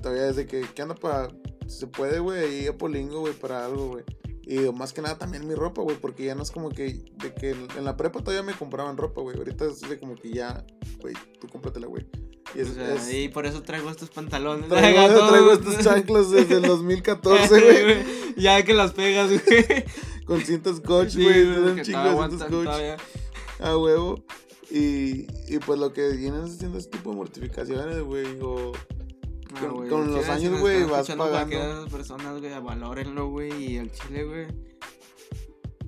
Todavía 0.00 0.22
desde 0.24 0.46
que, 0.46 0.62
¿qué 0.74 0.82
anda 0.82 0.94
para, 0.94 1.28
si 1.66 1.80
se 1.80 1.86
puede, 1.86 2.18
güey, 2.20 2.40
ahí 2.44 2.66
a 2.66 2.76
Polingo, 2.76 3.20
güey, 3.20 3.32
para 3.34 3.64
algo, 3.64 3.88
güey. 3.88 4.04
Y 4.44 4.58
más 4.72 4.92
que 4.92 5.00
nada 5.02 5.18
también 5.18 5.46
mi 5.46 5.54
ropa, 5.54 5.82
güey, 5.82 5.96
porque 5.96 6.24
ya 6.24 6.34
no 6.34 6.42
es 6.42 6.50
como 6.50 6.70
que, 6.70 7.04
de 7.16 7.32
que 7.34 7.50
en 7.50 7.84
la 7.84 7.96
prepa 7.96 8.20
todavía 8.20 8.42
me 8.42 8.56
compraban 8.58 8.96
ropa, 8.96 9.20
güey. 9.20 9.36
Ahorita 9.36 9.66
es 9.66 9.80
de 9.80 9.98
como 9.98 10.16
que 10.16 10.30
ya, 10.32 10.64
güey, 11.00 11.14
tú 11.40 11.46
cómpratela, 11.48 11.86
güey. 11.86 12.06
Y 12.54 12.60
es, 12.60 12.70
O 12.70 12.74
sea, 12.74 12.94
es- 12.94 13.12
y 13.14 13.28
por 13.28 13.46
eso 13.46 13.62
traigo 13.62 13.88
estos 13.90 14.10
pantalones. 14.10 14.68
traigo, 14.68 15.28
traigo 15.28 15.52
estos 15.52 15.78
chanclas 15.78 16.30
desde 16.30 16.56
el 16.56 16.62
2014, 16.66 17.48
güey. 17.60 18.34
ya 18.36 18.62
que 18.64 18.74
las 18.74 18.92
pegas, 18.92 19.30
güey. 19.30 19.84
Con 20.26 20.40
cintas 20.42 20.76
scotch, 20.76 21.10
Sí, 21.10 21.22
güey. 21.22 21.44
güey, 21.44 21.58
un 21.72 21.82
chingo 21.82 22.02
de 22.22 22.28
cintas 22.30 22.50
todavía. 22.50 22.96
A 23.60 23.76
huevo. 23.78 24.22
Y, 24.74 25.26
y 25.54 25.58
pues 25.66 25.78
lo 25.78 25.92
que 25.92 26.08
vienes 26.16 26.54
haciendo 26.54 26.78
es 26.78 26.88
tipo 26.88 27.10
de 27.10 27.16
mortificaciones, 27.16 28.00
güey. 28.02 28.38
O 28.40 28.72
Ah, 29.54 29.66
Con- 29.68 29.86
con 29.86 30.10
los 30.10 30.26
años, 30.30 30.58
güey, 30.60 30.84
vas 30.84 31.06
pagando. 31.10 31.54
esas 31.56 31.90
personas, 31.92 32.40
güey, 32.40 32.58
valórenlo, 32.58 33.28
güey, 33.28 33.72
y 33.72 33.76
al 33.76 33.92
chile, 33.92 34.24
güey. 34.24 34.46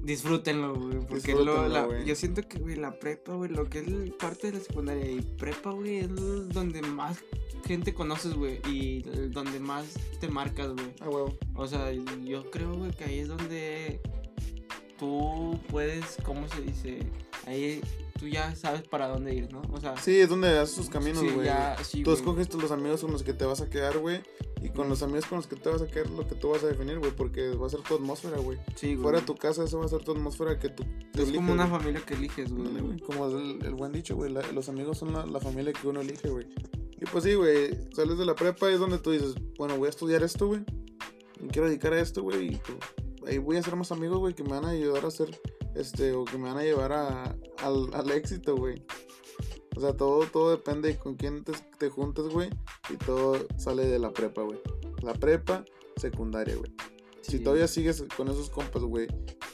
Disfrútenlo, 0.03 0.74
güey, 0.74 0.99
porque 1.09 1.32
lo, 1.32 1.39
Disfrútenlo, 1.39 1.68
la- 1.68 1.87
güey. 1.87 2.05
yo 2.05 2.14
siento 2.14 2.43
que, 2.47 2.59
güey, 2.59 2.76
la 2.76 2.99
prepa, 2.99 3.32
güey, 3.32 3.51
lo 3.51 3.70
que 3.70 3.78
es 3.78 3.87
parte 4.20 4.49
de 4.51 4.59
la 4.59 4.64
secundaria 4.64 5.11
y 5.11 5.22
prepa, 5.22 5.70
güey, 5.70 6.01
es 6.01 6.14
donde 6.53 6.82
más 6.82 7.20
gente 7.64 7.95
conoces, 7.95 8.35
güey, 8.35 8.61
y 8.68 9.01
donde 9.30 9.59
más 9.61 9.87
te 10.20 10.28
marcas, 10.28 10.74
güey. 10.74 10.93
a 11.01 11.09
huevo. 11.09 11.35
O 11.55 11.66
sea, 11.66 11.91
yo 11.91 12.51
creo, 12.51 12.74
güey, 12.74 12.91
que 12.91 13.05
ahí 13.05 13.20
es 13.20 13.28
donde 13.28 14.03
tú 14.99 15.59
puedes, 15.68 16.16
¿cómo 16.24 16.47
se 16.49 16.62
dice? 16.62 16.99
Ahí 17.47 17.80
tú 18.18 18.28
ya 18.28 18.55
sabes 18.55 18.82
para 18.82 19.09
dónde 19.09 19.34
ir, 19.34 19.53
¿no? 19.53 19.62
O 19.72 19.80
sea, 19.80 19.97
Sí, 19.97 20.18
es 20.20 20.28
donde 20.28 20.53
das 20.53 20.74
tus 20.74 20.88
caminos, 20.88 21.20
sí, 21.20 21.28
güey. 21.30 21.47
ya, 21.47 21.76
sí, 21.82 22.03
Tú 22.03 22.12
escoges 22.12 22.49
tú 22.49 22.61
los 22.61 22.70
amigos 22.70 23.01
con 23.03 23.12
los 23.12 23.22
que 23.22 23.32
te 23.34 23.45
vas 23.45 23.61
a 23.61 23.68
quedar, 23.68 23.99
güey. 23.99 24.20
Y 24.62 24.70
con 24.70 24.88
los 24.88 25.03
amigos 25.03 25.26
con 25.26 25.36
los 25.36 25.47
que 25.47 25.57
te 25.57 25.68
vas 25.68 25.82
a 25.82 25.86
quedar, 25.86 26.09
lo 26.09 26.26
que 26.26 26.34
tú 26.36 26.49
vas 26.49 26.64
a 26.64 26.68
definir, 26.68 26.99
güey. 26.99 27.12
Porque 27.12 27.51
va 27.51 27.66
a 27.66 27.70
ser 27.70 27.80
tu 27.80 27.97
atmósfera, 27.97 28.38
güey. 28.38 28.59
Sí, 28.76 28.95
güey. 28.95 29.03
Fuera 29.03 29.20
de 29.20 29.26
tu 29.26 29.34
casa, 29.34 29.64
eso 29.64 29.78
va 29.78 29.84
a 29.84 29.88
ser 29.88 30.03
tu 30.05 30.12
atmósfera 30.12 30.59
que 30.59 30.70
tú 30.70 30.84
te 31.12 31.22
Es 31.22 31.28
eliges, 31.28 31.34
como 31.36 31.53
una 31.53 31.66
familia 31.66 32.01
que 32.07 32.14
eliges, 32.14 32.51
güey. 32.51 32.99
Como 33.01 33.28
es 33.28 33.34
el, 33.34 33.66
el 33.66 33.74
buen 33.74 33.92
dicho, 33.92 34.16
güey. 34.16 34.32
los 34.32 34.68
amigos 34.70 34.97
son 34.97 35.12
la, 35.12 35.26
la 35.26 35.38
familia 35.40 35.72
que 35.74 35.86
uno 35.86 36.01
elige, 36.01 36.30
güey. 36.30 36.47
Y 36.99 37.05
pues 37.05 37.24
sí, 37.24 37.34
güey. 37.34 37.76
Sales 37.95 38.16
de 38.16 38.24
la 38.24 38.34
prepa 38.34 38.70
y 38.70 38.74
es 38.74 38.80
donde 38.80 38.99
tú 38.99 39.11
dices, 39.11 39.34
bueno, 39.59 39.76
voy 39.76 39.88
a 39.88 39.90
estudiar 39.90 40.22
esto, 40.22 40.47
güey. 40.47 40.62
Quiero 41.53 41.68
dedicar 41.68 41.92
a 41.92 42.01
esto, 42.01 42.22
güey. 42.22 42.55
Y 42.55 42.57
pues, 42.57 42.78
ahí 43.27 43.39
voy 43.39 43.57
a 43.57 43.61
hacer 43.61 43.77
más 43.77 43.93
amigos, 43.93 44.18
güey, 44.18 44.35
que 44.35 44.43
me 44.43 44.51
van 44.51 44.64
a 44.64 44.70
ayudar 44.70 45.05
a 45.05 45.09
hacer, 45.09 45.41
este, 45.75 46.12
o 46.12 46.25
que 46.25 46.39
me 46.39 46.45
van 46.45 46.59
a 46.59 46.62
llevar 46.62 46.93
a, 46.93 47.37
al, 47.59 47.93
al 47.93 48.11
éxito, 48.12 48.57
güey. 48.57 48.83
O 49.77 49.81
sea, 49.81 49.97
todo, 49.97 50.27
todo 50.27 50.51
depende 50.51 50.89
de 50.89 50.99
con 50.99 51.14
quién 51.16 51.43
te, 51.43 51.53
te 51.79 51.91
juntes, 51.91 52.25
güey. 52.29 52.51
Y 52.91 52.97
todo 52.97 53.45
sale 53.57 53.87
de 53.87 53.99
la 53.99 54.12
prepa, 54.12 54.43
güey. 54.43 54.61
La 55.03 55.14
prepa, 55.14 55.64
secundaria, 55.97 56.55
güey. 56.57 56.72
Si 57.27 57.39
todavía 57.39 57.66
sigues 57.66 58.05
con 58.16 58.29
esos 58.29 58.51
compas, 58.51 58.83
güey, 58.83 59.07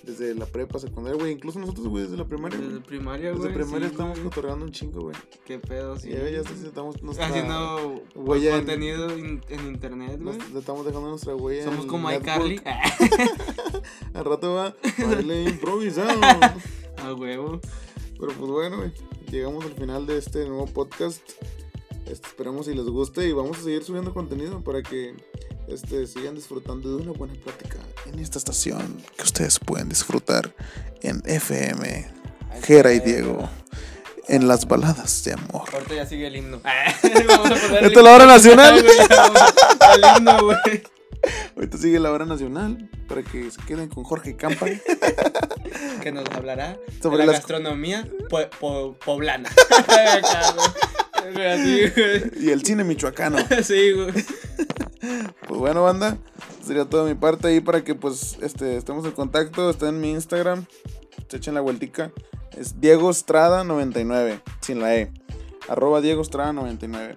desde 0.02 0.34
la 0.34 0.44
prepa, 0.46 0.78
secundaria, 0.80 1.16
güey. 1.18 1.32
Incluso 1.32 1.58
nosotros, 1.60 1.86
güey, 1.86 2.02
desde 2.04 2.16
la 2.16 2.24
primaria. 2.26 2.58
Desde 2.58 2.72
güey. 2.72 2.82
primaria, 2.82 3.28
Desde 3.30 3.42
güey. 3.42 3.54
primaria 3.54 3.86
sí, 3.88 3.92
estamos 3.92 4.18
cotorreando 4.18 4.64
un 4.64 4.72
chingo, 4.72 5.00
güey. 5.02 5.16
Qué 5.44 5.58
pedo, 5.60 5.96
sí. 5.98 6.08
Y 6.08 6.12
ya, 6.12 6.40
estamos 6.40 7.00
nuestra 7.02 7.26
Haciendo 7.28 8.02
huella 8.16 8.50
en- 8.50 8.56
contenido 8.56 9.16
in- 9.16 9.40
en 9.48 9.66
internet, 9.68 10.20
güey. 10.20 10.36
Estamos 10.56 10.84
dejando 10.84 11.10
nuestra 11.10 11.34
huella. 11.36 11.64
Somos 11.64 11.82
en 11.84 11.86
como 11.88 12.10
iCarly. 12.12 12.60
Al 14.14 14.24
rato 14.24 14.54
va 14.54 14.76
baile 14.98 15.44
improvisado. 15.44 16.20
A 16.98 17.14
huevo. 17.14 17.60
Pero 18.18 18.32
pues 18.32 18.50
bueno, 18.50 18.76
güey, 18.78 18.92
llegamos 19.30 19.64
al 19.64 19.72
final 19.72 20.06
de 20.06 20.18
este 20.18 20.46
nuevo 20.46 20.66
podcast. 20.66 21.22
Este, 22.06 22.26
esperamos 22.26 22.66
si 22.66 22.74
les 22.74 22.86
guste 22.86 23.26
y 23.28 23.32
vamos 23.32 23.58
a 23.58 23.62
seguir 23.62 23.84
subiendo 23.84 24.12
contenido 24.12 24.60
para 24.62 24.82
que 24.82 25.14
este, 25.72 26.06
sigan 26.06 26.34
disfrutando 26.34 26.96
de 26.96 27.02
una 27.02 27.12
buena 27.12 27.34
plática 27.34 27.76
en 28.06 28.18
esta 28.18 28.38
estación 28.38 29.02
que 29.16 29.22
ustedes 29.22 29.58
pueden 29.58 29.88
disfrutar 29.88 30.52
en 31.02 31.22
FM 31.24 32.08
Jera 32.62 32.92
y 32.92 33.00
Diego 33.00 33.48
en 34.28 34.46
las 34.48 34.66
baladas 34.68 35.24
de 35.24 35.32
amor. 35.34 35.68
Ahorita 35.72 35.94
ya 35.94 36.06
sigue 36.06 36.26
el 36.28 36.36
himno. 36.36 36.60
Vamos 37.28 37.50
a 37.50 37.54
poner 37.66 37.84
¿Esta 37.84 37.98
es 38.00 38.04
la 38.04 38.14
hora 38.14 38.26
nacional? 38.26 38.84
El 39.94 40.04
himno, 40.18 40.44
güey. 40.44 40.82
Ahorita 41.56 41.76
sigue 41.78 41.98
la 42.00 42.10
hora 42.12 42.24
nacional 42.24 42.88
para 43.06 43.22
que 43.22 43.50
se 43.50 43.60
queden 43.66 43.88
con 43.88 44.04
Jorge 44.04 44.36
Campa. 44.36 44.66
Que 46.02 46.12
nos 46.12 46.24
hablará 46.30 46.78
Sobre 47.02 47.18
de 47.18 47.26
la 47.26 47.32
las- 47.32 47.40
gastronomía 47.40 48.08
po- 48.30 48.48
po- 48.58 48.96
poblana. 49.04 49.50
Y 52.40 52.50
el 52.50 52.64
cine 52.64 52.84
michoacano. 52.84 53.38
Sí, 53.62 53.92
güey. 53.92 54.12
Pues 55.00 55.58
bueno, 55.58 55.82
banda, 55.82 56.18
sería 56.62 56.84
toda 56.84 57.04
mi 57.04 57.14
parte 57.14 57.48
ahí 57.48 57.60
para 57.60 57.82
que 57.82 57.94
pues 57.94 58.38
este 58.42 58.76
estemos 58.76 59.04
en 59.04 59.12
contacto. 59.12 59.70
Está 59.70 59.88
en 59.88 60.00
mi 60.00 60.10
Instagram. 60.10 60.66
Se 61.28 61.38
echen 61.38 61.54
la 61.54 61.60
vueltica. 61.60 62.12
Es 62.56 62.80
Diego 62.80 63.10
Estrada 63.10 63.64
99, 63.64 64.40
sin 64.60 64.80
la 64.80 64.96
E. 64.96 65.12
Arroba 65.68 66.00
Diego 66.00 66.20
Estrada 66.22 66.52
99. 66.52 67.16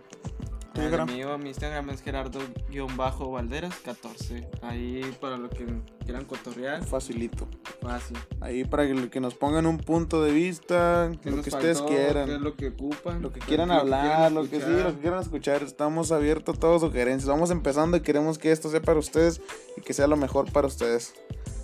¿Tú, 0.74 0.82
El 0.82 0.90
Jera? 0.90 1.06
mío, 1.06 1.38
mi 1.38 1.50
Instagram 1.50 1.90
es 1.92 2.02
Gerardo-Valderas 2.02 3.76
14. 3.86 4.48
Ahí 4.64 5.02
para 5.22 5.38
lo 5.38 5.48
que 5.50 5.66
quieran 6.04 6.26
cotorrear, 6.26 6.84
Facilito. 6.84 7.48
fácil. 7.82 8.18
Ahí 8.42 8.64
para 8.64 8.88
que, 8.88 9.10
que 9.12 9.20
nos 9.20 9.36
pongan 9.36 9.68
un 9.68 9.78
punto 9.78 10.24
de 10.24 10.32
vista, 10.32 11.12
¿Qué 11.22 11.30
lo 11.30 11.44
que 11.44 11.50
ustedes 11.52 11.78
faltó? 11.78 11.94
quieran. 11.94 12.26
¿Qué 12.26 12.36
es 12.36 12.42
lo 12.42 12.56
que 12.56 12.68
ocupan? 12.70 13.22
Lo 13.22 13.32
que 13.32 13.40
¿Qué- 13.40 13.46
quieran 13.46 13.70
qué 13.70 13.76
hablar, 13.76 14.32
lo 14.32 14.50
que 14.50 14.60
sí, 14.60 14.66
lo 14.72 14.96
que 14.96 15.00
quieran 15.02 15.22
escuchar. 15.22 15.62
Estamos 15.62 16.12
abiertos 16.12 16.58
a 16.58 16.60
todas 16.60 16.82
sugerencias. 16.82 17.30
Vamos 17.30 17.52
empezando 17.52 17.96
y 17.98 18.02
queremos 18.02 18.40
que 18.40 18.52
esto 18.52 18.72
sea 18.72 18.82
para 18.82 18.98
ustedes 19.00 19.42
y 19.78 19.82
que 19.82 19.94
sea 19.94 20.08
lo 20.08 20.18
mejor 20.18 20.52
para 20.52 20.66
ustedes. 20.68 21.14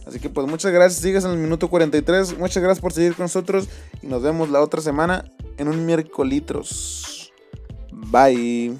Así 0.06 0.20
que 0.20 0.30
pues 0.30 0.48
muchas 0.48 0.72
gracias, 0.72 1.02
sigues 1.02 1.24
en 1.26 1.32
el 1.32 1.38
minuto 1.38 1.68
43. 1.68 2.38
Muchas 2.38 2.62
gracias 2.62 2.80
por 2.82 2.94
seguir 2.94 3.16
con 3.16 3.24
nosotros 3.26 3.68
y 4.04 4.08
nos 4.08 4.22
vemos 4.22 4.50
la 4.52 4.62
otra 4.62 4.82
semana 4.82 5.26
en 5.58 5.68
un 5.68 5.86
miércoles. 5.86 7.32
Bye. 7.92 8.78